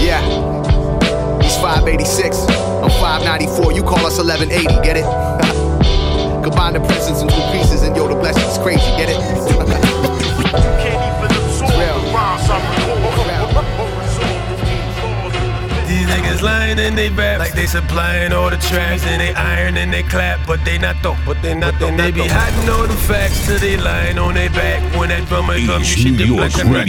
Yeah. 0.00 0.20
He's 1.42 1.56
586. 1.56 2.38
I'm 2.38 2.90
594. 2.90 3.72
You 3.72 3.82
call 3.82 4.06
us 4.06 4.18
1180. 4.18 4.64
Get 4.82 4.96
it? 4.96 5.04
Combine 6.44 6.74
the 6.74 6.80
presents 6.80 7.22
into 7.22 7.34
pieces 7.52 7.82
and 7.82 7.96
yo, 7.96 8.08
the 8.08 8.14
blessings 8.14 8.58
crazy. 8.58 8.80
Get 8.96 9.10
it? 9.10 9.49
Niggas 16.70 16.76
lying 16.76 16.88
and 16.88 16.98
they 16.98 17.10
rap 17.10 17.38
like 17.38 17.52
they 17.52 17.66
supplying 17.66 18.32
all 18.32 18.50
the 18.50 18.56
tracks 18.56 19.04
and 19.04 19.20
they 19.20 19.34
iron 19.34 19.76
and 19.76 19.92
they 19.92 20.02
clap, 20.02 20.46
but 20.46 20.64
they 20.64 20.78
not 20.78 20.96
though, 21.02 21.16
but 21.26 21.40
they 21.42 21.54
not 21.54 21.78
though. 21.78 21.94
They 21.96 22.10
be 22.10 22.26
hiding 22.26 22.68
all 22.70 22.86
the 22.86 22.94
facts 22.94 23.46
till 23.46 23.58
they 23.58 23.76
lying 23.76 24.18
on 24.18 24.34
their 24.34 24.50
back. 24.50 24.80
When 24.98 25.08
that 25.08 25.26
drummer 25.28 25.58
come, 25.66 25.80
you 25.80 25.84
should 25.84 26.16
dip 26.16 26.30
like 26.30 26.56
a 26.58 26.64
rat. 26.64 26.88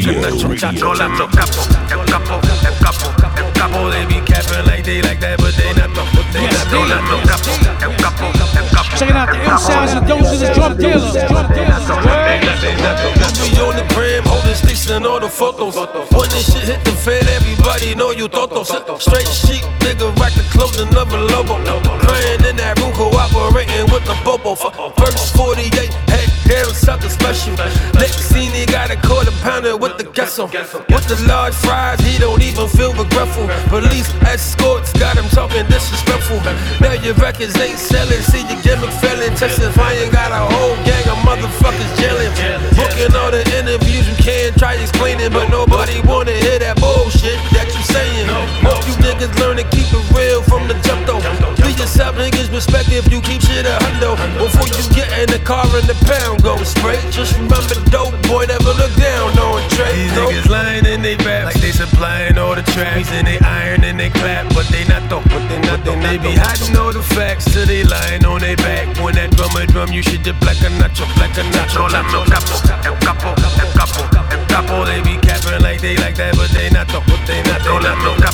Chola, 0.78 1.10
no 1.10 2.61
capo, 2.92 3.24
el 3.38 3.54
capo 3.54 3.90
de 3.90 4.06
mi 4.08 4.22
capo, 4.22 4.54
like 4.66 4.84
they 4.84 5.02
like 5.02 5.20
that, 5.20 5.38
but 5.40 5.56
they 5.56 5.74
not 5.74 5.90
no, 5.96 6.04
they 6.34 6.42
yes, 6.44 6.66
not 6.66 6.72
no, 6.72 6.86
not 6.86 7.04
no, 7.10 7.18
capo, 7.28 7.52
el 7.86 7.96
capo, 7.96 8.26
el 8.26 8.70
capo. 8.70 8.98
Checking 8.98 9.16
out 9.16 9.30
the 9.32 9.44
ill 9.44 9.58
sounds 9.58 9.94
and 9.94 10.08
those 10.08 10.32
is 10.32 10.50
drum 10.56 10.78
dealers, 10.78 11.14
drug 11.14 11.48
dealers. 11.54 11.88
We 13.42 13.50
on 13.62 13.76
the 13.76 13.86
gram, 13.96 14.24
holding 14.26 14.56
sticks 14.56 14.90
and 14.90 15.06
all 15.06 15.20
the 15.20 15.30
photos. 15.30 15.76
When 15.76 16.30
this 16.30 16.52
shit 16.52 16.64
hit 16.68 16.84
the 16.84 16.92
fan, 16.92 17.24
everybody 17.30 17.96
know 17.96 18.12
you 18.12 18.28
thought 18.28 18.50
those. 18.50 18.70
Straight 19.02 19.28
sheep, 19.28 19.64
nigga, 19.80 20.14
rock 20.20 20.34
the 20.34 20.44
clothes 20.52 20.80
another 20.80 21.18
lobo. 21.18 21.56
Playing 22.04 22.44
in 22.46 22.56
that 22.58 22.80
room, 22.80 22.92
cooperating 22.94 23.88
with 23.92 24.06
the 24.06 24.16
bobo. 24.26 24.56
First 24.56 25.36
48 25.36 26.11
down, 26.48 26.74
something 26.74 27.10
special. 27.10 27.56
He 28.62 28.66
got 28.66 28.92
a 28.92 28.98
quarter 29.08 29.32
pounder 29.42 29.76
with 29.76 29.98
the 29.98 30.04
queso. 30.04 30.46
With 30.46 31.08
the 31.10 31.18
large 31.26 31.56
fries, 31.56 32.00
he 32.02 32.20
don't 32.20 32.42
even 32.44 32.68
feel 32.70 32.94
regretful. 32.94 33.50
Police 33.74 34.06
escorts 34.22 34.94
got 34.94 35.18
him 35.18 35.26
talking 35.34 35.66
disrespectful. 35.66 36.38
Now 36.78 36.94
your 36.94 37.16
records 37.16 37.58
ain't 37.58 37.80
selling, 37.80 38.22
see 38.22 38.46
your 38.46 38.62
gimmick 38.62 38.94
failing. 39.02 39.34
Testifying, 39.34 40.12
got 40.12 40.30
a 40.30 40.46
whole 40.54 40.76
gang 40.86 41.06
of 41.10 41.18
motherfuckers 41.26 41.92
jailing. 41.98 42.30
Booking 42.78 43.16
all 43.18 43.32
the 43.32 43.42
interviews 43.58 44.06
you 44.06 44.18
can, 44.22 44.54
try 44.54 44.76
explaining, 44.76 45.32
but 45.32 45.50
nobody 45.50 46.02
wanna 46.06 46.34
hear 46.34 46.60
that 46.60 46.78
bullshit 46.78 47.40
that 47.58 47.66
you 47.72 47.82
saying. 47.90 48.28
Hope 48.62 48.86
you 48.86 48.94
niggas 49.02 49.34
learn 49.40 49.58
to 49.58 49.66
keep 49.74 49.90
it 49.90 50.06
real 50.14 50.44
from 50.44 50.68
the 50.68 50.76
jump 50.86 51.08
though. 51.08 51.24
Be 51.92 52.00
yourself, 52.00 52.16
niggas 52.16 52.52
respect 52.54 52.88
if 52.90 53.12
you 53.12 53.20
keep 53.20 53.42
shit 53.42 53.66
a 53.66 53.76
hundo. 53.84 54.16
Before 54.40 54.64
you 54.64 54.80
get 54.96 55.12
in 55.20 55.28
the 55.28 55.44
car 55.44 55.68
and 55.76 55.84
the 55.84 55.98
pound 56.08 56.42
go 56.42 56.56
straight. 56.64 57.04
Just 57.12 57.36
remember, 57.36 57.76
dope 57.92 58.16
boy 58.32 58.46
never 58.48 58.72
look 58.80 58.94
down 58.96 59.36
on 59.36 59.60
Trey. 59.70 59.92
These 59.92 60.12
niggas 60.16 60.48
lying 60.48 60.86
in 60.86 61.02
they 61.02 61.18
rap 61.18 61.52
like 61.52 61.60
they 61.60 61.72
supplying 61.72 62.38
all 62.38 62.56
the 62.56 62.64
tracks 62.72 63.12
and 63.12 63.28
they 63.28 63.40
iron 63.40 63.84
and 63.84 64.00
they 64.00 64.10
clap, 64.10 64.48
but 64.56 64.68
they 64.72 64.88
not 64.88 65.04
though. 65.10 65.24
But 65.28 65.44
they 65.52 65.60
not 65.68 65.84
though. 65.84 66.00
They 66.00 66.18
be 66.18 66.32
hiding 66.32 66.78
all 66.78 66.94
the 66.94 67.04
facts 67.04 67.52
till 67.52 67.66
they 67.66 67.84
lying 67.84 68.24
on 68.24 68.40
their 68.40 68.56
back. 68.56 68.88
When 69.04 69.16
that 69.16 69.36
drummer 69.36 69.66
drum, 69.68 69.92
you 69.92 70.02
should 70.02 70.24
dip 70.24 70.40
like 70.48 70.64
a 70.64 70.72
nacho, 70.80 71.04
like 71.20 71.36
a 71.36 71.44
nacho. 71.52 71.92
La 71.92 72.08
el 72.08 72.24
capo, 72.32 72.56
el 72.88 72.96
capo, 73.04 73.36
el 73.36 73.72
capo, 73.76 74.02
el 74.32 74.44
capo. 74.48 74.86
They 74.86 75.02
be 75.04 75.20
capping 75.20 75.60
like 75.60 75.82
they 75.82 75.98
like 75.98 76.16
that, 76.16 76.40
but 76.40 76.52
they 76.56 76.70
not 76.70 76.88
though. 76.88 77.04
But 77.04 77.20
they 77.28 77.44
not 77.44 77.60
el 77.68 78.16
capo, 78.16 78.31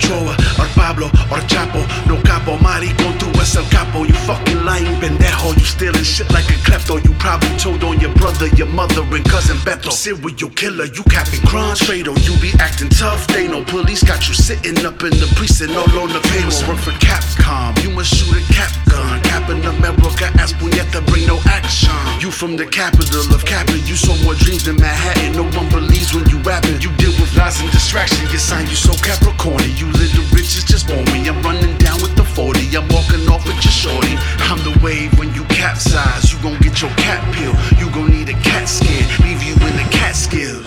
Ochoa, 0.00 0.32
or 0.58 0.66
Pablo, 0.74 1.06
or 1.30 1.40
Chapo, 1.46 1.84
no 2.06 2.16
capo, 2.22 2.56
maricón, 2.58 3.16
tú 3.18 3.26
es 3.40 3.54
el 3.56 3.64
capo. 3.68 4.06
You 4.06 4.14
fucking 4.14 4.64
lying 4.64 4.98
pendejo, 5.00 5.54
you 5.58 5.64
stealing 5.64 6.02
shit 6.02 6.30
like 6.32 6.48
a 6.48 6.56
klepto. 6.64 7.04
You 7.04 7.12
probably 7.18 7.50
told 7.58 7.84
on 7.84 8.00
your 8.00 8.12
brother, 8.20 8.46
your 8.54 8.68
mother, 8.68 9.02
and 9.16 9.24
cousin 9.24 9.56
Beto. 9.64 9.90
Serial 9.90 10.50
killer, 10.52 10.84
you 10.84 11.02
capping 11.08 11.40
crimes, 11.48 11.80
Fredo. 11.80 12.12
You 12.22 12.36
be 12.38 12.52
acting 12.60 12.90
tough, 12.90 13.26
they 13.28 13.48
know 13.48 13.64
police 13.64 14.04
got 14.04 14.28
you 14.28 14.34
sitting 14.34 14.84
up 14.84 15.02
in 15.02 15.16
the 15.16 15.26
precinct 15.34 15.74
all 15.74 15.88
on 15.98 16.12
the 16.12 16.20
payroll. 16.28 16.52
Work 16.68 16.78
for 16.84 16.94
Capcom, 17.00 17.72
you 17.82 17.90
must 17.90 18.14
shoot 18.14 18.36
a 18.36 18.42
cap 18.52 18.70
gun. 18.86 19.20
Capping 19.24 19.64
America, 19.64 20.28
ass 20.38 20.52
puñeta, 20.52 21.00
bring 21.08 21.26
no 21.26 21.40
action. 21.46 21.90
You 22.20 22.30
from 22.30 22.56
the 22.56 22.66
capital 22.66 23.24
of 23.34 23.44
capping, 23.44 23.82
you 23.88 23.96
saw 23.96 24.14
more 24.22 24.34
dreams 24.34 24.64
than 24.64 24.76
Manhattan. 24.76 25.32
No 25.32 25.48
one 25.56 25.68
believes 25.70 26.12
when 26.14 26.28
you 26.28 26.38
rapping. 26.44 26.78
You 26.84 26.92
deal 27.00 27.14
with 27.18 27.34
lies 27.36 27.60
and 27.60 27.70
distraction, 27.72 28.28
your 28.28 28.38
sign 28.38 28.68
you 28.68 28.76
so 28.76 28.92
Capricorn. 29.00 29.64
You 29.80 29.88
little 29.96 30.24
riches, 30.36 30.64
just 30.64 30.90
want 30.90 31.08
me. 31.12 31.26
I'm 31.26 31.40
running 31.42 31.76
down 31.78 32.00
with 32.02 32.14
the 32.16 32.24
40. 32.24 32.60
I'm 32.76 32.86
walking 32.92 33.24
off 33.32 33.46
with 33.48 33.58
your 33.64 33.72
shorty. 33.72 34.14
I'm 34.52 34.60
the 34.60 34.76
wave 34.84 35.18
when 35.18 35.32
you 35.34 35.44
capsize. 35.48 36.32
You 36.32 36.38
gon' 36.42 36.58
get 36.60 36.82
your 36.82 36.92
cat 37.00 37.20
pill. 37.34 37.54
You 37.80 37.88
gon' 37.90 38.09
need 38.10 38.28
a 38.28 38.38
cat 38.42 38.68
skin. 38.68 39.06
Leave 39.22 39.42
you 39.42 39.54
in 39.54 39.74
the 39.78 39.86
cat 39.90 40.14
skills. 40.18 40.66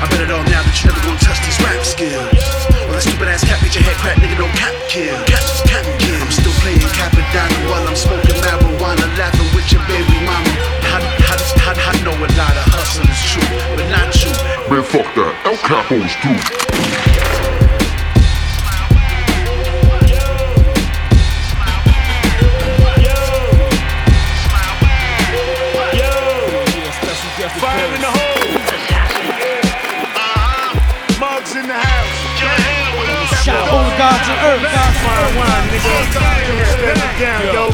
I 0.00 0.08
bet 0.08 0.24
it 0.24 0.32
all 0.32 0.42
now 0.48 0.64
that 0.64 0.74
you 0.80 0.88
never 0.88 1.02
gon' 1.04 1.20
touch 1.20 1.38
these 1.44 1.60
rap 1.60 1.84
skills. 1.84 2.32
Well, 2.88 2.96
that 2.96 3.04
stupid 3.04 3.28
ass 3.28 3.44
cat 3.44 3.60
get 3.60 3.76
your 3.76 3.84
head 3.84 3.96
cracked, 4.00 4.24
nigga, 4.24 4.40
no 4.40 4.48
cap 4.56 4.72
kill. 4.88 5.12
Cap, 5.28 5.44
cap 5.68 5.84
kill. 6.00 6.16
I'm 6.16 6.32
still 6.32 6.56
playing 6.64 6.80
Cappadonna 6.96 7.58
while 7.68 7.84
I'm 7.84 7.96
smoking 7.96 8.40
marijuana, 8.40 9.04
laughing 9.20 9.50
with 9.52 9.68
your 9.68 9.84
baby 9.84 10.16
mama. 10.24 10.52
I, 10.88 11.04
I, 11.04 11.36
I, 11.68 11.72
I 11.76 11.94
know 12.00 12.16
a 12.16 12.28
lot 12.40 12.56
of 12.56 12.64
hustle 12.72 13.04
is 13.04 13.20
true, 13.28 13.50
but 13.76 13.86
not 13.92 14.08
you. 14.16 14.32
Man, 14.72 14.82
fuck 14.82 15.06
that. 15.20 15.32
El 15.44 15.60
Capo's 15.60 16.16
too. 16.24 17.69
Gods 34.20 34.28
on 34.28 34.38
earth. 34.44 34.64
Fine 35.00 35.32
wine, 35.36 35.66
nigga. 35.72 35.92
It 36.80 37.20
down, 37.20 37.40
yo. 37.52 37.70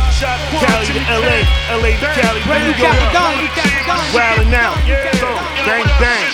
Cali 0.63 0.87
to 0.87 1.03
LA, 1.11 1.43
LA 1.75 1.91
to 1.99 2.09
Cali 2.15 2.41
to 2.41 2.55
New 2.63 2.75
York. 2.79 2.99
Wildin' 4.15 4.55
out. 4.55 4.77
Bang, 5.67 5.87
bang. 5.99 6.27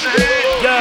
Yo. 0.61 0.79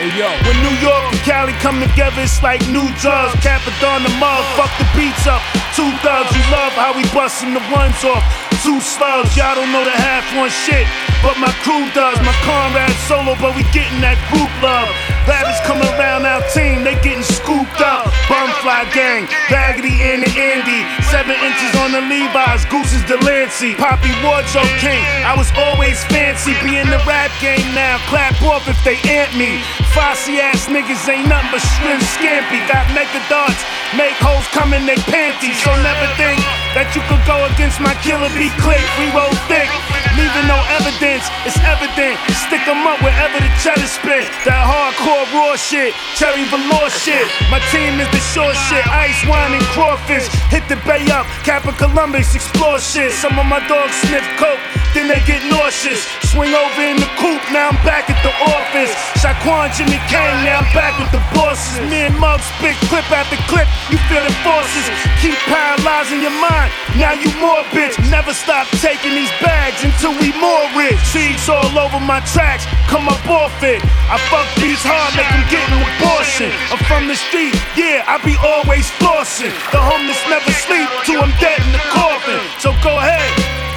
Hey, 0.00 0.10
yo. 0.16 0.28
When 0.48 0.56
New 0.64 0.76
York 0.80 1.04
and 1.12 1.20
Cali 1.22 1.52
come 1.60 1.80
together, 1.80 2.22
it's 2.22 2.42
like 2.42 2.60
new 2.68 2.88
drugs. 2.98 3.34
Capadon 3.44 4.02
the 4.02 4.12
mug, 4.18 4.44
fuck 4.56 4.72
the 4.78 4.86
beats 4.96 5.26
up. 5.26 5.42
Two 5.76 5.90
thugs, 6.02 6.32
you 6.34 6.42
love 6.50 6.72
how 6.72 6.96
we 6.96 7.04
bustin' 7.12 7.54
the 7.54 7.62
ones 7.70 8.02
off. 8.04 8.24
Two 8.62 8.80
slugs, 8.80 9.36
y'all 9.36 9.54
don't 9.54 9.70
know 9.72 9.84
the 9.84 9.90
half 9.90 10.24
one 10.36 10.50
shit. 10.50 10.86
But 11.20 11.36
my 11.36 11.52
crew 11.60 11.84
does, 11.92 12.16
my 12.24 12.32
comrades 12.48 12.96
solo, 13.04 13.36
but 13.36 13.52
we 13.52 13.62
gettin' 13.76 14.00
that 14.00 14.16
group 14.32 14.48
love. 14.64 14.88
Lavish 15.28 15.60
coming 15.68 15.86
around 16.00 16.24
our 16.24 16.40
team, 16.48 16.80
they 16.80 16.96
getting 17.04 17.22
scooped 17.22 17.80
up. 17.84 18.08
Bumfly 18.24 18.88
gang, 18.96 19.28
Baggedy 19.52 20.00
in 20.00 20.24
the 20.24 20.32
Indy. 20.32 20.80
Seven 21.12 21.36
inches 21.44 21.72
on 21.84 21.92
the 21.92 22.00
Levi's, 22.08 22.64
Goose 22.72 22.96
is 22.96 23.04
Delancey. 23.04 23.76
Poppy 23.76 24.10
Wardrobe 24.24 24.72
King, 24.80 25.04
I 25.22 25.36
was 25.36 25.52
always 25.60 26.00
fancy. 26.08 26.56
Be 26.64 26.80
in 26.80 26.88
the 26.88 26.98
rap 27.04 27.28
game 27.44 27.68
now, 27.76 28.00
clap 28.08 28.40
off 28.40 28.64
if 28.64 28.80
they 28.80 28.96
ant 29.04 29.36
me. 29.36 29.60
Fossy 29.92 30.40
ass 30.40 30.72
niggas 30.72 31.04
ain't 31.04 31.28
nothing 31.28 31.52
but 31.52 31.62
shrimp 31.76 32.00
scampy. 32.16 32.64
Got 32.64 32.88
mega 32.96 33.20
darts, 33.28 33.60
make 33.92 34.16
hoes 34.24 34.48
come 34.56 34.72
in 34.72 34.88
they 34.88 34.98
panties. 35.12 35.60
So 35.60 35.70
never 35.84 36.08
think 36.16 36.40
that 36.72 36.96
you 36.96 37.04
could 37.12 37.20
go 37.28 37.44
against 37.52 37.76
my 37.78 37.92
killer 38.00 38.32
be 38.40 38.48
click. 38.62 38.82
We 38.96 39.12
roll 39.12 39.34
thick, 39.46 39.68
leaving 40.16 40.46
no 40.46 40.58
evidence. 40.78 41.24
It's 41.46 41.58
evident. 41.66 42.18
Stick 42.46 42.66
'em 42.66 42.86
up 42.86 43.00
wherever 43.02 43.38
the 43.38 43.50
cheddar 43.62 43.86
spit. 43.86 44.26
That 44.44 44.62
hardcore 44.66 45.26
raw 45.34 45.56
shit, 45.56 45.94
cherry 46.18 46.44
velour 46.50 46.90
shit. 46.90 47.26
My 47.50 47.60
team 47.72 48.00
is 48.00 48.08
the 48.10 48.22
short 48.32 48.56
shit. 48.68 48.84
Ice 48.86 49.20
wine 49.26 49.54
and 49.54 49.66
crawfish. 49.74 50.26
Hit 50.50 50.66
the 50.68 50.76
bay 50.88 51.04
up, 51.10 51.26
Kappa 51.44 51.72
Columbus, 51.72 52.34
explore 52.34 52.78
shit. 52.80 53.12
Some 53.12 53.38
of 53.38 53.46
my 53.46 53.60
dogs 53.68 53.94
sniff 54.02 54.26
coke, 54.38 54.62
then 54.94 55.06
they 55.08 55.20
get 55.26 55.42
nauseous. 55.46 56.06
Swing 56.30 56.54
over 56.54 56.82
in 56.82 56.96
the 56.96 57.10
coop, 57.18 57.42
now 57.50 57.68
I'm 57.70 57.78
back 57.84 58.10
at 58.10 58.20
the 58.22 58.32
office. 58.56 58.92
Shaquan 59.20 59.74
Jimmy 59.76 60.00
Kane, 60.10 60.44
now 60.44 60.62
I'm 60.62 60.70
back 60.74 60.98
with 60.98 61.10
the 61.10 61.22
bosses. 61.34 61.80
Me 61.90 62.06
and 62.06 62.16
Mug 62.18 62.40
spit 62.40 62.76
clip 62.88 63.06
after 63.10 63.36
clip, 63.50 63.68
you 63.90 63.98
feel 64.08 64.22
the 64.22 64.34
forces. 64.46 64.86
Keep 65.22 65.38
paralyzing 65.50 66.20
your 66.22 66.36
mind, 66.40 66.70
now 66.96 67.12
you 67.12 67.30
more 67.38 67.62
bitch. 67.74 67.94
Never 68.10 68.32
stop 68.34 68.66
taking 68.82 69.14
these 69.14 69.32
bags 69.42 69.82
until 70.00 70.16
we 70.16 70.32
more 70.40 70.64
rich. 70.72 70.96
Seeds 71.12 71.48
all 71.48 71.76
over 71.76 72.00
my 72.00 72.20
tracks, 72.32 72.64
come 72.88 73.08
up 73.08 73.20
off 73.28 73.52
it. 73.62 73.84
I 74.08 74.16
fuck 74.32 74.48
these 74.56 74.80
hard, 74.80 75.12
make 75.12 75.28
them 75.28 75.44
get 75.52 75.60
an 75.68 75.76
abortion. 75.76 76.48
I'm 76.72 76.80
from 76.88 77.04
the 77.04 77.16
street, 77.16 77.52
yeah, 77.76 78.08
I 78.08 78.16
be 78.24 78.32
always 78.40 78.88
flossing. 78.96 79.52
The 79.72 79.80
homeless 79.80 80.20
never 80.32 80.52
sleep 80.64 80.88
till 81.04 81.20
I'm 81.20 81.32
dead 81.36 81.60
in 81.60 81.72
the 81.76 81.84
coffin. 81.92 82.40
So 82.64 82.72
go 82.80 82.96
ahead. 82.96 83.28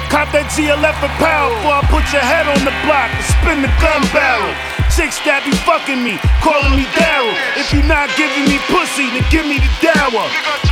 Cop 0.08 0.32
that 0.32 0.48
GLF 0.56 0.98
a 1.04 1.10
pound 1.20 1.52
before 1.60 1.76
I 1.76 1.84
put 1.92 2.04
your 2.08 2.24
head 2.24 2.48
on 2.48 2.60
the 2.64 2.74
block 2.88 3.12
and 3.12 3.24
spin 3.28 3.58
the 3.60 3.72
gun 3.84 4.00
barrel. 4.14 4.73
Chicks 4.94 5.18
that 5.26 5.42
be 5.42 5.50
fucking 5.66 5.98
me, 5.98 6.14
calling 6.38 6.70
me 6.78 6.86
Daryl. 6.94 7.34
If 7.58 7.74
you 7.74 7.82
not 7.82 8.14
giving 8.14 8.46
me 8.46 8.62
pussy, 8.70 9.10
then 9.10 9.26
give 9.26 9.42
me 9.42 9.58
the 9.58 9.66
dower. 9.82 10.22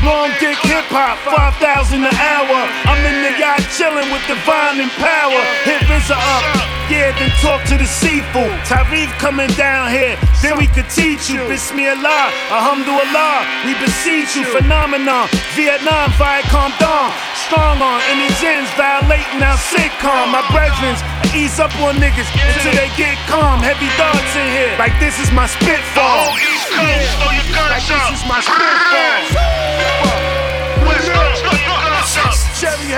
Long 0.06 0.30
dick 0.38 0.54
hip 0.62 0.86
hop, 0.94 1.18
5,000 1.26 2.06
an 2.06 2.14
hour. 2.14 2.58
I'm 2.86 3.02
in 3.02 3.18
the 3.26 3.34
yacht 3.34 3.66
chilling 3.74 4.06
with 4.14 4.22
divine 4.30 4.78
and 4.78 4.94
power. 5.02 5.42
Hit 5.66 5.82
RZA 5.90 6.14
up, 6.14 6.42
yeah, 6.86 7.10
then 7.18 7.34
talk 7.42 7.66
to 7.70 7.74
the 7.74 7.86
seafood. 7.86 8.54
Tarif 8.62 9.10
coming 9.18 9.50
down 9.58 9.90
here, 9.90 10.14
then 10.38 10.54
we 10.54 10.70
could 10.70 10.86
teach 10.86 11.26
you. 11.26 11.42
Bismillah, 11.50 12.30
Alhamdulillah, 12.54 13.66
we 13.66 13.74
beseech 13.82 14.38
you. 14.38 14.46
Phenomenon, 14.54 15.26
Vietnam, 15.58 16.14
Viacom 16.14 16.70
Dawn. 16.78 17.10
Strong 17.50 17.82
on, 17.82 17.98
and 18.06 18.22
these 18.22 18.38
ends 18.46 18.70
violating 18.78 19.42
our 19.42 19.58
sitcom. 19.58 20.30
My 20.30 20.46
brethren, 20.54 20.94
ease 21.34 21.58
up 21.58 21.72
on 21.80 21.96
niggas 21.96 22.28
until 22.38 22.74
they 22.76 22.90
get 22.96 23.16
calm. 23.26 23.60
Heavy 23.60 23.88
in 24.16 24.46
here, 24.52 24.74
like 24.78 24.98
this 25.00 25.18
is 25.20 25.30
my 25.32 25.46
spitfall. 25.46 26.32
East 26.36 26.68
Coast, 26.72 27.08
throw 27.20 27.32
your 27.32 27.48
guns 27.52 27.70
Like 27.72 27.86
up. 27.90 28.10
this 28.10 28.20
is 28.20 28.26
my 28.28 28.40
spitfall. 28.40 29.22
West 30.86 31.08
Coast, 31.12 31.40
throw 31.44 31.56
your 31.56 31.78
guns 31.80 32.16
up. 32.20 32.34
Cherry 32.58 32.92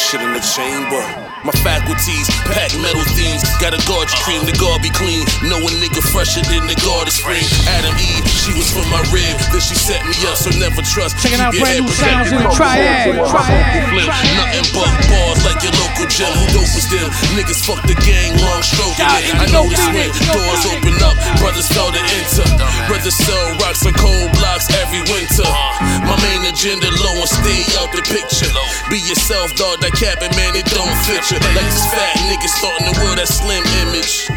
shit 0.00 0.24
in 0.24 0.32
the 0.32 0.40
chamber. 0.40 1.02
My 1.44 1.52
faculties 1.60 2.28
pack 2.48 2.72
metal 2.80 3.04
themes. 3.16 3.44
Got 3.60 3.76
a 3.76 3.80
guard 3.84 4.08
cream, 4.24 4.44
the 4.48 4.56
guard 4.56 4.80
be 4.80 4.88
clean. 4.92 5.24
Know 5.44 5.60
a 5.60 5.70
nigga 5.80 6.00
fresher 6.00 6.40
than 6.48 6.64
the 6.68 6.76
garden 6.80 7.12
spring. 7.12 7.44
Adam 7.68 7.92
Eve, 8.00 8.24
she 8.28 8.52
was 8.56 8.68
from 8.72 8.88
my 8.88 9.00
rib, 9.12 9.36
then 9.52 9.60
she 9.60 9.76
set 9.76 10.00
me 10.08 10.16
up, 10.28 10.36
so 10.40 10.48
never 10.56 10.80
trust. 10.84 11.20
Checking 11.20 11.40
out 11.40 11.52
Keep 11.52 11.64
your 11.64 11.68
brand 11.68 11.84
head 11.84 11.84
new 11.84 11.96
sounds 12.00 12.28
in 12.32 12.40
the 12.40 12.48
protected. 12.48 13.20
triad. 13.20 13.28
Triad. 13.28 13.88
Flip, 13.92 14.08
Nothing 14.40 14.66
but 14.72 14.90
bars 15.12 15.40
like 15.44 15.60
your 15.64 15.74
local 15.76 16.06
gym. 16.08 16.32
Who 16.32 16.44
dope 16.60 16.72
was 16.72 16.86
them? 16.88 17.08
Niggas 17.36 17.60
fuck 17.64 17.80
the 17.84 17.96
gang, 18.04 18.36
long 18.40 18.64
stroking 18.64 19.04
it. 19.04 19.36
I 19.36 19.46
know 19.52 19.64
this 19.68 19.80
when 19.92 20.08
doors 20.32 20.64
open 20.76 20.96
up, 21.04 21.16
brothers 21.40 21.68
fell 21.72 21.92
to 21.92 22.00
enter. 22.20 22.46
Brothers 22.88 23.16
sell 23.16 23.56
rocks 23.60 23.84
and 23.84 23.96
cold 23.96 24.28
blocks 24.40 24.68
every 24.80 25.04
winter. 25.12 25.44
Uh-huh. 25.44 26.08
My 26.08 26.16
main 26.24 26.44
agenda 26.48 26.88
low 27.00 27.16
and 27.20 27.28
stay 27.32 27.64
out 27.80 27.92
the 27.96 28.04
picture. 28.04 28.48
Be 28.92 29.00
yourself, 29.00 29.56
dog. 29.56 29.80
That 29.90 29.98
cabin 29.98 30.30
man, 30.36 30.54
it 30.54 30.66
don't 30.66 30.94
fit 31.02 31.18
you. 31.30 31.38
Like 31.42 31.66
this 31.66 31.86
fat 31.90 32.14
niggas 32.30 32.54
starting 32.62 32.86
the 32.86 32.94
world 33.02 33.18
that 33.18 33.26
slim 33.26 33.64
image. 33.82 34.30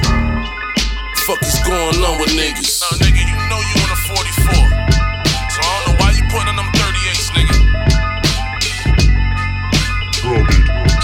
Fuck 1.28 1.41
is 1.43 1.60
going 1.62 2.01
on 2.01 2.20
with 2.20 2.34
niggas? 2.34 2.82
Now, 2.82 2.97
nigga, 2.97 3.22
you 3.22 3.38
know 3.49 3.62
you 3.62 3.78
in 3.78 3.86
a 3.86 3.99
44. 4.10 4.49
So 5.54 5.62
I 5.62 5.70
don't 5.78 5.93
know 5.93 5.97
why 6.01 6.10
you 6.18 6.24
putting 6.34 6.49
on 6.49 6.58
them 6.58 6.72
38s, 6.74 7.30
nigga. 7.38 7.54
Brody 10.26 10.58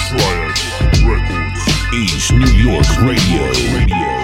Triad 0.10 0.58
Records. 1.06 1.62
East 1.94 2.34
New 2.34 2.50
York 2.58 2.90
Radio. 3.06 4.19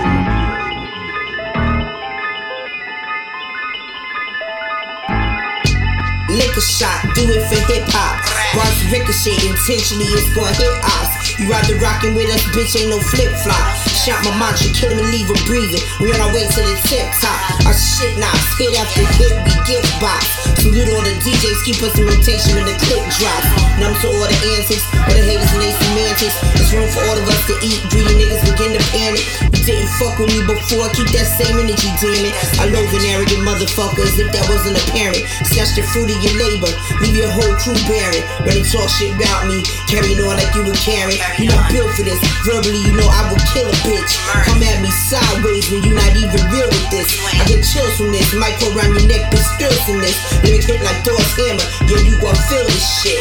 Liquor 6.36 6.60
shot, 6.60 7.00
do 7.16 7.24
it 7.32 7.48
for 7.48 7.56
hip 7.72 7.88
hop. 7.88 8.20
Bars 8.56 8.92
ricochet, 8.92 9.40
intentionally 9.48 10.04
it's 10.12 10.28
gonna 10.36 10.52
hit 10.52 10.76
us. 11.00 11.40
You 11.40 11.48
either 11.48 11.80
rockin' 11.80 12.14
with 12.14 12.30
us, 12.30 12.44
bitch, 12.52 12.76
ain't 12.76 12.90
no 12.90 13.00
flip 13.00 13.32
flop. 13.40 13.85
Shot 14.06 14.22
my 14.22 14.38
mantra, 14.38 14.70
kill 14.70 14.94
him 14.94 15.02
and 15.02 15.10
leave 15.10 15.26
him 15.26 15.42
breathing. 15.50 15.82
We 15.98 16.14
on 16.14 16.22
our 16.22 16.30
way 16.30 16.46
to 16.46 16.62
the 16.62 16.78
tip 16.86 17.10
top. 17.18 17.42
Our 17.66 17.74
shit 17.74 18.14
knocks, 18.22 18.54
hit 18.54 18.78
after 18.78 19.02
hit, 19.18 19.34
we 19.34 19.54
gift 19.66 19.90
box. 19.98 20.30
Salute 20.62 20.94
all 20.94 21.02
the 21.02 21.18
DJs, 21.26 21.66
keep 21.66 21.82
us 21.82 21.98
in 21.98 22.06
rotation 22.06 22.54
when 22.54 22.70
the 22.70 22.78
clip 22.86 23.02
drops. 23.18 23.50
Numb 23.82 23.98
to 23.98 24.08
all 24.14 24.30
the 24.30 24.38
antics, 24.62 24.86
all 24.94 25.10
the 25.10 25.26
haters 25.26 25.50
and 25.58 25.62
they 25.66 25.74
semantics. 25.74 26.38
There's 26.54 26.70
room 26.78 26.86
for 26.94 27.02
all 27.02 27.18
of 27.18 27.26
us 27.26 27.50
to 27.50 27.58
eat. 27.66 27.82
Greedy 27.90 28.14
niggas 28.14 28.46
begin 28.46 28.78
to 28.78 28.84
panic. 28.94 29.26
You 29.42 29.74
didn't 29.74 29.90
fuck 29.98 30.22
with 30.22 30.30
me 30.30 30.46
before, 30.46 30.86
keep 30.94 31.10
that 31.18 31.26
same 31.26 31.58
energy, 31.58 31.90
damn 31.98 32.30
it. 32.30 32.38
I 32.62 32.70
loathe 32.70 32.94
an 32.94 33.10
arrogant 33.10 33.42
motherfuckers 33.42 34.22
if 34.22 34.30
that 34.38 34.46
wasn't 34.46 34.78
apparent. 34.86 35.26
Snatch 35.50 35.74
the 35.74 35.82
fruit 35.82 36.14
of 36.14 36.20
your 36.22 36.38
labor, 36.38 36.70
leave 37.02 37.18
your 37.18 37.34
whole 37.34 37.58
crew 37.58 37.78
barren. 37.90 38.22
When 38.46 38.54
they 38.54 38.66
talk 38.70 38.86
shit 38.86 39.18
about 39.18 39.50
me, 39.50 39.66
carrying 39.90 40.22
on 40.22 40.38
like 40.38 40.54
you 40.54 40.62
were 40.62 40.78
carrying. 40.78 41.18
You 41.42 41.50
not 41.50 41.74
built 41.74 41.90
for 41.98 42.06
this. 42.06 42.22
Verbally, 42.46 42.86
you 42.86 42.94
know 42.94 43.10
I 43.10 43.34
will 43.34 43.42
kill 43.50 43.66
a 43.66 43.74
bitch. 43.82 43.95
Come 44.44 44.64
at 44.64 44.82
me 44.82 44.92
sideways 44.92 45.72
when 45.72 45.84
you 45.84 45.94
not 45.94 46.16
even 46.16 46.42
real 46.52 46.68
with 46.68 46.90
this. 46.92 47.08
I 47.26 47.46
get 47.48 47.64
chills 47.64 47.96
from 47.98 48.12
this. 48.12 48.34
Might 48.34 48.60
go 48.60 48.68
around 48.76 48.94
your 48.94 49.08
neck, 49.08 49.32
but 49.32 49.40
still 49.40 49.72
from 49.86 50.00
this. 50.00 50.18
Lyric 50.44 50.64
hit 50.64 50.82
like 50.84 51.04
Thor's 51.06 51.32
hammer. 51.38 51.64
Yeah, 51.88 52.04
you 52.04 52.20
gon' 52.20 52.36
feel 52.36 52.66
this 52.66 52.84
shit. 53.02 53.20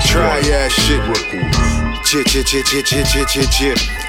Triad 0.00 0.70
shit. 0.72 1.00
Chit, 2.04 2.26
chit, 2.26 2.46
chit, 2.46 2.66
chit, 2.66 2.86
chit, 2.86 3.06
chit, 3.06 3.28
chit, 3.28 3.50
chit. 3.50 4.07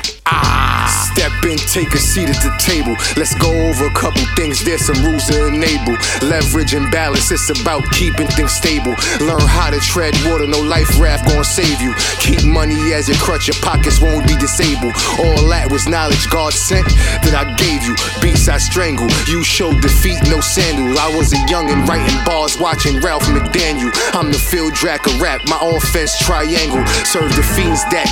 Step 1.20 1.32
in, 1.46 1.58
take 1.58 1.94
a 1.94 1.98
seat 1.98 2.30
at 2.30 2.40
the 2.42 2.54
table. 2.58 2.96
Let's 3.18 3.36
go 3.36 3.52
over 3.68 3.88
a 3.88 3.94
couple 3.94 4.24
things. 4.36 4.64
There's 4.64 4.86
some 4.86 5.04
rules 5.04 5.26
to 5.28 5.48
enable 5.48 5.98
leverage 6.24 6.74
and 6.74 6.90
balance. 6.92 7.32
It's 7.32 7.50
about 7.50 7.84
keeping 7.92 8.28
things 8.28 8.54
stable. 8.54 8.96
Learn 9.20 9.44
how 9.44 9.70
to 9.70 9.80
tread 9.80 10.16
water. 10.26 10.48
No 10.48 10.62
life 10.62 10.88
raft 11.00 11.28
gonna 11.28 11.44
save 11.44 11.82
you. 11.82 11.94
Keep 12.20 12.46
money 12.46 12.94
as 12.94 13.10
your 13.10 13.18
crutch. 13.18 13.48
Your 13.48 13.60
pockets 13.62 14.00
won't 14.00 14.28
be 14.28 14.36
disabled. 14.38 14.96
All 15.20 15.44
that 15.50 15.68
was 15.70 15.88
knowledge 15.88 16.30
God 16.30 16.54
sent 16.54 16.88
that 17.26 17.36
I 17.36 17.52
gave 17.56 17.84
you. 17.84 17.96
Beats 18.22 18.48
I 18.48 18.58
strangle. 18.58 19.10
You 19.28 19.44
showed 19.44 19.82
defeat, 19.82 20.20
no 20.30 20.40
sandals. 20.40 20.98
I 20.98 21.10
was 21.16 21.34
a 21.34 21.42
youngin' 21.52 21.86
writing 21.88 22.16
bars, 22.24 22.58
watching 22.58 23.02
Ralph 23.02 23.28
McDaniel. 23.28 23.92
I'm 24.14 24.32
the 24.32 24.40
field 24.40 24.74
Drack 24.74 25.06
of 25.06 25.20
rap. 25.20 25.42
My 25.48 25.60
offense 25.62 26.18
triangle. 26.20 26.86
Serve 27.04 27.36
the 27.36 27.44
fiends 27.44 27.84
that. 27.92 28.08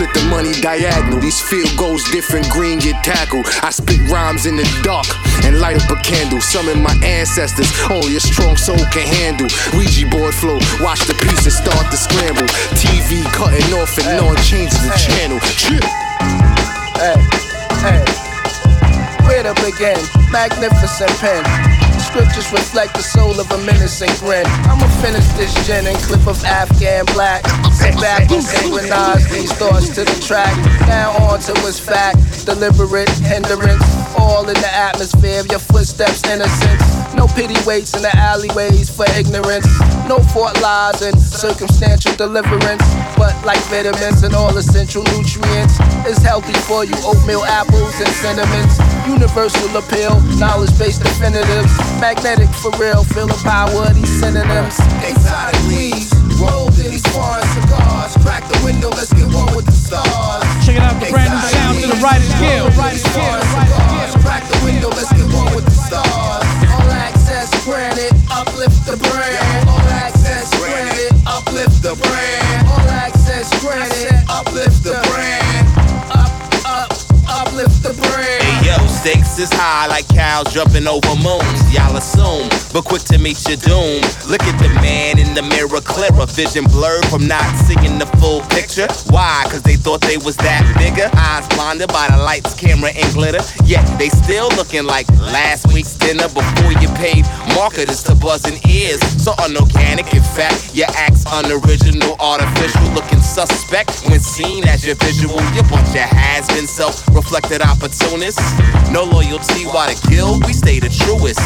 Split 0.00 0.14
the 0.14 0.30
money 0.30 0.52
diagonal. 0.62 1.20
These 1.20 1.42
field 1.42 1.76
goals 1.76 2.02
different, 2.04 2.48
green 2.48 2.78
get 2.78 3.04
tackled. 3.04 3.44
I 3.60 3.68
spit 3.68 4.00
rhymes 4.08 4.46
in 4.46 4.56
the 4.56 4.64
dark 4.82 5.04
and 5.44 5.60
light 5.60 5.76
up 5.76 5.90
a 5.90 6.00
candle. 6.00 6.40
Summon 6.40 6.82
my 6.82 6.96
ancestors, 7.04 7.68
only 7.90 8.16
a 8.16 8.20
strong 8.20 8.56
soul 8.56 8.80
can 8.96 9.04
handle. 9.04 9.48
Ouija 9.76 10.08
board 10.08 10.32
flow, 10.32 10.56
watch 10.80 11.00
the 11.04 11.12
pieces 11.20 11.54
start 11.54 11.90
to 11.90 11.98
scramble. 11.98 12.48
TV 12.80 13.20
cutting 13.36 13.74
off 13.76 13.92
and 13.98 14.24
on 14.24 14.36
changes 14.40 14.80
the 14.80 14.96
channel. 14.96 15.38
Chip. 15.60 15.84
Hey, 16.96 17.20
hey, 17.84 18.00
where 19.28 19.42
to 19.42 19.52
begin? 19.60 20.00
Magnificent 20.32 21.12
pen. 21.20 21.79
Scriptures 22.10 22.50
reflect 22.50 22.94
the 22.94 23.02
soul 23.02 23.38
of 23.38 23.48
a 23.52 23.58
menacing 23.58 24.10
grin. 24.18 24.44
I'ma 24.66 24.88
finish 24.98 25.24
this 25.38 25.54
gin 25.64 25.86
and 25.86 25.96
clip 25.98 26.26
of 26.26 26.42
Afghan 26.44 27.04
black. 27.14 27.46
Sit 27.70 27.94
back 28.02 28.28
and 28.32 28.42
synchronize 28.42 29.30
these 29.30 29.52
thoughts 29.52 29.90
to 29.94 30.02
the 30.02 30.18
track. 30.20 30.50
Now 30.88 31.12
on 31.30 31.38
to 31.46 31.52
its 31.68 31.78
fact. 31.78 32.18
Deliberate 32.44 33.08
hindrance. 33.22 33.86
All 34.18 34.42
in 34.48 34.58
the 34.58 34.74
atmosphere 34.74 35.38
of 35.38 35.46
your 35.46 35.60
footsteps, 35.60 36.26
innocence. 36.26 36.82
No 37.20 37.28
pity 37.28 37.52
waits 37.68 37.92
in 37.92 38.00
the 38.00 38.16
alleyways 38.16 38.88
for 38.88 39.04
ignorance. 39.12 39.68
No 40.08 40.24
fort 40.32 40.56
lies 40.64 41.04
in 41.04 41.12
circumstantial 41.20 42.16
deliverance. 42.16 42.80
But 43.20 43.36
like 43.44 43.60
vitamins 43.68 44.24
and 44.24 44.32
all 44.32 44.56
essential 44.56 45.04
nutrients, 45.12 45.76
it's 46.08 46.24
healthy 46.24 46.56
for 46.64 46.88
you. 46.88 46.96
Oatmeal 47.04 47.44
apples 47.44 47.92
and 48.00 48.08
cinnamons. 48.24 48.80
Universal 49.04 49.68
appeal, 49.76 50.16
knowledge 50.40 50.72
based 50.80 51.04
definitives. 51.04 51.68
Magnetic 52.00 52.48
for 52.64 52.72
real, 52.80 53.04
feel 53.04 53.28
the 53.28 53.36
power 53.44 53.84
of 53.84 53.94
these 53.94 54.08
synonyms. 54.16 54.80
Exotic 55.04 55.60
weeds, 55.68 56.16
rolled 56.40 56.72
in 56.80 56.88
these 56.88 57.04
foreign 57.12 57.44
cigars. 57.52 58.16
Crack 58.24 58.48
the 58.48 58.56
window, 58.64 58.88
let's 58.96 59.12
get 59.12 59.28
one 59.28 59.52
with 59.52 59.68
the 59.68 59.76
stars. 59.76 60.40
Checking 60.64 60.80
out 60.80 60.96
the 60.96 61.12
brand 61.12 61.28
new 61.28 61.44
sound 61.52 61.76
to 61.84 61.86
the 61.92 62.00
Writers 62.00 62.32
Guild. 62.40 62.72
Crack 64.24 64.48
the 64.48 64.60
window, 64.64 64.88
let's 64.88 65.12
get 65.12 65.28
one 65.36 65.52
with 65.52 65.68
the 65.68 65.76
stars. 65.84 66.49
Access 67.52 68.12
uplift 68.30 68.86
the 68.86 68.96
brand. 68.96 69.39
Stakes 79.00 79.38
is 79.38 79.48
high 79.52 79.86
like 79.86 80.06
cows 80.08 80.52
jumping 80.52 80.86
over 80.86 81.16
moons. 81.24 81.60
Y'all 81.72 81.96
assume, 81.96 82.44
but 82.72 82.84
quick 82.84 83.00
to 83.00 83.16
meet 83.16 83.40
your 83.48 83.56
doom. 83.56 84.04
Look 84.28 84.44
at 84.44 84.56
the 84.60 84.68
man 84.84 85.18
in 85.18 85.32
the 85.32 85.40
mirror, 85.40 85.80
clearer 85.80 86.26
vision 86.28 86.64
blurred 86.68 87.04
from 87.06 87.26
not 87.26 87.48
seeing 87.64 87.96
the 87.96 88.04
full 88.20 88.44
picture. 88.52 88.88
Why? 89.08 89.48
Cause 89.48 89.62
they 89.62 89.76
thought 89.76 90.02
they 90.02 90.18
was 90.18 90.36
that 90.44 90.60
bigger. 90.76 91.08
Eyes 91.16 91.48
blinded 91.56 91.88
by 91.88 92.12
the 92.12 92.20
lights, 92.20 92.52
camera, 92.52 92.92
and 92.92 93.08
glitter. 93.16 93.40
Yet 93.64 93.88
they 93.96 94.10
still 94.12 94.52
looking 94.60 94.84
like 94.84 95.08
last 95.32 95.72
week's 95.72 95.96
dinner 95.96 96.28
before 96.28 96.76
you 96.76 96.88
paid 97.00 97.24
marketers 97.56 98.02
to 98.04 98.14
buzzing 98.14 98.60
ears. 98.68 99.00
So 99.16 99.32
unorganic, 99.40 100.12
in 100.12 100.22
fact, 100.36 100.76
your 100.76 100.92
act's 100.92 101.24
unoriginal, 101.40 102.20
artificial, 102.20 102.84
looking 102.92 103.20
suspect 103.24 104.04
when 104.12 104.20
seen 104.20 104.68
as 104.68 104.84
your 104.84 104.96
visual. 104.96 105.40
Your 105.56 105.64
bunch 105.72 105.96
of 105.96 106.04
has 106.04 106.48
been 106.52 106.68
self-reflected 106.68 107.62
opportunists. 107.64 108.44
No 108.90 109.04
loyalty, 109.04 109.66
why 109.66 109.94
to 109.94 110.08
kill? 110.08 110.40
We 110.40 110.52
stay 110.52 110.80
the 110.80 110.88
truest. 110.88 111.38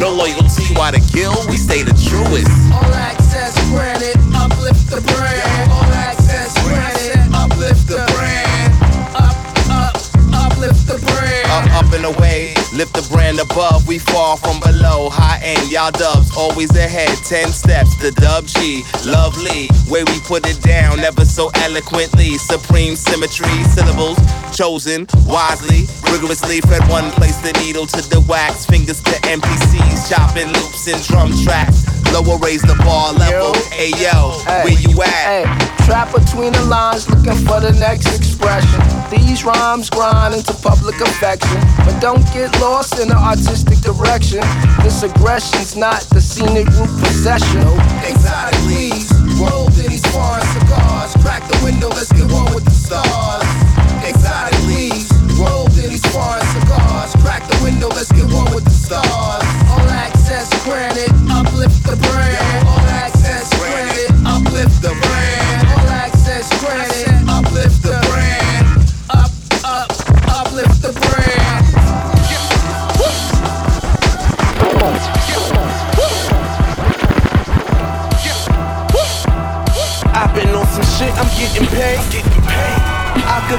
No 0.00 0.10
loyalty, 0.10 0.74
why 0.74 0.90
to 0.90 1.00
kill? 1.12 1.32
We 1.48 1.56
stay 1.56 1.82
the 1.84 1.94
truest. 1.94 2.50
All 2.74 2.92
access 2.92 3.54
granted, 3.70 4.16
uplift 4.34 4.90
the 4.90 5.00
brand. 5.00 5.70
All 5.70 5.84
access 5.94 6.17
Away, 12.04 12.54
lift 12.72 12.94
the 12.94 13.06
brand 13.10 13.40
above. 13.40 13.88
We 13.88 13.98
fall 13.98 14.36
from 14.36 14.60
below, 14.60 15.10
high 15.10 15.40
end. 15.42 15.70
Y'all 15.70 15.90
dubs 15.90 16.30
always 16.36 16.70
ahead, 16.76 17.10
ten 17.26 17.50
steps. 17.50 17.96
The 17.98 18.12
dub 18.12 18.46
G, 18.46 18.84
lovely. 19.04 19.66
Way 19.90 20.04
we 20.06 20.20
put 20.22 20.46
it 20.46 20.62
down, 20.62 21.02
never 21.02 21.24
so 21.24 21.50
eloquently. 21.66 22.38
Supreme 22.38 22.94
symmetry, 22.94 23.50
syllables 23.74 24.18
chosen 24.54 25.06
wisely. 25.26 25.90
Rigorously 26.12 26.60
fed 26.62 26.86
one 26.88 27.10
place 27.18 27.36
the 27.42 27.52
needle 27.58 27.86
to 27.86 28.00
the 28.08 28.20
wax. 28.28 28.64
Fingers 28.64 29.02
to 29.02 29.14
MPCs, 29.26 30.08
chopping 30.08 30.48
loops 30.54 30.86
and 30.86 31.02
drum 31.02 31.34
tracks. 31.44 31.82
Lower 32.12 32.38
raise 32.38 32.62
the 32.62 32.74
bar 32.86 33.12
level. 33.12 33.54
Hey 33.74 33.90
yo, 33.98 34.38
where 34.64 34.78
you 34.78 35.02
at? 35.02 35.24
Hey, 35.26 35.44
trap 35.84 36.14
between 36.14 36.52
the 36.52 36.64
lines, 36.64 37.08
looking 37.10 37.36
for 37.44 37.60
the 37.60 37.72
next 37.78 38.06
expression. 38.16 38.80
These 39.10 39.42
rhymes 39.44 39.88
grind 39.88 40.34
into 40.34 40.52
public 40.52 41.00
affection, 41.00 41.60
but 41.84 41.98
don't 42.00 42.24
get 42.34 42.52
lost 42.60 42.98
in 43.00 43.08
the 43.08 43.16
artistic 43.16 43.78
direction. 43.80 44.40
This 44.82 45.02
aggression's 45.02 45.76
not 45.76 46.02
the 46.10 46.20
scenic 46.20 46.66
route 46.76 46.92
possession. 47.00 47.64
Exotic 48.04 48.60
weeds, 48.68 49.08
rolled 49.40 49.72
in 49.78 49.88
these 49.88 50.04
foreign 50.12 50.44
cigars. 50.52 51.16
Crack 51.24 51.46
the 51.48 51.58
window, 51.64 51.88
let's 51.88 52.12
get 52.12 52.30
one 52.30 52.52
with 52.54 52.64
the 52.64 52.76
stars. 52.76 53.48
Exotic 54.04 54.60
weeds, 54.68 55.08
rolled 55.40 55.72
in 55.78 55.88
these 55.88 56.04
foreign 56.12 56.44
cigars. 56.52 57.14
Crack 57.24 57.48
the 57.48 57.58
window, 57.64 57.88
let's 57.88 58.12
get 58.12 58.28
one 58.30 58.52
with 58.54 58.64
the 58.64 58.76
stars. 58.76 59.27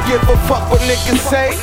Give 0.10 0.18
a 0.26 0.38
fuck 0.50 0.66
what 0.72 0.82
niggas 0.90 1.22
say. 1.30 1.54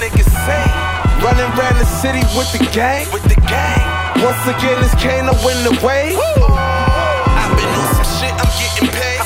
Running 1.19 1.51
around 1.59 1.83
the 1.83 1.85
city 1.85 2.23
with 2.39 2.47
the 2.55 2.63
gang. 2.71 3.03
Once 3.11 4.47
again, 4.47 4.79
it's 4.87 4.95
Kaino 5.03 5.35
in 5.51 5.67
the 5.67 5.75
way. 5.83 6.15
I've 6.15 7.51
been 7.59 7.67
on 7.75 7.91
some 7.99 8.07
shit, 8.07 8.31
I'm 8.31 8.47
getting 8.55 8.87
paid. 8.95 9.19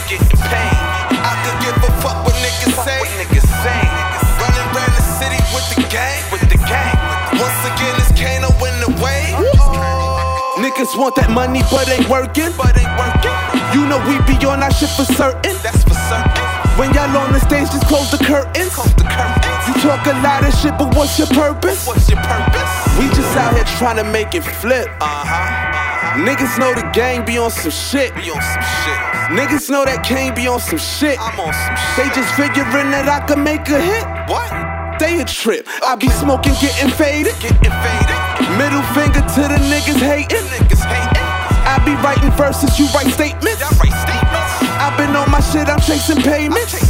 I 1.20 1.36
could 1.44 1.58
give 1.60 1.76
a 1.84 1.92
fuck 2.00 2.24
what 2.24 2.32
niggas 2.40 2.72
say. 2.80 3.04
Running 4.40 4.68
around 4.72 4.96
the 4.96 5.04
city 5.20 5.36
with 5.52 5.68
the 5.68 5.84
gang. 5.92 6.24
Once 7.36 7.60
again, 7.68 7.92
it's 8.00 8.16
Kaino 8.16 8.48
in 8.56 8.76
the 8.80 8.88
way. 9.04 9.36
Niggas 10.64 10.96
want 10.96 11.14
that 11.16 11.28
money, 11.28 11.60
but 11.70 11.86
ain't 11.92 12.08
working. 12.08 12.56
You 13.76 13.84
know 13.84 14.00
we 14.08 14.16
be 14.24 14.40
on 14.46 14.62
our 14.62 14.72
shit 14.72 14.88
for 14.88 15.04
certain. 15.04 15.60
That's 15.62 15.84
for 15.84 15.92
certain. 16.08 16.40
When 16.78 16.94
y'all 16.94 17.14
on 17.18 17.34
the 17.34 17.40
stage, 17.40 17.68
just 17.68 17.84
close 17.86 18.10
the 18.10 18.16
curtains. 18.24 18.72
You 18.96 19.09
talk 19.80 20.04
a 20.06 20.12
lot 20.20 20.44
of 20.44 20.52
shit, 20.54 20.76
but 20.76 20.94
what's 20.94 21.18
your 21.18 21.28
purpose? 21.28 21.86
What's 21.86 22.08
your 22.08 22.20
purpose? 22.20 22.72
We 22.98 23.08
just 23.16 23.36
out 23.36 23.54
here 23.54 23.64
trying 23.80 23.96
to 23.96 24.04
make 24.04 24.34
it 24.34 24.44
flip. 24.44 24.88
Uh 25.00 25.24
huh. 25.24 26.20
Niggas 26.20 26.58
know 26.58 26.74
the 26.74 26.84
gang 26.92 27.24
be 27.24 27.38
on 27.38 27.50
some 27.50 27.70
shit. 27.70 28.14
Be 28.14 28.30
on 28.30 28.42
some 28.42 28.66
shit. 28.84 28.98
Niggas 29.32 29.70
know 29.70 29.84
that 29.84 30.04
Kaine 30.04 30.34
be 30.34 30.48
on 30.48 30.60
some 30.60 30.78
shit. 30.78 31.16
I'm 31.20 31.38
on 31.40 31.54
some 31.54 31.76
shit. 31.76 31.96
They 31.96 32.08
just 32.12 32.34
figuring 32.36 32.90
that 32.92 33.08
I 33.08 33.24
can 33.24 33.42
make 33.42 33.68
a 33.70 33.80
hit. 33.80 34.04
What? 34.28 34.50
They 34.98 35.20
a 35.20 35.24
trip. 35.24 35.64
I 35.86 35.96
be 35.96 36.10
smoking, 36.10 36.52
getting 36.60 36.90
faded. 36.92 37.32
Getting 37.40 37.72
faded. 37.72 38.18
Middle 38.60 38.84
finger 38.92 39.22
to 39.22 39.42
the 39.48 39.58
niggas 39.70 40.02
hating. 40.02 40.44
Niggas 40.50 40.84
hating. 40.84 41.26
I 41.64 41.78
be 41.86 41.94
writing 42.02 42.32
verses, 42.36 42.76
you 42.78 42.86
write 42.92 43.08
statements. 43.14 43.62
I 43.62 43.70
write 43.78 43.96
statements. 43.96 44.52
I 44.82 44.92
been 44.98 45.14
on 45.14 45.30
my 45.30 45.40
shit, 45.40 45.68
I'm 45.68 45.80
chasing 45.80 46.20
payments. 46.20 46.89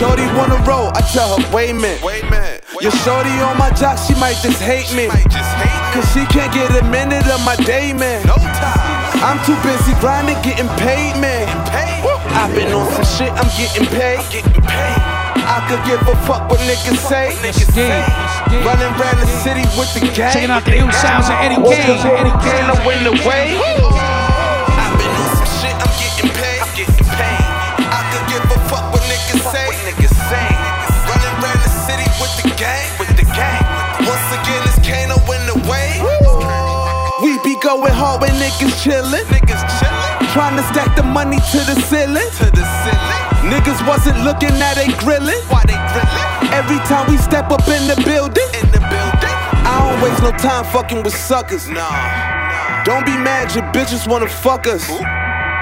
Shorty 0.00 0.24
wanna 0.32 0.56
roll, 0.64 0.88
I 0.96 1.04
tell 1.12 1.36
her, 1.36 1.44
wait 1.52 1.70
a 1.70 1.74
minute. 1.74 2.00
Wait 2.00 2.24
a 2.24 2.30
minute. 2.32 2.64
Your 2.80 2.90
shorty 3.04 3.28
on 3.44 3.60
my 3.60 3.68
jock, 3.76 4.00
she 4.00 4.16
might 4.16 4.40
just 4.40 4.56
hate 4.56 4.88
me. 4.96 5.12
Cause 5.92 6.08
she 6.16 6.24
can't 6.32 6.48
get 6.56 6.72
a 6.72 6.80
minute 6.88 7.28
of 7.28 7.44
my 7.44 7.52
day, 7.68 7.92
man. 7.92 8.24
No 8.24 8.40
time. 8.40 8.80
I'm 9.20 9.36
too 9.44 9.52
busy 9.60 9.92
grinding, 10.00 10.40
getting 10.40 10.72
paid, 10.80 11.20
man. 11.20 11.44
I've 12.32 12.48
been 12.56 12.72
on 12.72 12.88
some 12.96 13.04
shit, 13.04 13.28
I'm 13.36 13.44
getting 13.60 13.84
paid. 13.92 14.24
I 15.44 15.60
could 15.68 15.84
give 15.84 16.00
a 16.08 16.16
fuck 16.24 16.48
what 16.48 16.60
niggas 16.64 16.96
say. 16.96 17.36
Running 18.64 18.88
around 18.96 19.20
the 19.20 19.28
city 19.44 19.68
with 19.76 19.92
the 19.92 20.00
gang. 20.16 20.32
Checking 20.32 20.48
out 20.48 20.64
the 20.64 20.80
ill 20.80 20.90
sounds 20.96 21.28
of 21.28 21.36
Eddie 21.44 21.60
Kaine. 21.60 22.00
Eddie 22.08 22.32
Kaine, 22.40 22.72
I 22.72 22.80
win 22.88 23.04
hard 38.50 39.12
when 39.12 39.22
niggas 39.28 39.62
chillin'. 39.78 40.32
Trying 40.32 40.56
to 40.56 40.62
stack 40.72 40.96
the 40.96 41.02
money 41.02 41.38
to 41.38 41.58
the 41.66 41.74
ceiling. 41.88 42.26
Niggas 43.46 43.86
wasn't 43.86 44.18
looking 44.24 44.50
at 44.62 44.74
they 44.74 44.88
grillin'. 45.02 45.40
Why 45.50 45.62
they 45.66 45.74
grillin'? 45.74 46.52
Every 46.52 46.78
time 46.86 47.10
we 47.10 47.16
step 47.18 47.50
up 47.50 47.66
in 47.68 47.86
the 47.88 47.96
building. 48.04 48.46
In 48.62 48.70
the 48.70 48.80
building. 48.80 49.36
I 49.66 49.78
don't 49.78 50.02
waste 50.02 50.22
no 50.22 50.32
time 50.32 50.64
fucking 50.72 51.02
with 51.02 51.14
suckers. 51.14 51.68
Nah. 51.68 52.84
Don't 52.84 53.04
be 53.04 53.12
mad, 53.12 53.54
your 53.54 53.64
bitches 53.72 54.08
wanna 54.08 54.28
fuck 54.28 54.66
us. 54.66 54.86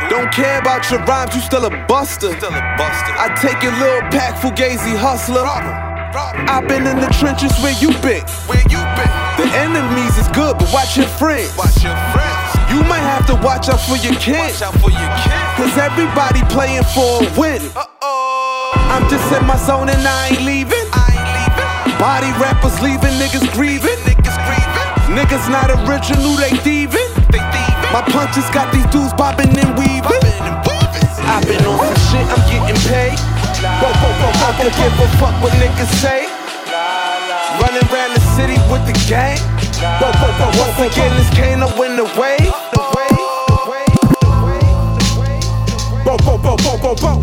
Don't 0.09 0.33
care 0.33 0.59
about 0.61 0.89
your 0.91 1.01
rhymes, 1.05 1.35
you 1.35 1.41
still 1.41 1.65
a 1.67 1.87
buster. 1.87 2.31
Still 2.37 2.55
a 2.55 2.65
buster. 2.79 3.13
I 3.19 3.35
take 3.41 3.63
your 3.63 3.73
little 3.73 4.01
pack, 4.11 4.37
fugazi 4.41 4.97
hustler. 4.97 5.45
I've 5.45 6.67
been 6.67 6.87
in 6.87 7.01
the 7.01 7.09
trenches 7.21 7.53
where 7.61 7.75
you 7.81 7.89
been. 8.01 8.25
Where 8.49 8.63
you 8.71 8.81
been? 8.97 9.11
The 9.37 9.47
enemies 9.55 10.17
is 10.17 10.29
good, 10.29 10.57
but 10.59 10.73
watch 10.73 10.97
your 10.97 11.07
friends. 11.07 11.55
Watch 11.57 11.83
your 11.85 11.97
friends. 12.13 12.38
You 12.69 12.85
might 12.85 13.05
have 13.05 13.25
to 13.33 13.35
watch 13.41 13.69
out 13.69 13.81
for 13.81 13.97
your 13.97 14.15
kids. 14.21 14.61
Watch 14.61 14.69
out 14.69 14.77
for 14.81 14.93
your 14.93 15.11
kids. 15.25 15.53
Cause 15.57 15.75
everybody 15.81 16.45
playing 16.53 16.85
for 16.93 17.25
a 17.25 17.29
win. 17.39 17.65
Uh-oh. 17.73 18.93
I'm 18.93 19.09
just 19.09 19.25
in 19.33 19.45
my 19.49 19.57
zone 19.57 19.89
and 19.89 20.05
I 20.05 20.29
ain't 20.29 20.45
leaving. 20.45 20.85
I 20.93 21.09
ain't 21.17 21.31
leaving. 21.33 21.97
Body 21.97 22.31
rappers 22.37 22.77
leaving, 22.85 23.17
niggas 23.17 23.49
grieving. 23.57 23.97
Niggas 24.05 24.37
grieving. 24.45 24.89
Niggas 25.17 25.49
not 25.49 25.73
original, 25.89 26.37
they 26.37 26.53
thieving. 26.61 27.09
They 27.33 27.41
thieving. 27.41 27.91
My 27.91 28.05
punches 28.05 28.45
got 28.53 28.69
these 28.69 28.87
dudes 28.93 29.17
bobbing 29.17 29.49
and 29.57 29.73
weaving. 29.81 30.05
Bobbing 30.05 30.39
and 30.45 30.61
weaving. 30.69 31.09
I've 31.25 31.45
been 31.49 31.65
on 31.65 31.81
some 31.81 32.01
shit, 32.13 32.27
I'm 32.29 32.43
getting 32.53 32.81
paid. 32.85 33.17
I 33.61 34.53
could 34.61 34.73
give 34.77 34.93
a 35.01 35.09
fuck 35.17 35.35
what 35.43 35.53
niggas 35.57 35.93
say. 36.05 36.29
Running 37.61 37.83
around 37.89 38.13
the 38.15 38.21
city 38.37 38.61
with 38.71 38.85
the 38.87 38.95
gang. 39.09 39.58
Once 39.81 40.93
again, 40.93 41.17
this 41.17 41.31
Kaino 41.31 41.69
in 41.87 41.95
the 41.95 42.05
way. 42.19 42.37
Bo, 46.05 46.17
bo, 46.17 46.37
bo, 46.37 46.57
bo, 46.57 46.79
bo, 46.79 46.95
bo. 46.97 47.23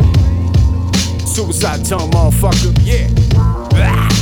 Suicide 1.25 1.83
tone, 1.85 2.09
motherfucker. 2.11 2.71
Yeah. 2.81 3.09
Ah. 3.73 4.15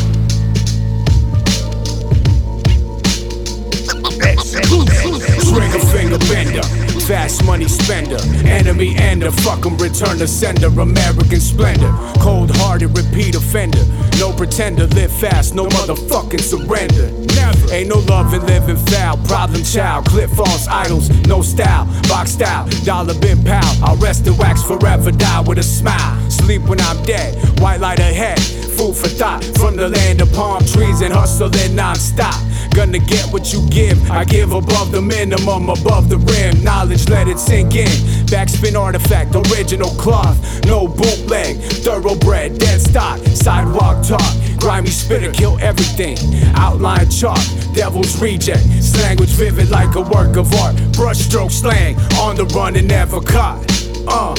Trigger 5.54 5.86
finger 5.94 6.18
bender, 6.34 6.64
fast 7.06 7.46
money 7.46 7.68
spender, 7.68 8.18
enemy 8.44 8.96
ender, 8.96 9.30
fuck 9.30 9.64
'em, 9.66 9.78
return 9.78 10.18
to 10.18 10.28
sender, 10.28 10.68
American 10.82 11.40
splendor, 11.40 11.94
cold 12.20 12.50
hearted 12.58 12.98
repeat 12.98 13.36
offender, 13.36 13.86
no 14.18 14.32
pretender, 14.34 14.88
live 14.88 15.12
fast, 15.12 15.54
no 15.54 15.68
motherfucking 15.68 16.42
surrender. 16.42 17.12
Never. 17.36 17.72
Ain't 17.72 17.90
no 17.90 18.00
love 18.00 18.34
in 18.34 18.44
living 18.48 18.78
foul, 18.88 19.18
problem 19.28 19.64
child, 19.64 20.06
clip 20.06 20.32
false 20.32 20.68
idols, 20.68 21.10
no 21.28 21.44
style, 21.44 21.86
box 22.10 22.32
style, 22.32 22.68
dollar 22.84 23.14
bin 23.14 23.44
pal, 23.44 23.64
I'll 23.84 23.98
rest 23.98 24.26
in 24.26 24.36
wax 24.38 24.64
forever, 24.64 25.12
die 25.12 25.42
with 25.42 25.60
a 25.60 25.64
smile, 25.64 26.18
sleep 26.30 26.64
when 26.64 26.82
I'm 26.82 27.02
dead, 27.04 27.38
white 27.60 27.80
light 27.80 28.00
ahead, 28.00 28.40
food 28.76 28.96
for 28.96 29.08
thought, 29.08 29.44
from 29.60 29.76
the 29.76 29.88
land 29.88 30.20
of 30.22 30.34
palm 30.34 30.66
trees 30.66 31.02
and 31.02 31.14
hustling 31.14 31.76
non-stop. 31.76 32.42
Gonna 32.76 32.98
get 32.98 33.32
what 33.32 33.54
you 33.54 33.62
give. 33.70 34.10
I 34.10 34.24
give 34.26 34.52
above 34.52 34.92
the 34.92 35.02
minimum, 35.02 35.70
above 35.70 36.10
the 36.10 36.18
rim. 36.18 36.64
Knowledge, 36.64 37.08
let 37.08 37.28
it 37.28 37.38
sink 37.38 37.76
in. 37.76 37.88
Backspin 38.28 38.76
artifact, 38.76 39.36
original 39.36 39.90
cloth. 39.92 40.38
No 40.66 40.88
bootleg, 40.88 41.58
thoroughbred, 41.58 42.58
dead 42.58 42.82
stock. 42.82 43.20
Sidewalk 43.20 44.06
talk, 44.06 44.34
grimy 44.58 44.90
spitter, 44.90 45.32
kill 45.32 45.60
everything. 45.60 46.18
Outline 46.56 47.10
chalk, 47.10 47.40
devil's 47.74 48.20
reject. 48.20 48.66
Language 49.02 49.32
vivid 49.32 49.70
like 49.70 49.96
a 49.96 50.02
work 50.02 50.36
of 50.36 50.52
art. 50.56 50.76
Brushstroke 50.98 51.52
slang, 51.52 51.96
on 52.20 52.36
the 52.36 52.46
run 52.56 52.76
and 52.76 52.88
never 52.88 53.22
caught. 53.22 53.64
Uh, 54.08 54.34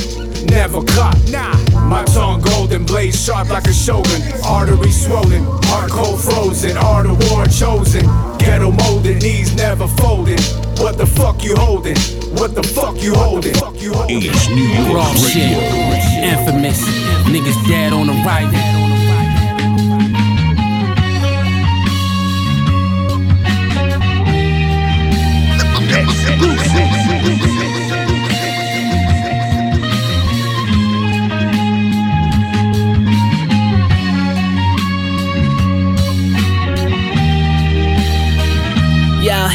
never 0.50 0.82
caught. 0.82 1.18
Nah. 1.30 1.73
My 1.94 2.02
tongue 2.06 2.40
golden, 2.40 2.84
blade 2.84 3.14
sharp 3.14 3.50
like 3.50 3.68
a 3.68 3.72
shogun. 3.72 4.20
Artery 4.44 4.90
swollen, 4.90 5.44
heart 5.70 5.92
cold 5.92 6.20
frozen. 6.20 6.76
Art 6.76 7.06
of 7.06 7.16
war 7.30 7.46
chosen. 7.46 8.04
Ghetto 8.36 8.72
molded, 8.72 9.22
knees 9.22 9.54
never 9.54 9.86
folded. 9.86 10.40
What 10.82 10.98
the 10.98 11.06
fuck 11.06 11.44
you 11.44 11.54
holding? 11.54 11.96
What 12.34 12.56
the 12.56 12.64
fuck 12.64 13.00
you 13.00 13.14
holding? 13.14 13.54
East 14.10 14.50
New 14.50 14.66
York 14.74 14.92
Raw 14.92 15.14
shit. 15.14 15.56
Infamous. 16.32 16.82
Niggas 17.30 17.68
dead 17.68 17.92
on 17.92 18.08
the 18.08 18.14
right. 18.26 18.74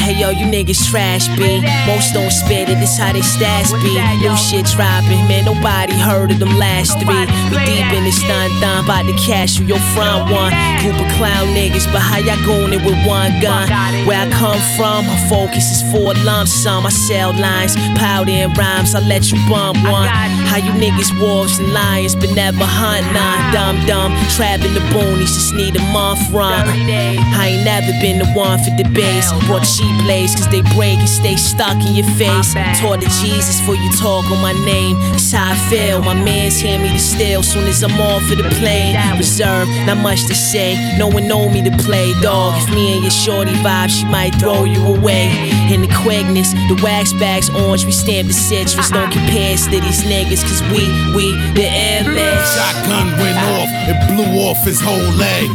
Hey 0.00 0.18
yo, 0.18 0.30
you 0.30 0.46
niggas 0.46 0.90
trash, 0.90 1.28
B. 1.36 1.60
Most 1.86 2.14
don't 2.14 2.32
spit 2.32 2.68
it, 2.68 2.80
this 2.80 2.98
how 2.98 3.12
they 3.12 3.20
stats 3.20 3.70
be. 3.84 4.00
New 4.24 4.36
shit 4.36 4.66
dropping, 4.66 5.28
man, 5.28 5.44
nobody 5.44 5.92
heard 5.92 6.32
of 6.32 6.38
them 6.40 6.56
last 6.58 6.98
three. 6.98 7.26
We 7.52 7.56
deep 7.68 7.86
in 7.92 8.04
this 8.04 8.20
dun 8.22 8.50
dun, 8.60 8.84
about 8.84 9.04
to 9.06 9.12
cash 9.14 9.58
you 9.58 9.66
your 9.66 9.78
front 9.94 10.32
one. 10.32 10.52
Group 10.80 10.96
of 10.96 11.06
clown 11.14 11.52
niggas, 11.54 11.84
but 11.92 12.00
how 12.00 12.18
y'all 12.18 12.40
going 12.46 12.72
it 12.72 12.82
with 12.82 12.96
one 13.06 13.38
gun? 13.40 13.68
Where 14.08 14.18
I 14.18 14.28
come 14.32 14.58
from, 14.74 15.06
my 15.06 15.20
focus 15.28 15.68
is 15.68 15.82
for 15.92 16.12
a 16.12 16.16
lump 16.24 16.48
sum. 16.48 16.86
I 16.86 16.90
sell 16.90 17.32
lines, 17.34 17.76
powder 18.00 18.32
and 18.32 18.56
rhymes, 18.56 18.94
I 18.94 19.00
let 19.00 19.30
you 19.30 19.38
bump 19.48 19.76
one. 19.84 20.08
How 20.48 20.56
you 20.56 20.72
niggas 20.80 21.12
wolves 21.20 21.58
and 21.58 21.72
lions, 21.72 22.16
but 22.16 22.32
never 22.34 22.64
hunt 22.64 23.04
none. 23.12 23.52
Dumb 23.52 23.76
dumb, 23.86 24.12
trapping 24.34 24.74
the 24.74 24.80
boonies, 24.90 25.30
just 25.36 25.54
need 25.54 25.76
a 25.76 25.84
month 25.92 26.18
run. 26.32 26.66
I 26.66 27.52
ain't 27.52 27.64
never 27.64 27.92
been 28.00 28.18
the 28.18 28.26
one 28.32 28.58
for 28.64 28.74
debates. 28.76 29.30
Brought 29.46 29.66
blades, 30.02 30.34
cause 30.34 30.48
they 30.48 30.62
break 30.74 30.98
and 30.98 31.08
stay 31.08 31.36
stuck 31.36 31.76
in 31.86 31.94
your 31.94 32.10
face. 32.16 32.54
Taught 32.80 33.00
to 33.02 33.08
Jesus 33.22 33.60
for 33.64 33.74
you 33.74 33.90
talk 33.98 34.24
on 34.30 34.40
my 34.40 34.52
name. 34.64 34.98
That's 35.12 35.32
how 35.32 35.52
I 35.52 35.56
feel. 35.70 36.02
My 36.02 36.14
mans 36.14 36.58
hear 36.60 36.78
me 36.78 36.88
to 36.88 36.98
steal 36.98 37.42
soon 37.42 37.66
as 37.66 37.82
I'm 37.82 37.98
off 38.00 38.22
for 38.24 38.34
the 38.34 38.48
plane. 38.60 38.96
Reserve, 39.16 39.68
not 39.86 39.98
much 39.98 40.26
to 40.26 40.34
say. 40.34 40.76
No 40.98 41.08
one 41.08 41.26
know 41.28 41.48
me 41.48 41.62
to 41.62 41.76
play 41.78 42.12
dog. 42.20 42.54
If 42.62 42.70
me 42.74 42.94
and 42.94 43.02
your 43.02 43.10
shorty 43.10 43.52
vibe, 43.62 43.90
she 43.90 44.04
might 44.06 44.34
throw 44.36 44.64
you 44.64 44.80
away. 44.84 45.30
In 45.72 45.82
the 45.82 45.92
quickness, 46.02 46.52
the 46.52 46.80
wax 46.82 47.12
bags 47.14 47.50
orange, 47.50 47.84
we 47.84 47.92
stamp 47.92 48.28
the 48.28 48.34
citrus. 48.34 48.90
Don't 48.90 49.04
uh-uh. 49.04 49.12
compare 49.12 49.54
us 49.54 49.64
to 49.64 49.80
these 49.80 50.02
niggas, 50.02 50.42
cause 50.42 50.62
we, 50.72 50.82
we, 51.14 51.32
the 51.54 51.66
illest. 51.68 52.54
Shotgun 52.54 53.06
went 53.18 53.38
off, 53.38 53.68
it 53.88 53.98
blew 54.10 54.40
off 54.40 54.58
his 54.64 54.80
whole 54.80 55.10
leg. 55.16 55.48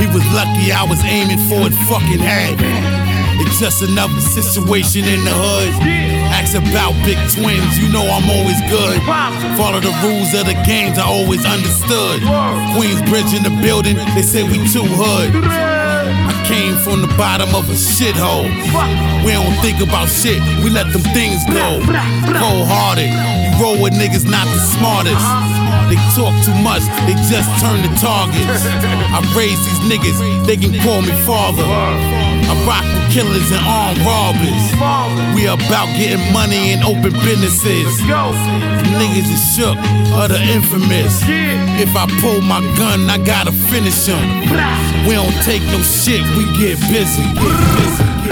He 0.00 0.06
was 0.12 0.24
lucky 0.34 0.72
I 0.72 0.84
was 0.88 1.02
aiming 1.04 1.38
for 1.48 1.68
his 1.68 1.78
fucking 1.88 2.18
head. 2.18 3.05
It's 3.38 3.60
just 3.60 3.82
another 3.82 4.20
situation 4.20 5.04
in 5.04 5.24
the 5.24 5.32
hood. 5.32 5.72
Ask 6.32 6.56
about 6.56 6.92
big 7.04 7.16
twins, 7.32 7.78
you 7.78 7.88
know 7.92 8.04
I'm 8.04 8.28
always 8.28 8.60
good. 8.68 9.00
Follow 9.56 9.80
the 9.80 9.92
rules 10.04 10.34
of 10.34 10.46
the 10.46 10.56
games, 10.66 10.98
I 10.98 11.04
always 11.06 11.44
understood. 11.44 12.22
Queensbridge 12.76 13.36
in 13.36 13.42
the 13.42 13.54
building, 13.62 13.96
they 14.14 14.22
say 14.22 14.42
we 14.42 14.60
too 14.68 14.84
hood. 14.84 15.32
I 15.44 16.34
came 16.46 16.76
from 16.76 17.00
the 17.00 17.12
bottom 17.16 17.54
of 17.54 17.68
a 17.70 17.76
shithole. 17.76 18.48
We 19.24 19.32
don't 19.32 19.56
think 19.64 19.80
about 19.80 20.08
shit, 20.08 20.40
we 20.62 20.70
let 20.70 20.92
them 20.92 21.02
things 21.16 21.44
go. 21.48 21.80
Cold 22.40 22.66
hearted, 22.68 23.08
you 23.10 23.50
roll 23.62 23.80
with 23.80 23.94
niggas 23.94 24.28
not 24.28 24.46
the 24.48 24.60
smartest. 24.60 25.24
They 25.88 25.96
talk 26.18 26.34
too 26.44 26.56
much, 26.66 26.82
they 27.06 27.14
just 27.30 27.48
turn 27.62 27.80
the 27.80 27.92
targets. 28.00 28.64
I 29.12 29.22
raise 29.36 29.60
these 29.64 29.82
niggas, 29.88 30.18
they 30.46 30.56
can 30.56 30.74
call 30.82 31.00
me 31.00 31.14
father. 31.24 31.64
I 32.48 32.54
rock 32.66 32.84
with 32.84 33.12
killers 33.12 33.50
and 33.50 33.62
armed 33.66 33.98
robbers. 34.06 34.64
We 35.34 35.46
about 35.46 35.88
getting 35.98 36.32
money 36.32 36.72
and 36.72 36.82
open 36.84 37.12
businesses. 37.24 37.98
The 37.98 38.90
niggas 38.98 39.28
is 39.30 39.42
shook, 39.54 39.76
the 40.28 40.40
infamous. 40.54 41.22
If 41.82 41.94
I 41.96 42.06
pull 42.20 42.40
my 42.40 42.60
gun, 42.76 43.10
I 43.10 43.18
gotta 43.18 43.52
finish 43.52 44.06
him. 44.06 44.22
We 45.06 45.14
don't 45.14 45.34
take 45.42 45.62
no 45.74 45.82
shit, 45.82 46.22
we 46.36 46.44
get 46.58 46.78
busy. 46.90 47.22
Get 47.34 47.56
busy. 47.76 48.25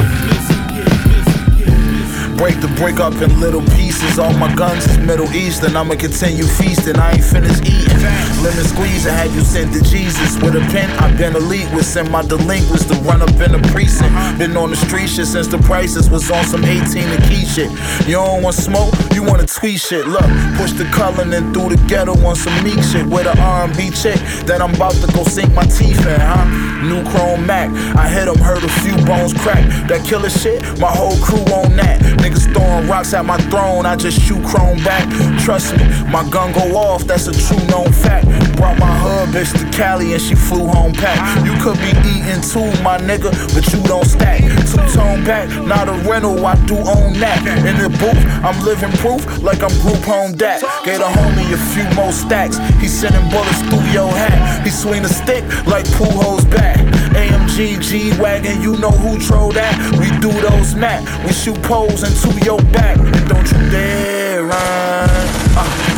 Break 2.37 2.61
the 2.61 2.69
break 2.77 2.99
up 2.99 3.15
in 3.23 3.41
little 3.41 3.63
pieces. 3.79 4.19
All 4.19 4.33
my 4.35 4.53
guns 4.55 4.87
is 4.87 4.99
Middle 4.99 5.31
Eastern. 5.33 5.77
I'ma 5.77 5.95
continue 5.95 6.45
feasting. 6.45 6.97
I 6.97 7.13
ain't 7.13 7.25
finished 7.25 7.63
eating. 7.65 8.03
Lemon 8.43 8.65
squeeze, 8.65 9.07
I 9.07 9.13
had 9.13 9.31
you 9.33 9.41
sent 9.41 9.73
to 9.73 9.81
Jesus. 9.83 10.37
With 10.43 10.57
a 10.57 10.61
pen, 10.73 10.91
I've 10.99 11.17
been 11.17 11.37
elite. 11.37 11.71
With 11.73 11.87
send 11.87 12.11
my 12.11 12.23
delinquents 12.23 12.85
to 12.87 12.95
run 13.07 13.23
up 13.23 13.31
in 13.41 13.53
the 13.53 13.63
precinct. 13.71 14.13
Been 14.39 14.57
on 14.57 14.71
the 14.71 14.77
street 14.77 15.09
shit 15.09 15.27
since 15.27 15.47
the 15.47 15.59
prices 15.59 16.11
was 16.11 16.31
on 16.31 16.45
some 16.45 16.65
18 16.65 17.05
and 17.05 17.25
key 17.25 17.47
shit. 17.47 17.71
You 18.07 18.19
don't 18.21 18.43
want 18.43 18.57
smoke, 18.57 18.93
you 19.13 19.23
wanna 19.23 19.47
tweet 19.47 19.81
shit. 19.81 20.07
Look, 20.07 20.29
push 20.57 20.73
the 20.73 20.89
color 20.93 21.23
and 21.23 21.55
through 21.55 21.77
the 21.77 21.83
ghetto 21.87 22.13
on 22.27 22.37
some 22.37 22.57
meek 22.65 22.83
shit. 22.83 23.07
With 23.07 23.27
an 23.27 23.39
R&B 23.39 23.91
chick 23.91 24.19
that 24.47 24.61
I'm 24.61 24.75
about 24.75 24.95
to 24.95 25.07
go 25.13 25.25
sink 25.25 25.53
my 25.55 25.65
teeth 25.65 26.05
in, 26.05 26.21
huh? 26.21 26.45
New 26.85 27.03
Chrome 27.11 27.47
Mac, 27.47 27.71
I 27.97 28.09
hit 28.09 28.29
him, 28.29 28.37
heard 28.37 28.63
a 28.63 28.69
few 28.83 28.97
bones 29.07 29.33
crack. 29.33 29.65
That 29.89 30.05
killer 30.05 30.29
shit, 30.29 30.61
my 30.79 30.91
whole 30.91 31.17
crew 31.25 31.45
on 31.55 31.77
that. 31.77 32.03
Niggas 32.25 32.51
throwing 32.55 32.89
rocks 32.89 33.13
at 33.13 33.27
my 33.27 33.37
throne, 33.53 33.85
I 33.85 33.97
just 33.97 34.19
shoot 34.19 34.43
chrome 34.47 34.83
back. 34.83 35.05
Trust 35.45 35.77
me, 35.77 35.85
my 36.09 36.27
gun 36.31 36.55
go 36.55 36.75
off, 36.75 37.05
that's 37.05 37.27
a 37.27 37.33
true 37.33 37.61
known 37.69 37.93
fact. 37.93 38.25
Brought 38.57 38.79
my 38.79 38.97
hood 38.97 39.29
bitch 39.29 39.53
to 39.53 39.77
Cali 39.77 40.15
and 40.15 40.23
she 40.23 40.35
flew 40.35 40.67
home 40.67 40.95
packed. 40.95 41.45
You 41.45 41.53
could 41.61 41.77
be 41.85 41.93
eating 42.09 42.41
too, 42.41 42.65
my 42.81 42.97
nigga, 42.97 43.29
but 43.53 43.71
you 43.71 43.83
don't 43.85 44.07
stack. 44.07 44.41
Two 44.41 44.81
tone 44.97 45.23
back, 45.25 45.51
not 45.69 45.91
a 45.91 45.93
rental, 46.09 46.47
I 46.47 46.57
do 46.65 46.77
own 46.79 47.13
that. 47.21 47.45
In 47.45 47.77
the 47.77 47.91
booth, 48.01 48.17
I'm 48.41 48.57
living 48.65 48.93
proof 49.05 49.21
like 49.43 49.63
I'm 49.63 49.77
group 49.85 50.01
home 50.09 50.33
dat. 50.33 50.65
Gave 50.83 51.01
a 51.01 51.11
homie 51.21 51.53
a 51.53 51.61
few 51.77 51.85
more 51.95 52.13
stacks. 52.13 52.57
He 52.81 52.89
sending 52.89 53.29
bullets 53.29 53.61
through 53.69 53.85
your 53.93 54.09
hat. 54.09 54.65
He 54.65 54.71
swing 54.71 55.05
a 55.05 55.09
stick 55.09 55.45
like 55.67 55.85
pool 55.93 56.11
hose 56.25 56.47
back. 56.47 56.81
AMG 57.15 57.81
G 57.81 58.21
Wagon, 58.21 58.61
you 58.61 58.77
know 58.79 58.91
who 58.91 59.19
drove 59.19 59.55
that. 59.55 59.75
We 59.99 60.09
do 60.21 60.33
those 60.41 60.75
mat. 60.75 61.03
We 61.25 61.33
shoot 61.33 61.61
poles 61.63 62.03
into 62.03 62.39
your 62.45 62.61
back. 62.73 62.99
And 62.99 63.29
Don't 63.29 63.51
you 63.51 63.71
dare 63.71 64.43
run. 64.43 65.09
Uh. 65.57 65.95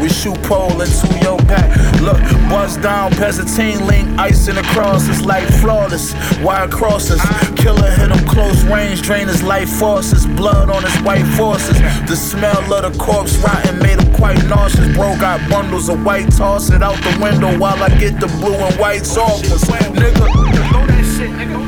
We 0.00 0.08
shoot 0.08 0.40
pole 0.44 0.80
into 0.80 1.18
your 1.20 1.38
back. 1.38 1.68
Look, 2.00 2.20
buzz 2.48 2.76
down, 2.76 3.10
Pesatine 3.12 3.84
link, 3.84 4.08
ice 4.18 4.48
icing 4.48 4.56
across. 4.56 5.08
It's 5.08 5.24
like 5.24 5.46
flawless. 5.60 6.14
Wire 6.40 6.68
crosses. 6.68 7.20
Killer 7.56 7.90
hit 7.90 8.10
him 8.10 8.26
close 8.28 8.62
range, 8.64 9.02
drain 9.02 9.26
his 9.26 9.42
life 9.42 9.68
forces. 9.68 10.24
Blood 10.26 10.70
on 10.70 10.84
his 10.84 11.02
white 11.02 11.26
forces. 11.36 11.76
The 12.08 12.14
smell 12.14 12.72
of 12.72 12.92
the 12.92 12.98
corpse 12.98 13.36
rotten 13.38 13.78
made 13.80 14.00
him 14.00 14.07
quite 14.18 14.44
nauseous. 14.46 14.94
Bro 14.94 15.16
got 15.18 15.48
bundles 15.48 15.88
of 15.88 16.04
white, 16.04 16.30
toss 16.36 16.70
it 16.70 16.82
out 16.82 16.96
the 16.96 17.18
window 17.22 17.56
while 17.58 17.82
I 17.82 17.88
get 17.98 18.20
the 18.20 18.26
blue 18.26 18.54
and 18.54 18.74
whites 18.78 19.16
off. 19.16 19.40
Nigga. 19.42 20.26
Shit, 21.16 21.30
nigga. 21.30 21.58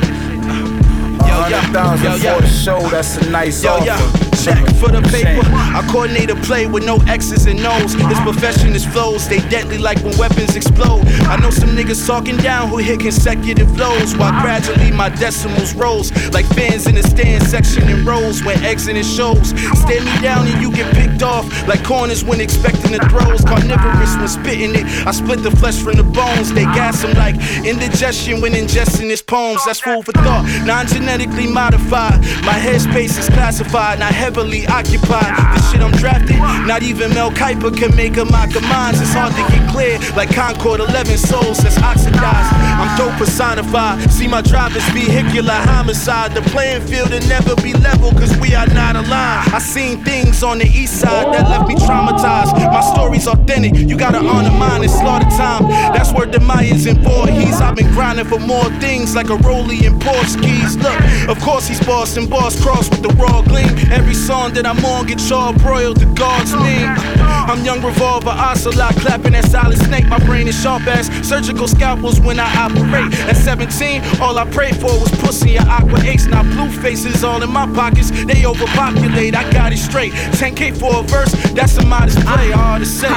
Hundred 1.22 1.72
thousand 1.72 2.12
for 2.20 2.40
the 2.42 2.46
show, 2.48 2.80
that's 2.90 3.16
a 3.16 3.30
nice 3.30 3.62
Yo, 3.62 3.70
offer. 3.72 3.84
yo, 3.86 4.29
check 4.44 4.64
for 4.76 4.88
the 4.88 5.02
paper. 5.12 5.44
I 5.52 5.86
coordinate 5.90 6.30
a 6.30 6.36
play 6.36 6.66
with 6.66 6.84
no 6.84 6.96
X's 7.06 7.46
and 7.46 7.60
O's. 7.60 7.94
This 7.96 8.20
profession 8.20 8.74
is 8.74 8.84
flows, 8.84 9.24
stay 9.24 9.40
deadly 9.48 9.78
like 9.78 9.98
when 10.02 10.16
weapons 10.18 10.56
explode. 10.56 11.04
I 11.28 11.36
know 11.36 11.50
some 11.50 11.70
niggas 11.70 12.06
talking 12.06 12.36
down 12.38 12.68
who 12.68 12.78
hit 12.78 13.00
consecutive 13.00 13.76
lows 13.76 14.16
while 14.16 14.32
gradually 14.40 14.90
my 14.90 15.08
decimals 15.08 15.74
rose. 15.74 16.10
Like 16.32 16.46
fans 16.46 16.86
in 16.86 16.94
the 16.94 17.02
stand 17.02 17.42
section 17.44 17.88
in 17.88 18.04
rows 18.04 18.42
when 18.42 18.62
exiting 18.64 19.02
shows. 19.02 19.50
Stare 19.82 20.04
me 20.04 20.14
down 20.22 20.46
and 20.46 20.60
you 20.62 20.72
get 20.72 20.92
picked 20.94 21.22
off 21.22 21.44
like 21.68 21.84
corners 21.84 22.24
when 22.24 22.40
expecting 22.40 22.92
the 22.92 23.02
throws. 23.10 23.44
Carnivorous 23.44 24.16
when 24.16 24.28
spitting 24.28 24.74
it. 24.74 24.86
I 25.06 25.10
split 25.10 25.42
the 25.42 25.50
flesh 25.50 25.78
from 25.78 25.96
the 25.96 26.04
bones. 26.04 26.52
They 26.52 26.64
gas 26.64 27.02
them 27.02 27.16
like 27.16 27.36
indigestion 27.64 28.40
when 28.40 28.52
ingesting 28.52 29.10
his 29.10 29.22
poems. 29.22 29.64
That's 29.66 29.80
food 29.80 30.04
for 30.04 30.12
thought. 30.12 30.44
Non 30.64 30.86
genetically 30.86 31.46
modified. 31.46 32.20
My 32.44 32.58
headspace 32.58 33.18
is 33.18 33.28
classified, 33.28 33.98
not 33.98 34.12
heavily 34.30 34.64
occupied. 34.68 35.34
The 35.56 35.60
shit 35.70 35.80
I'm 35.80 35.90
drafting, 35.98 36.38
not 36.68 36.84
even 36.84 37.12
Mel 37.14 37.32
Kiper 37.32 37.76
can 37.76 37.94
make 37.96 38.16
a 38.16 38.24
mock 38.24 38.54
of 38.54 38.62
mine. 38.62 38.94
It's 38.94 39.12
hard 39.12 39.34
to 39.34 39.42
get 39.50 39.68
clear, 39.72 39.98
like 40.14 40.32
Concord 40.32 40.78
11 40.78 41.18
soles 41.18 41.58
that's 41.58 41.78
oxidized. 41.78 42.54
I'm 42.54 42.96
dope 42.96 43.18
personified. 43.18 44.08
See 44.12 44.28
my 44.28 44.40
drive 44.40 44.60
driver's 44.60 44.88
vehicular 44.92 45.54
homicide. 45.72 46.34
The 46.34 46.42
playing 46.50 46.82
field 46.86 47.10
will 47.10 47.26
never 47.28 47.56
be 47.56 47.72
level, 47.72 48.10
cause 48.12 48.36
we 48.38 48.54
are 48.54 48.66
not 48.68 48.94
aligned. 48.94 49.54
I 49.54 49.58
seen 49.58 50.04
things 50.04 50.42
on 50.42 50.58
the 50.58 50.66
east 50.66 51.00
side 51.00 51.32
that 51.32 51.48
left 51.48 51.66
me 51.66 51.74
traumatized. 51.76 52.52
My 52.70 52.82
story's 52.92 53.26
authentic, 53.26 53.74
you 53.74 53.96
gotta 53.96 54.18
honor 54.18 54.50
mine 54.50 54.82
and 54.82 54.90
slaughter 54.90 55.30
time. 55.30 55.62
That's 55.94 56.12
where 56.12 56.26
the 56.26 56.38
Mayans 56.38 56.86
and 56.86 57.00
Voorhees. 57.00 57.60
I've 57.60 57.74
been 57.74 57.90
grinding 57.92 58.26
for 58.26 58.38
more 58.38 58.68
things 58.80 59.14
like 59.14 59.30
a 59.30 59.36
Rollie 59.38 59.86
and 59.86 60.00
Portuguese. 60.00 60.76
Look, 60.76 60.98
of 61.28 61.40
course 61.40 61.66
he's 61.66 61.80
boss 61.84 62.16
and 62.16 62.28
boss 62.28 62.60
cross 62.62 62.88
with 62.90 63.02
the 63.02 63.12
raw 63.14 63.40
gleam. 63.42 63.72
Every 63.90 64.14
song 64.20 64.52
that 64.52 64.66
I'm 64.66 64.84
on 64.84 65.06
get 65.06 65.20
y'all 65.28 65.52
broiled, 65.54 65.96
the 65.98 66.06
gods 66.14 66.52
mean. 66.52 67.19
I'm 67.30 67.64
young 67.64 67.82
revolver, 67.82 68.30
ocelot, 68.30 68.94
clapping 68.96 69.32
that 69.32 69.46
solid 69.46 69.78
snake. 69.78 70.06
My 70.06 70.18
brain 70.18 70.48
is 70.48 70.60
sharp 70.60 70.86
as 70.86 71.06
surgical 71.26 71.68
scalpels 71.68 72.20
when 72.20 72.38
I 72.38 72.48
operate. 72.56 73.12
At 73.28 73.36
17, 73.36 74.20
all 74.20 74.38
I 74.38 74.44
prayed 74.50 74.76
for 74.76 74.92
was 74.98 75.10
pussy 75.20 75.56
and 75.56 75.68
aqua 75.68 76.00
ace. 76.00 76.26
Now 76.26 76.42
blue 76.42 76.70
faces 76.70 77.24
all 77.24 77.42
in 77.42 77.50
my 77.50 77.66
pockets, 77.74 78.10
they 78.24 78.44
overpopulate. 78.46 79.34
I 79.34 79.50
got 79.52 79.72
it 79.72 79.78
straight. 79.78 80.12
10k 80.12 80.78
for 80.78 81.00
a 81.00 81.02
verse, 81.02 81.32
that's 81.52 81.76
a 81.78 81.84
modest 81.84 82.18
play, 82.20 82.52
uh-huh. 82.52 82.62
hard 82.62 82.82
to 82.82 82.86
say. 82.86 83.08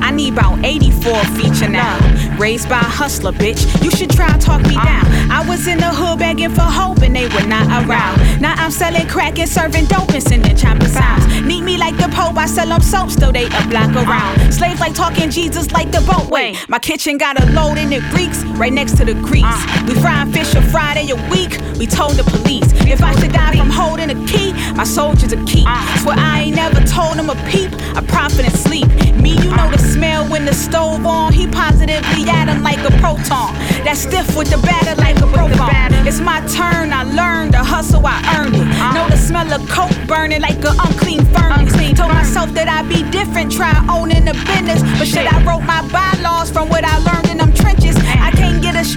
I 0.00 0.10
need 0.10 0.34
about 0.34 0.64
84 0.64 1.24
feature 1.36 1.68
now. 1.68 1.96
Raised 2.38 2.68
by 2.68 2.80
a 2.80 2.84
hustler, 2.84 3.32
bitch. 3.32 3.62
You 3.82 3.90
should 3.90 4.10
try 4.10 4.30
to 4.30 4.38
talk 4.38 4.62
me 4.62 4.76
uh-huh. 4.76 4.84
down. 4.84 5.30
I 5.30 5.46
was 5.48 5.66
in 5.66 5.78
the 5.78 5.90
hood 5.92 6.18
begging 6.18 6.50
for 6.50 6.62
hope 6.62 7.02
and 7.02 7.14
they 7.14 7.28
were 7.28 7.46
not 7.46 7.66
around. 7.84 8.40
Now 8.40 8.54
I'm 8.56 8.70
selling 8.70 9.06
crack 9.06 9.38
and 9.38 9.48
serving 9.48 9.86
dope 9.86 10.10
and 10.10 10.22
sending 10.22 10.56
chopper 10.56 10.88
sounds. 10.88 11.26
Need 11.42 11.62
me 11.62 11.76
like 11.76 11.96
the 11.96 12.08
Pope, 12.16 12.36
I 12.36 12.46
sell 12.46 12.68
them 12.68 12.80
soap, 12.80 13.10
still 13.10 13.32
they 13.32 13.45
a 13.52 13.68
block 13.68 13.94
around. 13.94 14.52
Slaves 14.52 14.80
like 14.80 14.94
talking 14.94 15.30
Jesus 15.30 15.70
like 15.72 15.90
the 15.90 16.00
boatway. 16.00 16.54
My 16.68 16.78
kitchen 16.78 17.18
got 17.18 17.40
a 17.42 17.46
load 17.52 17.78
in 17.78 17.92
it 17.92 18.02
Greeks, 18.10 18.44
right 18.60 18.72
next 18.72 18.96
to 18.98 19.04
the 19.04 19.14
grease. 19.14 19.44
Uh. 19.44 19.84
We 19.86 19.94
frying 20.00 20.32
fish 20.32 20.54
a 20.54 20.62
Friday 20.62 21.10
a 21.10 21.16
week, 21.30 21.58
we 21.78 21.86
told 21.86 22.12
the 22.12 22.24
police. 22.24 22.72
If 22.86 23.02
I 23.02 23.14
should 23.20 23.32
die 23.32 23.56
from 23.56 23.70
holding 23.70 24.10
a 24.10 24.26
key, 24.26 24.52
my 24.74 24.84
soldiers 24.84 25.32
a 25.32 25.44
keep. 25.44 25.66
Uh. 25.66 25.98
Swear 25.98 26.16
I 26.18 26.40
ain't 26.42 26.56
never 26.56 26.80
told 26.86 27.16
them 27.16 27.30
a 27.30 27.36
peep, 27.50 27.70
I 27.96 28.02
profit 28.06 28.44
and 28.44 28.54
sleep. 28.54 28.88
Me, 29.16 29.32
you 29.32 29.50
know 29.50 29.68
uh. 29.68 29.75
When 30.24 30.44
the 30.44 30.54
stove 30.54 31.06
on. 31.06 31.32
He 31.32 31.46
positively 31.46 32.28
atom 32.28 32.62
like 32.62 32.78
a 32.78 32.92
proton. 32.98 33.54
That 33.84 33.96
stiff 33.96 34.36
with 34.36 34.50
the 34.50 34.58
batter 34.58 34.94
like 35.00 35.18
a 35.18 35.26
proton. 35.32 35.92
It's 36.06 36.20
my 36.20 36.40
turn, 36.46 36.92
I 36.92 37.02
learned 37.02 37.54
the 37.54 37.62
hustle, 37.64 38.06
I 38.06 38.22
earned 38.38 38.54
it. 38.54 38.66
Know 38.94 39.08
the 39.08 39.16
smell 39.16 39.52
of 39.52 39.68
coke 39.68 39.96
burning 40.06 40.40
like 40.40 40.62
an 40.64 40.78
unclean 40.78 41.24
furnace. 41.34 41.74
Told 41.96 42.12
myself 42.12 42.52
that 42.54 42.68
I'd 42.68 42.88
be 42.88 43.02
different, 43.10 43.50
try 43.50 43.72
owning 43.90 44.24
the 44.24 44.34
business. 44.46 44.82
But 44.98 45.08
shit, 45.08 45.26
I 45.26 45.42
wrote 45.44 45.64
my 45.64 45.82
bylaws 45.90 46.50
from 46.50 46.68
what 46.68 46.84
I 46.84 46.98
learned 46.98 47.28
in 47.28 47.38
them 47.38 47.52
trenches. 47.52 47.96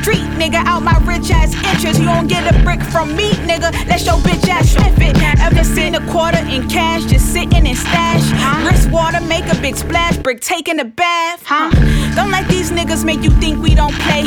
Street 0.10 0.30
nigga 0.40 0.64
out 0.66 0.82
my 0.82 0.98
rich 1.06 1.30
ass 1.32 1.54
interest. 1.54 2.00
You 2.00 2.06
don't 2.06 2.28
get 2.28 2.44
a 2.54 2.64
brick 2.64 2.82
from 2.82 3.16
me, 3.16 3.32
nigga. 3.50 3.72
Let 3.88 4.06
your 4.06 4.16
bitch 4.16 4.48
ass 4.48 4.70
sniff 4.70 4.98
it. 5.00 5.16
Ever 5.40 5.64
seen 5.64 5.96
a 5.96 6.06
quarter 6.12 6.40
in 6.40 6.68
cash 6.68 7.06
just 7.06 7.32
sitting 7.32 7.66
in 7.66 7.76
stash? 7.76 8.26
Wrist 8.66 8.90
water, 8.90 9.22
make 9.22 9.46
a 9.52 9.56
big 9.62 9.76
splash, 9.76 10.18
brick 10.18 10.40
taking 10.42 10.80
a 10.80 10.86
bath, 10.86 11.44
huh? 11.46 11.70
Don't 12.16 12.32
let 12.32 12.48
these 12.48 12.72
niggas 12.72 13.06
make 13.06 13.22
you 13.22 13.32
think 13.42 13.62
we 13.62 13.76
don't 13.76 13.94
play. 14.06 14.24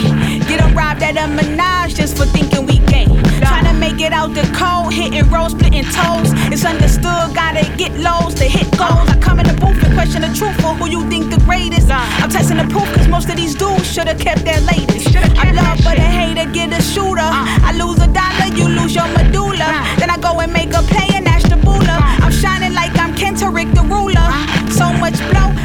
Get 0.49 0.61
them 0.61 0.77
robbed 0.77 1.03
at 1.03 1.17
a 1.17 1.27
menage 1.29 1.95
just 1.95 2.17
for 2.17 2.27
thinking 2.27 2.67
we 2.67 2.79
gay. 2.87 3.07
Tryna 3.53 3.79
make 3.79 4.01
it 4.01 4.15
out 4.15 4.33
the 4.33 4.49
cold, 4.57 4.95
hitting 4.95 5.29
rows, 5.29 5.53
splitting 5.53 5.85
toes. 5.85 6.33
It's 6.49 6.65
understood, 6.65 7.37
gotta 7.37 7.69
get 7.77 7.93
lows 8.01 8.33
to 8.41 8.45
hit 8.45 8.65
goals. 8.79 9.05
I 9.13 9.19
come 9.21 9.41
in 9.41 9.47
the 9.47 9.53
booth 9.53 9.77
and 9.85 9.93
question 9.93 10.23
the 10.23 10.33
truth 10.33 10.57
for 10.63 10.73
who 10.73 10.89
you 10.89 11.07
think 11.11 11.29
the 11.29 11.37
greatest. 11.45 11.91
I'm 11.91 12.31
testing 12.31 12.57
the 12.57 12.65
proof, 12.73 12.89
cause 12.95 13.09
most 13.09 13.29
of 13.29 13.37
these 13.37 13.55
dudes 13.55 13.93
should've 13.93 14.19
kept 14.19 14.47
their 14.47 14.59
latest. 14.63 15.15
I 15.37 15.53
love, 15.53 15.85
but 15.85 15.99
a 15.99 16.09
hater 16.19 16.51
get 16.51 16.73
a 16.73 16.81
shooter. 16.81 17.29
I 17.69 17.77
lose 17.77 18.01
a 18.01 18.09
dollar, 18.09 18.49
you 18.57 18.73
lose 18.73 18.95
your 18.95 19.09
medulla. 19.13 19.85
Then 20.01 20.09
I 20.09 20.17
go 20.17 20.41
and 20.41 20.51
make 20.51 20.73
a 20.73 20.81
play 20.89 21.13
and 21.13 21.27
dash 21.27 21.43
the 21.43 21.57
booler. 21.57 22.01
I'm 22.25 22.33
shining 22.33 22.73
like 22.73 22.97
I'm 22.99 23.15
Kenterick 23.15 23.75
the 23.75 23.83
ruler. 23.85 24.33
So 24.73 24.89
much 24.97 25.21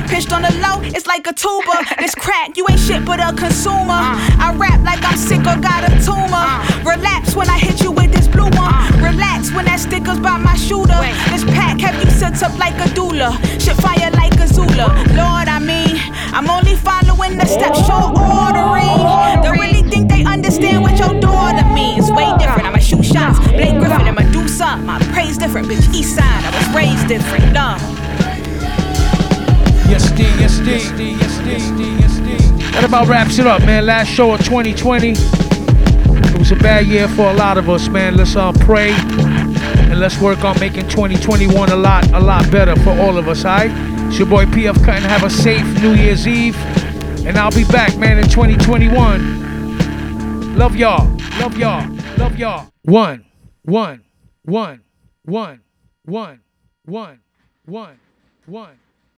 pitched 0.08 0.32
on 0.32 0.42
the 0.42 0.54
low, 0.64 0.82
it's 0.82 1.08
like 1.08 1.28
a 1.28 1.34
tuba. 1.34 1.84
This 2.00 2.16
crack, 2.16 2.56
you 2.58 2.66
ain't 2.70 2.80
shit 2.80 3.04
but 3.06 3.20
a 3.20 3.36
consumer. 3.36 4.00
Uh. 4.00 4.46
I 4.46 4.54
rap 4.56 4.80
like 4.84 5.04
I'm 5.04 5.18
sick 5.18 5.42
or 5.42 5.60
got 5.60 5.84
a 5.84 5.92
tumor. 6.04 6.46
Uh. 6.48 6.64
Relapse 6.86 7.36
when 7.36 7.50
I 7.50 7.58
hit 7.60 7.82
you 7.82 7.92
with 7.92 8.12
this 8.12 8.28
blue 8.28 8.50
one. 8.56 8.74
Uh. 8.74 9.12
Relax 9.12 9.52
when 9.52 9.66
that 9.66 9.80
sticker's 9.80 10.20
by 10.20 10.38
my 10.38 10.56
shooter. 10.56 10.98
This 11.32 11.44
pack 11.44 11.80
have 11.82 11.96
you 12.04 12.10
set 12.12 12.42
up 12.44 12.58
like 12.58 12.76
a 12.76 12.88
doula. 12.96 13.36
Shit 13.60 13.76
fire 13.78 14.10
like 14.12 14.40
a 14.40 14.48
Zula. 14.48 14.88
Lord, 15.20 15.48
I 15.48 15.60
mean, 15.60 16.00
I'm 16.32 16.50
only 16.50 16.76
following 16.76 17.38
the 17.38 17.46
steps 17.46 17.80
you're 17.88 18.12
ordering. 18.16 18.98
Don't 19.44 19.60
really 19.60 19.84
think 19.90 20.10
they 20.10 20.24
understand 20.24 20.82
what 20.84 20.98
your 20.98 21.20
daughter 21.20 21.66
means. 21.74 22.10
Way 22.12 22.32
different, 22.40 22.66
I'ma 22.66 22.80
shoot 22.80 23.04
shots. 23.04 23.40
Blake 23.52 23.78
Griffin, 23.80 24.08
I'ma 24.08 24.24
do 24.32 24.48
something. 24.48 24.86
My 24.86 25.00
praise 25.12 25.38
different, 25.38 25.68
bitch. 25.68 25.94
East 25.94 26.16
side, 26.16 26.44
I 26.46 26.52
was 26.56 26.68
raised 26.76 27.08
different. 27.08 27.54
Love. 27.54 27.82
Yes, 30.18 30.60
D, 30.60 30.72
yes, 30.72 30.92
D, 30.92 31.12
yes, 31.12 31.38
D, 31.38 31.52
yes, 31.52 31.70
D, 31.78 31.84
yes, 32.00 32.18
D. 32.18 32.36
That 32.72 32.84
about 32.84 33.08
wraps 33.08 33.38
it 33.38 33.46
up, 33.46 33.62
man. 33.62 33.86
Last 33.86 34.08
show 34.08 34.34
of 34.34 34.44
2020. 34.44 35.12
It 35.12 35.18
was 36.38 36.52
a 36.52 36.56
bad 36.56 36.88
year 36.88 37.08
for 37.08 37.30
a 37.30 37.34
lot 37.34 37.58
of 37.58 37.70
us, 37.70 37.88
man. 37.88 38.18
Let's 38.18 38.36
uh, 38.36 38.52
pray 38.54 38.92
and 38.92 40.00
let's 40.00 40.20
work 40.20 40.44
on 40.44 40.60
making 40.60 40.90
2021 40.90 41.70
a 41.70 41.76
lot, 41.76 42.10
a 42.12 42.20
lot 42.20 42.50
better 42.52 42.76
for 42.78 42.90
all 43.00 43.18
of 43.18 43.28
us, 43.28 43.46
alright? 43.46 43.72
It's 44.08 44.18
your 44.18 44.28
boy 44.28 44.46
PF 44.46 44.84
Cuttin. 44.84 45.04
Have 45.04 45.24
a 45.24 45.30
safe 45.30 45.66
New 45.82 45.94
Year's 45.94 46.28
Eve. 46.28 46.58
And 47.26 47.38
I'll 47.38 47.52
be 47.52 47.66
back, 47.66 47.96
man, 47.98 48.18
in 48.18 48.28
2021. 48.30 50.56
Love 50.56 50.76
y'all. 50.76 51.08
Love 51.40 51.58
y'all. 51.58 51.88
Love 52.18 52.38
y'all. 52.38 52.72
One, 52.84 53.26
one, 53.64 54.04
one, 54.44 54.82
one, 55.24 55.62
one, 56.06 56.42
one, 56.86 57.20
one, 57.66 58.00
one. 58.46 58.80